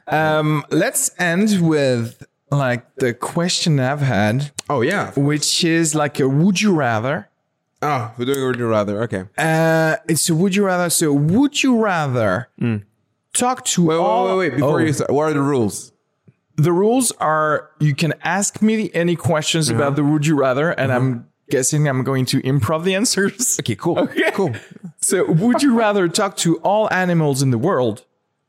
[0.07, 2.24] Um, let's end with
[2.57, 5.11] like the question I've had, oh yeah.
[5.15, 7.30] which is like a would you rather.
[7.82, 9.03] Oh, we're doing would you rather.
[9.03, 9.26] Okay.
[9.38, 10.90] Uh, it's a would you rather.
[10.90, 12.49] So would you rather
[13.34, 13.84] talk to.
[13.86, 14.27] Wait, wait, all?
[14.38, 14.53] wait, wait.
[14.56, 14.84] Before Oh.
[14.84, 15.91] you start, what are the rules?
[16.57, 19.77] the rules are you can ask me any questions Uh-huh.
[19.77, 23.57] about the would you rather, and I'm guessing I'm going to improv the answers.
[23.60, 23.99] Okay, cool.
[23.99, 24.32] Okay.
[24.34, 24.53] Cool.
[25.02, 28.06] So, would you rather talk to all animals in the world,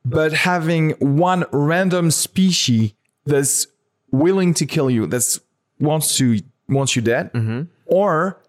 [0.06, 2.94] but having one random species
[3.26, 3.66] that's
[4.10, 5.40] willing to kill you, that's
[5.80, 6.38] wants to
[6.68, 7.62] wants you dead, Mm-hmm.
[7.86, 8.40] or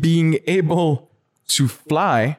[0.00, 1.10] being able
[1.48, 2.38] to fly,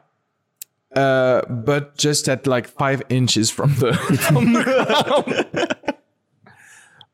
[0.95, 3.93] uh, but just at like five inches from the
[4.29, 5.75] from the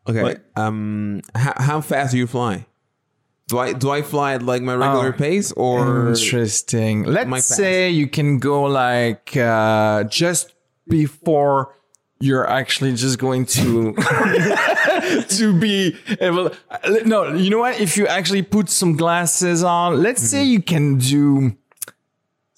[0.10, 0.38] Okay.
[0.56, 2.66] Um, how, how fast do you fly?
[3.48, 5.18] Do I do I fly at like my regular Oh.
[5.18, 7.04] pace or Interesting.
[7.04, 10.54] Let's say you can go like uh, just
[10.88, 11.76] before
[12.22, 13.94] you're actually just going to
[15.38, 16.52] to be able.
[17.06, 17.80] No, you know what?
[17.80, 20.52] If you actually put some glasses on, let's say Mm-hmm.
[20.52, 21.58] you can do.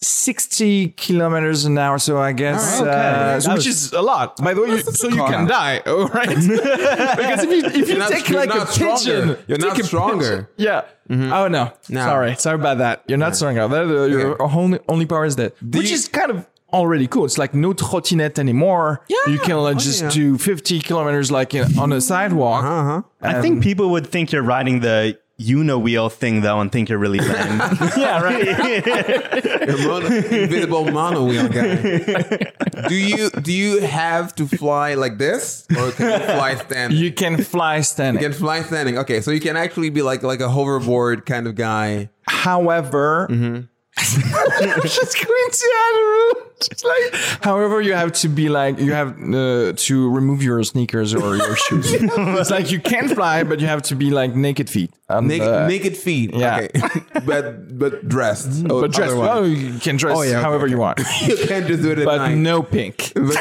[0.01, 2.89] 60 kilometers an hour, so I guess, right, okay.
[2.89, 4.35] uh, That which is a lot.
[4.35, 6.27] By the way, you, so you can die, all right?
[6.27, 8.97] because if you, if you not- take you're like a not stronger.
[8.97, 10.29] pigeon, You're not stronger.
[10.29, 10.81] pigeon- yeah.
[11.09, 11.71] Oh no.
[11.87, 12.01] No.
[12.01, 12.35] Sorry.
[12.35, 13.03] Sorry about that.
[13.07, 13.65] You're not stronger.
[13.67, 14.55] That, uh, Your Okay.
[14.57, 17.25] only only power is that, which you- is kind of already cool.
[17.25, 19.01] It's like no trottinette anymore.
[19.07, 19.17] Yeah.
[19.27, 20.09] You can like, Oh, just yeah.
[20.09, 22.63] do 50 kilometers like in, on a sidewalk.
[22.63, 23.01] Uh-huh.
[23.21, 25.17] I think people would think you're riding the
[25.49, 27.59] Uno wheel thing though, and think you're really lame.
[27.97, 28.47] Yeah, right.
[29.69, 31.75] a mono, invisible mono wheel guy?
[32.87, 36.99] do you do you have to fly like this or can you fly standing?
[36.99, 38.21] you can fly standing.
[38.21, 38.97] You can fly standing.
[38.99, 42.09] Okay, so you can actually be like like a hoverboard kind of guy.
[42.27, 43.61] However, Mm-hmm.
[44.03, 46.53] She's going to add a.
[46.63, 47.13] She's like,
[47.43, 51.55] however, you have to be like, you have uh, to remove your sneakers or your
[51.67, 51.91] shoes.
[51.93, 54.91] it's like you can fly, but you have to be like naked feet.
[55.09, 56.33] And, Naked, uh, naked feet.
[56.33, 56.67] yeah.
[56.75, 56.79] Okay.
[57.25, 58.65] but but dressed.
[58.67, 59.09] but dress.
[59.11, 59.29] Otherwise.
[59.33, 62.05] Oh, you can dress Oh, yeah, okay, however you want, you can't just do it
[62.05, 62.35] but night.
[62.35, 63.11] no pink.
[63.15, 63.35] But-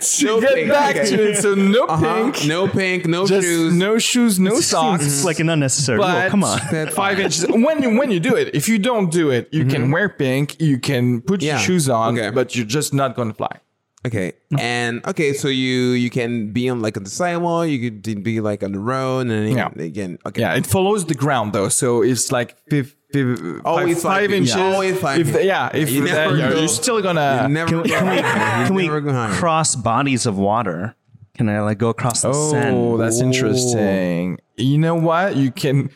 [0.00, 1.08] To get pink, back okay.
[1.10, 2.30] to it, so no Uh-huh.
[2.32, 3.74] pink, No pink, no just shoes.
[3.74, 5.04] no shoes, no socks.
[5.04, 6.28] It's like an unnecessary rule.
[6.28, 6.58] Come on.
[6.90, 7.46] five inches.
[7.48, 10.60] When you when you do it, if you don't do it, you can wear pink.
[10.60, 11.46] You can put Mm-hmm.
[11.46, 12.30] Yeah, your shoes on, okay.
[12.30, 13.60] but you're just not going to fly.
[14.06, 14.32] Okay.
[14.58, 18.40] And okay, so you you can be on like on the sidewalk, you could be
[18.40, 19.70] like on the road, and Yeah.
[19.76, 20.42] again, okay.
[20.42, 24.02] Yeah, it follows the ground though, so it's like five, Uh, oh, five, Always five,
[24.02, 24.36] five five feet.
[24.36, 24.54] inches.
[24.56, 24.72] Oh, yeah.
[24.74, 25.44] Always five If, feet.
[25.44, 27.40] yeah, if You that, never you're, go- you're still gonna.
[27.42, 30.94] You never Can we, go can we, can we You never cross bodies of water?
[31.34, 32.76] Can I like go across the oh, sand?
[32.76, 34.38] Oh, that's interesting.
[34.56, 35.36] You know what?
[35.36, 35.90] You can.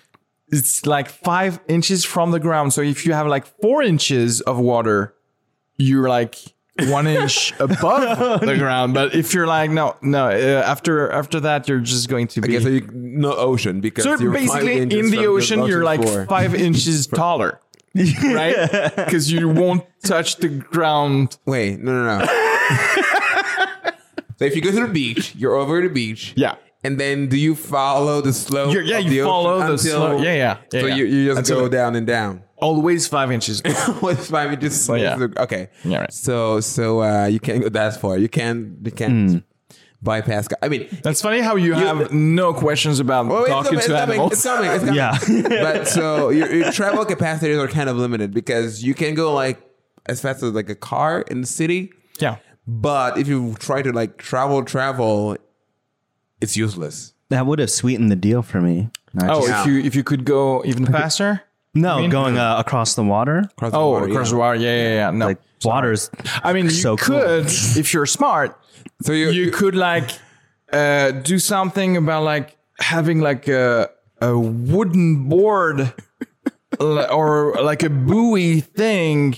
[0.53, 2.73] It's like five inches from the ground.
[2.73, 5.15] So if you have like four inches of water,
[5.79, 6.37] you're like
[6.89, 8.95] one inch above the ground.
[8.95, 12.57] But if you're like no, no, uh, after after that, you're just going to be.
[12.57, 16.27] Okay, so you no ocean because So you're basically, in the ocean, you're like floor.
[16.27, 17.61] five inches taller,
[17.95, 18.93] right?
[18.97, 21.37] Because you won't touch the ground.
[21.47, 22.27] Wait, no, no, no.
[24.39, 26.33] so if you go to the beach, you're over the beach.
[26.37, 26.57] Yeah.
[26.83, 28.73] And then do you follow the slope?
[28.73, 30.23] You're- yeah, you the follow the slope.
[30.23, 30.95] Yeah, yeah, yeah, so yeah.
[30.95, 32.43] you, you just Until go down and down.
[32.61, 33.63] Always five inches.
[34.03, 34.89] With five inches.
[34.89, 35.19] yeah.
[35.39, 35.69] Okay.
[35.85, 36.13] Yeah, right.
[36.13, 38.19] So so uh, you can't go that far.
[38.19, 39.39] You can't you can't Hmm.
[40.03, 40.49] bypass.
[40.63, 43.85] I mean, That's funny how you have no questions about Well, it's talking coming, to
[43.85, 44.33] it's coming, animals.
[44.33, 44.71] It's coming.
[44.71, 45.45] It's coming.
[45.53, 45.63] Yeah.
[45.63, 49.59] but so your, your travel capacities are kind of limited because you can go like
[50.07, 51.93] as fast as like a car in the city.
[52.19, 52.37] Yeah.
[52.67, 55.37] But if you try to like travel, travel,
[56.41, 57.13] it's useless.
[57.29, 58.89] That would have sweetened the deal for me.
[59.21, 61.43] I Oh, just- if you if you could go even faster.
[61.75, 63.39] No, going uh, across the water.
[63.57, 64.33] Across the Oh, water, across yeah.
[64.33, 64.59] the water.
[64.59, 65.11] Yeah, yeah, yeah.
[65.11, 66.11] No, Like water's.
[66.43, 67.19] I mean, you so cool.
[67.21, 68.59] could if you're smart.
[69.03, 70.11] So you, you could like
[70.73, 73.91] uh, do something about like having like a
[74.21, 75.93] a wooden board
[76.79, 79.37] or like a buoy thing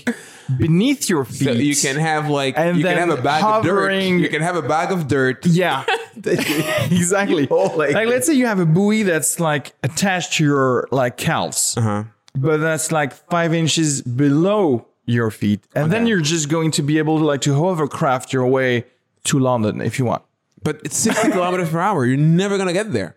[0.57, 1.45] beneath your feet.
[1.45, 4.23] so you can have like And you can then have a bag hovering- of dirt.
[4.23, 5.45] You can have a bag of dirt.
[5.45, 5.83] yeah,
[6.25, 7.47] exactly.
[7.47, 11.75] like- like, let's say you have a buoy that's like attached to your like calves,
[11.77, 12.03] Uh-huh.
[12.35, 16.97] But that's like five inches below your feet, and then you're just going to be
[16.97, 18.85] able to like to hovercraft your way
[19.25, 20.23] to London if you want.
[20.63, 22.05] But it's 60 kilometers per hour.
[22.05, 23.15] You're never gonna get there.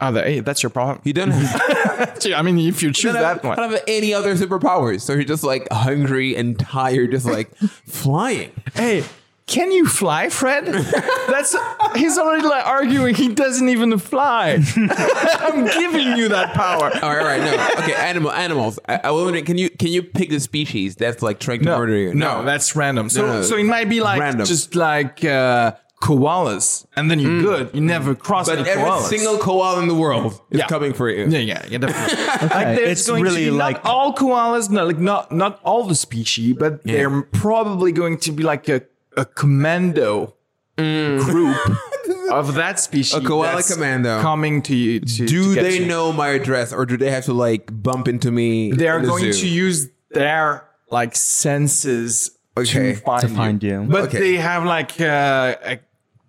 [0.00, 1.00] Oh, hey, that's your problem.
[1.04, 3.56] You don't have, I mean, if you choose don't have, that one.
[3.56, 5.02] don't have any other superpowers.
[5.02, 7.56] So you're just like hungry and tired, just like
[7.86, 8.50] flying.
[8.74, 9.04] Hey,
[9.52, 10.66] can you fly, Fred?
[10.66, 11.54] That's
[11.94, 14.58] he's already like arguing he doesn't even fly.
[14.76, 16.84] I'm giving you that power.
[17.02, 17.82] All right, all right, no.
[17.84, 18.78] Okay, animal, animals.
[18.88, 21.64] I, I was wondering, can you can you pick the species that's like trying to
[21.66, 22.14] No, murder you?
[22.14, 23.08] no, that's random.
[23.08, 23.42] So, No, no.
[23.42, 24.46] so it might be like Random.
[24.46, 25.72] just like uh,
[26.02, 27.70] koalas, and then you're good.
[27.74, 29.02] You never cross But any every koalas.
[29.08, 30.66] single koala in the world is Yeah.
[30.66, 31.26] coming for you.
[31.28, 32.48] Yeah, yeah, yeah, definitely.
[32.56, 35.84] like It's going really to be like- not all koalas, no, like not not all
[35.84, 38.80] the species, but they're probably going to be like a
[39.16, 40.34] a commando
[40.76, 41.56] group
[42.30, 43.14] of that species.
[43.14, 44.20] A koala that's commando.
[44.20, 45.00] coming to you.
[45.00, 45.86] To, Do to get they you.
[45.86, 48.72] know my address, or do they have to like bump into me?
[48.72, 49.40] They are in the going zoo?
[49.42, 52.92] to use their like senses Okay.
[52.94, 53.86] to find, To find you.
[53.88, 54.18] But Okay.
[54.18, 55.78] they have like uh, a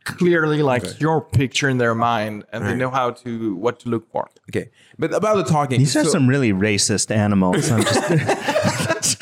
[0.05, 4.09] clearly like your picture in their mind, and they know how to what to look
[4.11, 4.29] for.
[4.49, 4.69] Okay,
[4.99, 5.79] but about the talking.
[5.79, 7.69] These are some really racist animals.
[7.71, 9.19] I'm just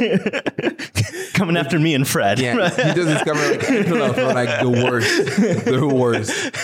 [1.34, 2.38] coming after me and Fred.
[2.38, 5.64] Yeah, he does discover like antelopes are like the worst.
[5.66, 6.56] the worst.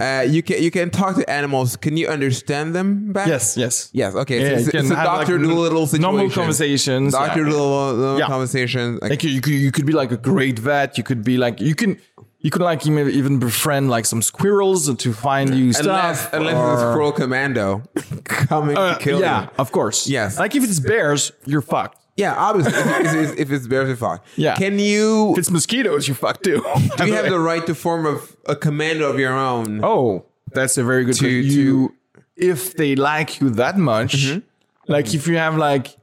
[0.00, 1.76] Uh, you can you can talk to animals.
[1.76, 3.12] Can you understand them?
[3.12, 3.26] Back?
[3.28, 3.90] Yes, yes.
[3.92, 4.14] Yes.
[4.14, 4.40] Okay.
[4.40, 6.02] Yeah, so you it's, can it's a have, like, Doctor Dolittle situation.
[6.02, 7.50] normal conversations, Doctor yeah.
[7.52, 8.26] Dolittle Yeah.
[8.26, 8.98] conversation.
[9.02, 10.96] Like, Like you, you could you could be like a great vet.
[10.96, 11.98] You could be like you can
[12.38, 16.32] you could like even even befriend like some squirrels to find you unless stuff.
[16.32, 17.82] unless or- it's a squirrel commando
[18.24, 19.48] coming Uh, to kill yeah, you.
[19.58, 20.08] of course.
[20.08, 20.38] Yes.
[20.38, 21.99] Like if it's bears, you're fucked.
[22.20, 22.72] Yeah, obviously.
[22.78, 24.24] if, if, if it's bears, it's fuck.
[24.36, 24.54] Yeah.
[24.56, 25.32] Can you?
[25.32, 26.62] If it's mosquitoes, you're fucked too.
[26.96, 28.20] Do you have the right to form a,
[28.52, 29.80] a commando of your own?
[29.82, 31.58] Oh, that's a very good To- question.
[31.58, 31.94] You,
[32.36, 34.92] if they like you that much, Mm-hmm.
[34.92, 35.96] like if you have like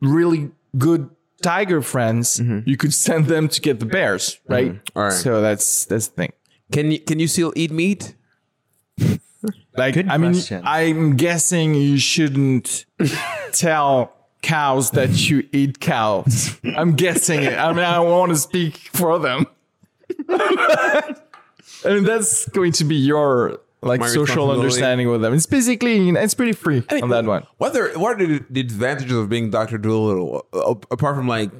[0.00, 1.08] really good
[1.42, 4.72] tiger friends, you could send them to get the bears, right?
[4.74, 4.98] Mm-hmm.
[4.98, 5.12] All right.
[5.12, 6.32] So that's that's the thing.
[6.72, 8.14] Can you can you still eat meat?
[9.76, 10.62] Like, Good I mean, question.
[10.64, 12.84] I'm guessing you shouldn't
[13.52, 14.12] tell
[14.42, 16.58] cows that you eat cows.
[16.64, 17.54] I'm guessing it.
[17.54, 19.46] I mean, I want to speak for them.
[20.28, 21.14] I
[21.84, 25.34] mean, that's going to be your like My social understanding with them.
[25.34, 27.46] It's basically, you know, it's pretty free on that one.
[27.58, 30.46] What are what are the, the advantages of being Doctor Dolittle
[30.90, 31.50] apart from like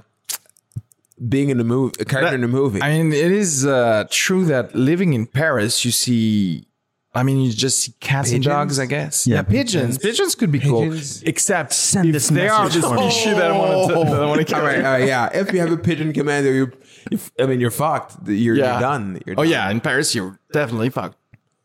[1.28, 2.80] being in the movie, a character in the movie?
[2.82, 6.66] I mean, it is uh, true that living in Paris, you see.
[7.14, 9.26] I mean, you just see cats and dogs, I guess.
[9.26, 9.98] Yeah, Yeah, pigeons.
[9.98, 11.18] Pigeons could be Pigeons.
[11.20, 11.28] cool.
[11.28, 13.10] Except Send if this they are message the for me.
[13.10, 14.56] species that I want to, that I want to kill.
[14.58, 15.28] all right, all right, yeah.
[15.34, 16.72] If you have a pigeon commander, you,
[17.10, 18.26] you I mean, you're fucked.
[18.28, 18.72] You're, Yeah.
[18.72, 19.20] you're done.
[19.26, 19.50] You're oh done.
[19.50, 21.16] yeah, in Paris you're definitely fucked.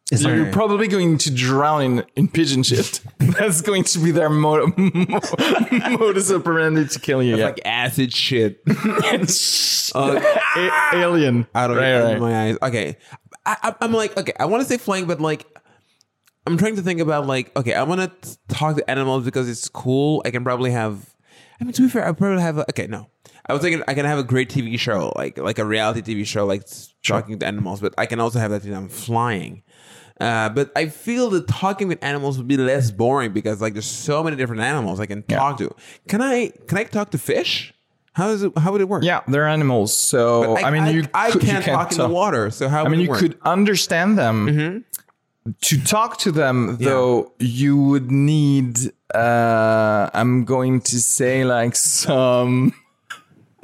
[0.10, 3.02] Is You're probably going to drown in, in pigeon shit.
[3.20, 7.36] That's going to be their mo- modus operandi to kill you.
[7.36, 7.46] Yeah.
[7.48, 8.62] like acid shit
[9.96, 10.22] uh,
[10.56, 11.46] A- alien.
[11.54, 12.20] out of, right, right.
[12.22, 12.58] my eyes.
[12.62, 12.98] Okay,
[13.48, 15.46] I, I'm like, okay, I want to say flying, but like,
[16.46, 19.70] I'm trying to think about like, okay, I want to talk to animals because it's
[19.70, 20.22] cool.
[20.26, 21.14] I can probably have.
[21.60, 22.58] I mean, to be fair, I probably have.
[22.58, 23.10] A, okay, no,
[23.48, 26.26] I was thinking I can have a great TV show, like like a reality TV
[26.26, 26.64] show, like
[27.06, 27.80] talking to animals.
[27.80, 29.64] But I can also have that thing I'm flying.
[30.20, 33.86] Uh, but I feel that talking with animals would be less boring because like there's
[33.86, 35.74] so many different animals I can talk to.
[36.08, 37.74] Can I can I talk to fish?
[38.18, 38.52] How is it?
[38.58, 39.04] How would it work?
[39.04, 39.96] Yeah, they're animals.
[39.96, 42.50] So But I, mean, you I could- you can't talk in the water.
[42.50, 42.84] So how?
[42.84, 43.20] I mean, you work?
[43.20, 44.84] could understand them.
[45.62, 48.80] To talk to them, though, you would need.
[49.14, 52.74] Uh, I'm going to say like some.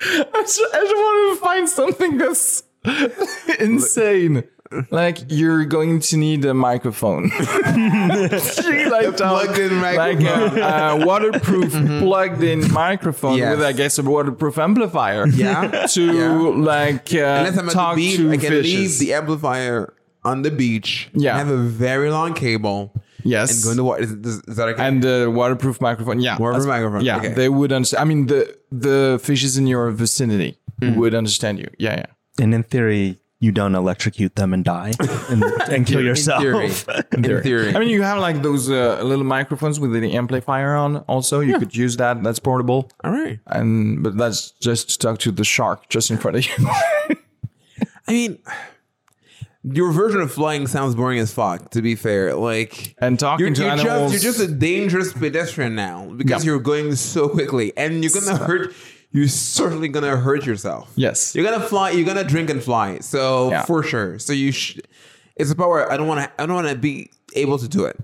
[0.00, 2.62] I just, I just want to find something that's
[3.58, 4.44] insane.
[4.90, 10.58] Like you're going to need a microphone, like plugged-in like microphone.
[10.58, 13.56] a, a waterproof plugged-in microphone Yes.
[13.56, 15.26] with, I guess, a waterproof amplifier.
[15.28, 15.86] Yeah.
[15.90, 16.28] to Yeah.
[16.74, 18.64] like uh, Unless I'm at talk the beach, to I can fishes.
[18.74, 19.94] leave the amplifier
[20.24, 21.08] on the beach.
[21.14, 21.36] Yeah.
[21.38, 22.92] Have a very long cable.
[23.24, 23.50] Yes.
[23.56, 24.02] And go in the water.
[24.02, 24.86] Is, is, is that okay?
[24.86, 26.20] and the waterproof microphone.
[26.20, 27.32] Yeah, Waterproof microphone, Yeah, okay.
[27.34, 28.00] they would understand.
[28.02, 30.94] I mean, the the fishes in your vicinity Hmm.
[30.96, 31.68] would understand you.
[31.78, 32.44] Yeah, yeah.
[32.44, 34.92] and in theory, you don't electrocute them and die
[35.28, 36.40] and, and kill yourself.
[36.42, 36.70] theory.
[37.12, 37.74] In theory.
[37.74, 40.98] I mean, you have like those uh, little microphones with the amplifier on.
[41.08, 42.22] Also, you could use that.
[42.22, 42.90] That's portable.
[43.04, 43.38] all right.
[43.46, 46.54] And but that's just stuck to the shark just in front of you.
[48.08, 48.38] I mean,
[49.64, 51.70] your version of flying sounds boring as fuck.
[51.72, 55.12] To be fair, like And talking you're, to you're animals- just, you're just a dangerous
[55.12, 56.52] pedestrian now because Yeah.
[56.52, 58.72] you're going so quickly, and you're gonna hurt.
[59.16, 60.92] You're certainly gonna hurt yourself.
[60.94, 61.34] Yes.
[61.34, 61.90] you're gonna fly.
[61.90, 62.98] You're gonna drink and fly.
[62.98, 63.64] So Yeah.
[63.64, 64.18] for sure.
[64.18, 64.78] So you, sh-
[65.36, 65.90] it's a power.
[65.90, 66.30] I don't want to.
[66.42, 67.98] I don't want to be able to do it.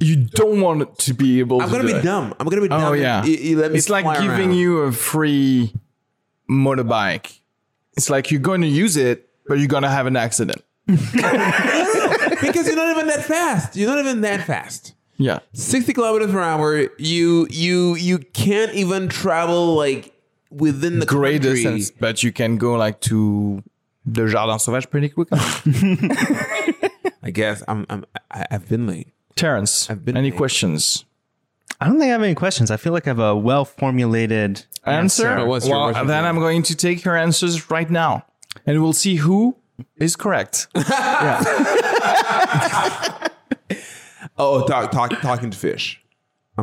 [0.00, 1.60] you don't want to be able.
[1.60, 2.02] I'm to gonna be it.
[2.02, 2.32] dumb.
[2.38, 2.84] I'm gonna be oh, dumb.
[2.84, 4.54] Oh yeah, You, you let me it's like giving around.
[4.54, 5.74] you a free
[6.48, 7.40] motorbike.
[7.96, 10.62] It's like you're going to use it, but you're gonna have an accident.
[10.86, 13.74] because you're not even that fast.
[13.76, 14.94] You're not even that fast.
[15.16, 15.40] Yeah.
[15.52, 20.14] 60 kilometers per hour you you you can't even travel like
[20.50, 21.62] within the great country.
[21.62, 23.62] distance, but you can go like to
[24.04, 25.28] the Jardin Sauvage pretty quick.
[27.22, 30.36] i guess i'm, I'm I- i've been late Terrence, I've been any late.
[30.38, 31.04] questions?
[31.80, 32.70] I don't think I have any questions.
[32.70, 35.46] I feel like I have a well formulated Answer?
[35.46, 36.28] What's your- well, what's your then answer?
[36.28, 38.26] I'm going to take your answers right now,
[38.66, 39.56] and we'll see who
[39.96, 40.66] is correct.
[44.38, 46.02] oh talk, talk talking to fish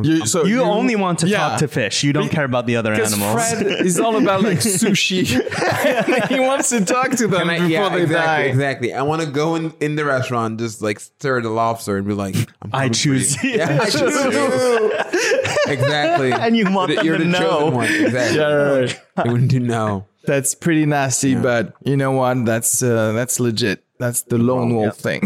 [0.02, 1.38] You, so You, only want to yeah.
[1.38, 2.04] talk to fish.
[2.04, 3.34] You don't care about the other Because animals.
[3.34, 5.24] Fred is all about like sushi.
[6.28, 8.42] he wants to talk to them I- before yeah, they exactly, die.
[8.42, 8.94] exactly.
[8.94, 12.14] I want to go in, in the restaurant, just like stir the lobster and be
[12.14, 13.50] like, I'm I choose you.
[13.50, 13.56] you.
[13.56, 15.72] Yeah, I choose you.
[15.72, 16.32] exactly.
[16.32, 17.70] And you want you're the, them you're to the know.
[17.70, 17.86] one.
[17.92, 18.38] Exactly.
[18.38, 19.26] Yeah, right, right.
[19.26, 20.06] You wouldn't do know.
[20.26, 22.44] That's pretty nasty, but you know what?
[22.44, 23.82] That's uh, that's legit.
[23.98, 25.22] That's the lone wolf thing.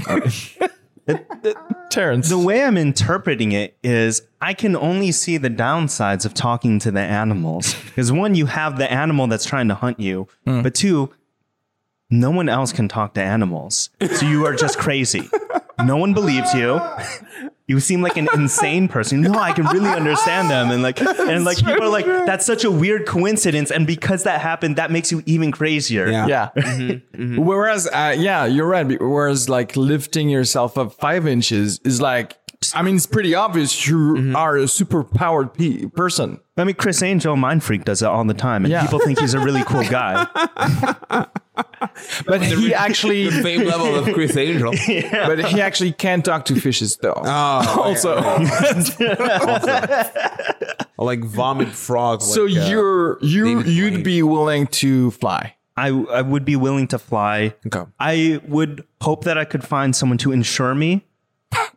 [1.91, 6.79] Terrence, the way I'm interpreting it is I can only see the downsides of talking
[6.81, 7.75] to the animals.
[7.85, 10.63] Because one, you have the animal that's trying to hunt you, hmm.
[10.63, 11.13] but two,
[12.09, 13.91] no one else can talk to animals.
[14.01, 15.29] So you are just crazy.
[15.85, 16.81] No one believes you.
[17.69, 19.23] You seem like an insane person.
[19.23, 20.71] No, I can really understand them.
[20.71, 23.71] And like and like people are like, that's such a weird coincidence.
[23.71, 26.09] And because that happened, that makes you even crazier.
[26.09, 26.27] Yeah.
[26.27, 26.49] yeah.
[27.13, 28.87] Mm-hmm, Whereas, uh, yeah, you're right.
[29.01, 32.37] Whereas, like lifting yourself up five inches is like,
[32.75, 34.37] I mean, it's pretty obvious you Mm-hmm.
[34.37, 36.41] are a super powered pe- person.
[36.57, 38.65] I mean, Criss Angel, Mind Freak, does it all the time.
[38.65, 38.83] And Yeah.
[38.83, 40.27] people think he's a really cool guy.
[42.27, 44.71] But he actually, The same level of Criss Angel.
[45.13, 47.21] but he actually can talk to fishes though.
[47.25, 48.17] Oh, also,
[50.99, 52.33] Or like vomit frogs.
[52.33, 54.03] so like, uh, you're you you'd Blaine.
[54.03, 55.57] be willing to fly.
[55.77, 57.55] I, I would be willing to fly.
[57.67, 57.85] Okay.
[57.99, 61.05] I would hope that I could find someone to insure me.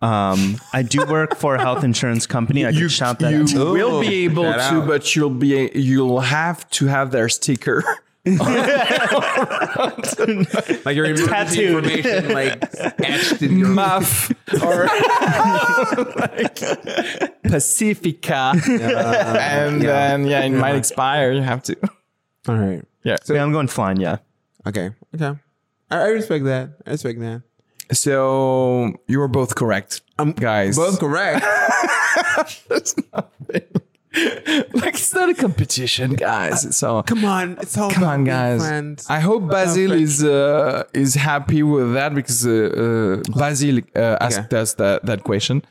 [0.02, 2.66] Um, I do work for a health insurance company.
[2.66, 3.72] I could shout that you out.
[3.74, 4.88] will be able to, out.
[4.88, 7.84] but you'll be you'll have to have their sticker.
[8.26, 8.39] Like
[10.95, 11.85] your emergency Tattooed.
[11.85, 12.64] information like
[13.03, 14.31] etched in your MAF
[14.64, 14.85] or
[16.19, 16.56] like
[17.43, 21.31] Pacifica, and then yeah, it might expire.
[21.34, 21.76] You have to.
[22.47, 22.84] All right.
[23.03, 23.18] Yeah.
[23.23, 23.97] So yeah, I'm going flying.
[23.97, 24.18] Yeah.
[24.68, 24.89] Okay.
[25.14, 25.38] Okay.
[25.91, 26.69] I, I respect that.
[26.85, 27.43] I respect that.
[27.91, 30.77] So you were both correct, um, guys.
[30.77, 31.45] Both correct.
[34.73, 36.75] like it's not a competition, guys.
[36.77, 38.61] So Come on, it's all Come on, guys.
[38.65, 39.05] friends.
[39.09, 40.21] I hope Basil friends.
[40.21, 45.23] is uh, is happy with that because uh, uh, Basil uh, asked us that that
[45.23, 45.63] question.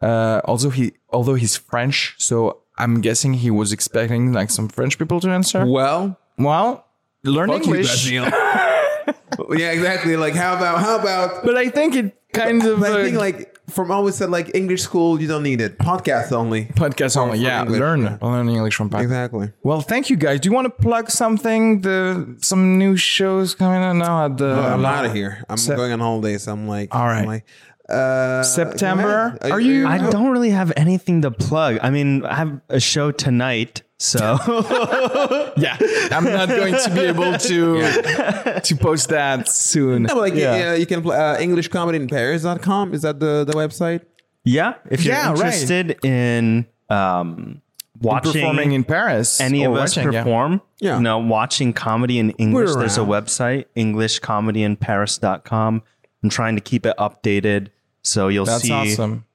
[0.00, 4.98] Uh, also, he although he's French, so I'm guessing he was expecting like some French
[4.98, 5.64] people to answer.
[5.64, 6.84] well, Well,
[7.24, 8.24] learn fuck English, Basil.
[9.56, 10.16] yeah, exactly.
[10.16, 11.44] Like, how about how about?
[11.44, 14.82] but I think it kind of I uh, think like from always said like English
[14.82, 15.78] school, you don't need it.
[15.78, 16.66] Podcast only.
[16.66, 17.38] podcast only.
[17.38, 18.18] Yeah, English, learn yeah.
[18.20, 19.02] learn English from podcast.
[19.02, 19.52] Exactly.
[19.62, 20.40] Well, thank you guys.
[20.40, 21.80] Do you want to plug something?
[21.80, 25.44] The some new shows coming out now at the I'm out of here.
[25.48, 26.46] I'm Se- going on holidays.
[26.46, 27.20] I'm like, All right.
[27.22, 27.46] I'm like,
[27.88, 29.30] uh, September?
[29.30, 29.52] go ahead.
[29.52, 31.78] Are you- I don't really have anything to plug.
[31.82, 33.82] I mean, I have a show tonight.
[34.02, 34.36] So
[35.56, 35.76] Yeah,
[36.10, 40.02] I'm not going to be able to to post that soon.
[40.04, 40.56] No, like yeah.
[40.56, 40.74] yeah.
[40.74, 42.94] you can play uh, English comedy in Paris.com.
[42.94, 44.00] Is that the, the website?
[44.44, 45.36] yeah, if you're Yeah, right.
[45.38, 47.62] interested in um,
[48.00, 49.40] watching performing in Paris.
[49.40, 50.96] any of us watching, perform, Yeah.
[50.96, 53.26] you know, watching comedy in English, there's a around.
[53.26, 55.82] website, EnglishComedyInParis.com.
[56.24, 57.68] I'm trying to keep it updated.
[58.02, 59.26] So you'll That's see awesome.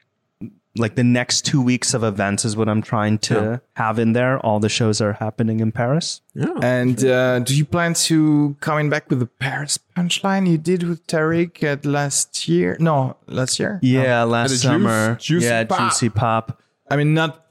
[0.77, 4.39] Like the next two weeks of events is what I'm trying to have in there.
[4.39, 6.21] All the shows are happening in Paris.
[6.33, 6.53] Yeah.
[6.61, 11.05] And uh, do you plan to coming back with the Paris punchline you did with
[11.07, 12.77] Tariq at last year?
[12.79, 13.79] No, last year.
[13.81, 15.15] Yeah, last the Juice- summer.
[15.19, 15.91] Juicy yeah, Pop.
[15.91, 16.61] Juicy Pop.
[16.89, 17.45] I mean not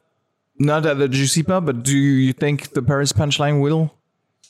[0.58, 3.92] not at the Juicy pop, but do you think the Paris punchline will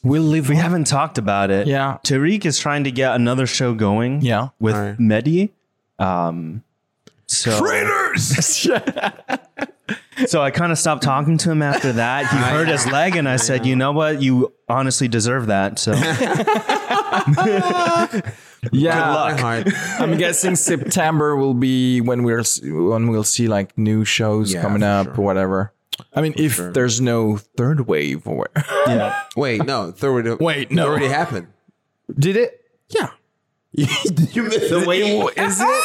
[0.07, 0.49] We'll live.
[0.49, 1.67] We haven't talked about it.
[1.67, 1.99] Yeah.
[2.05, 4.21] Tariq is trying to get another show going.
[4.21, 4.51] Yeah.
[4.61, 4.99] With Alright.
[4.99, 5.51] Mehdi.
[5.99, 6.63] Um,
[7.27, 7.51] so
[10.27, 12.27] so I kind of stopped talking to him after that.
[12.31, 14.23] He hurt his leg, and I said, "You know what?
[14.23, 15.93] You honestly deserve that." So
[18.73, 19.37] Yeah.
[19.39, 19.73] Hard.
[19.99, 24.81] I'm guessing September will be when we're when we'll see like new shows Yeah, coming
[24.81, 25.15] for up sure.
[25.19, 25.73] or whatever.
[26.13, 28.49] I mean, if there's no third wave, or
[28.87, 29.21] yeah.
[29.37, 29.93] Wait, no.
[29.93, 30.41] Third.
[30.41, 30.85] Wait, no.
[30.85, 31.47] It already happened.
[32.19, 32.61] did it?
[32.89, 33.11] Yeah.
[33.73, 33.87] you
[34.43, 35.85] missed the Wait, is it?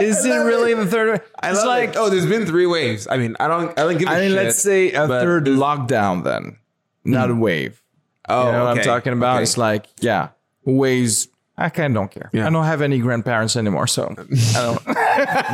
[0.00, 1.20] Is it really the third wave?
[1.40, 3.06] I it's love like like, oh, there's been three waves.
[3.10, 4.36] I mean, I don't, I don't give a I mean, shit.
[4.44, 6.58] let's say a third lockdown then,
[7.04, 7.82] not a wave.
[8.28, 9.34] Oh, You know what I'm talking about?
[9.36, 9.42] Okay.
[9.44, 10.30] It's like, yeah,
[10.64, 11.28] waves.
[11.58, 12.28] I kind of don't care.
[12.32, 12.46] Yeah.
[12.46, 14.14] I don't have any grandparents anymore, so
[14.54, 14.86] I don't.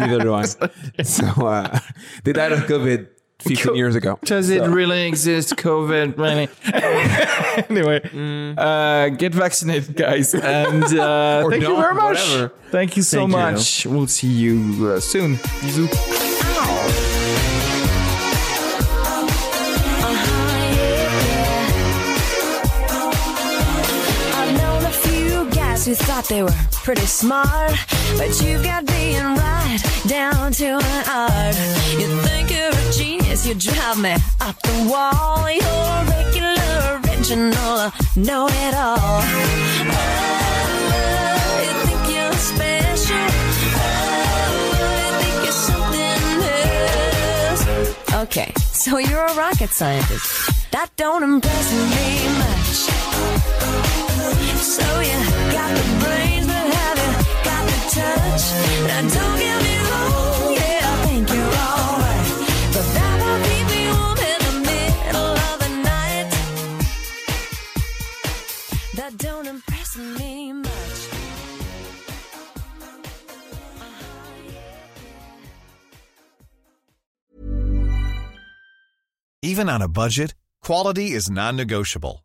[0.00, 0.44] Neither do I.
[1.04, 1.78] so uh,
[2.24, 3.09] they died of COVID
[3.43, 4.19] 15 years ago.
[4.24, 5.56] Does it really exist?
[5.56, 6.48] COVID, really?
[7.70, 12.19] anyway, uh, get vaccinated, guys, and uh, thank you very much.
[12.19, 12.52] whatever.
[12.70, 13.36] Thank you so Thank you.
[13.39, 13.86] much.
[13.86, 15.36] We'll see you uh, soon.
[15.36, 16.31] Bisous.
[25.82, 26.50] Guys who thought they were
[26.84, 27.74] pretty smart,
[28.16, 31.56] but you got being right down to an art.
[31.98, 35.50] You think you're a genius, you drive me up the wall.
[35.50, 39.22] You're regular, original, know it all.
[39.94, 43.28] Oh, you think you're special?
[48.14, 48.22] Oh?
[48.22, 50.70] Okay, so you're a rocket scientist.
[50.70, 52.91] That don't impress me much.
[79.52, 82.24] Even on a budget, quality is non-negotiable.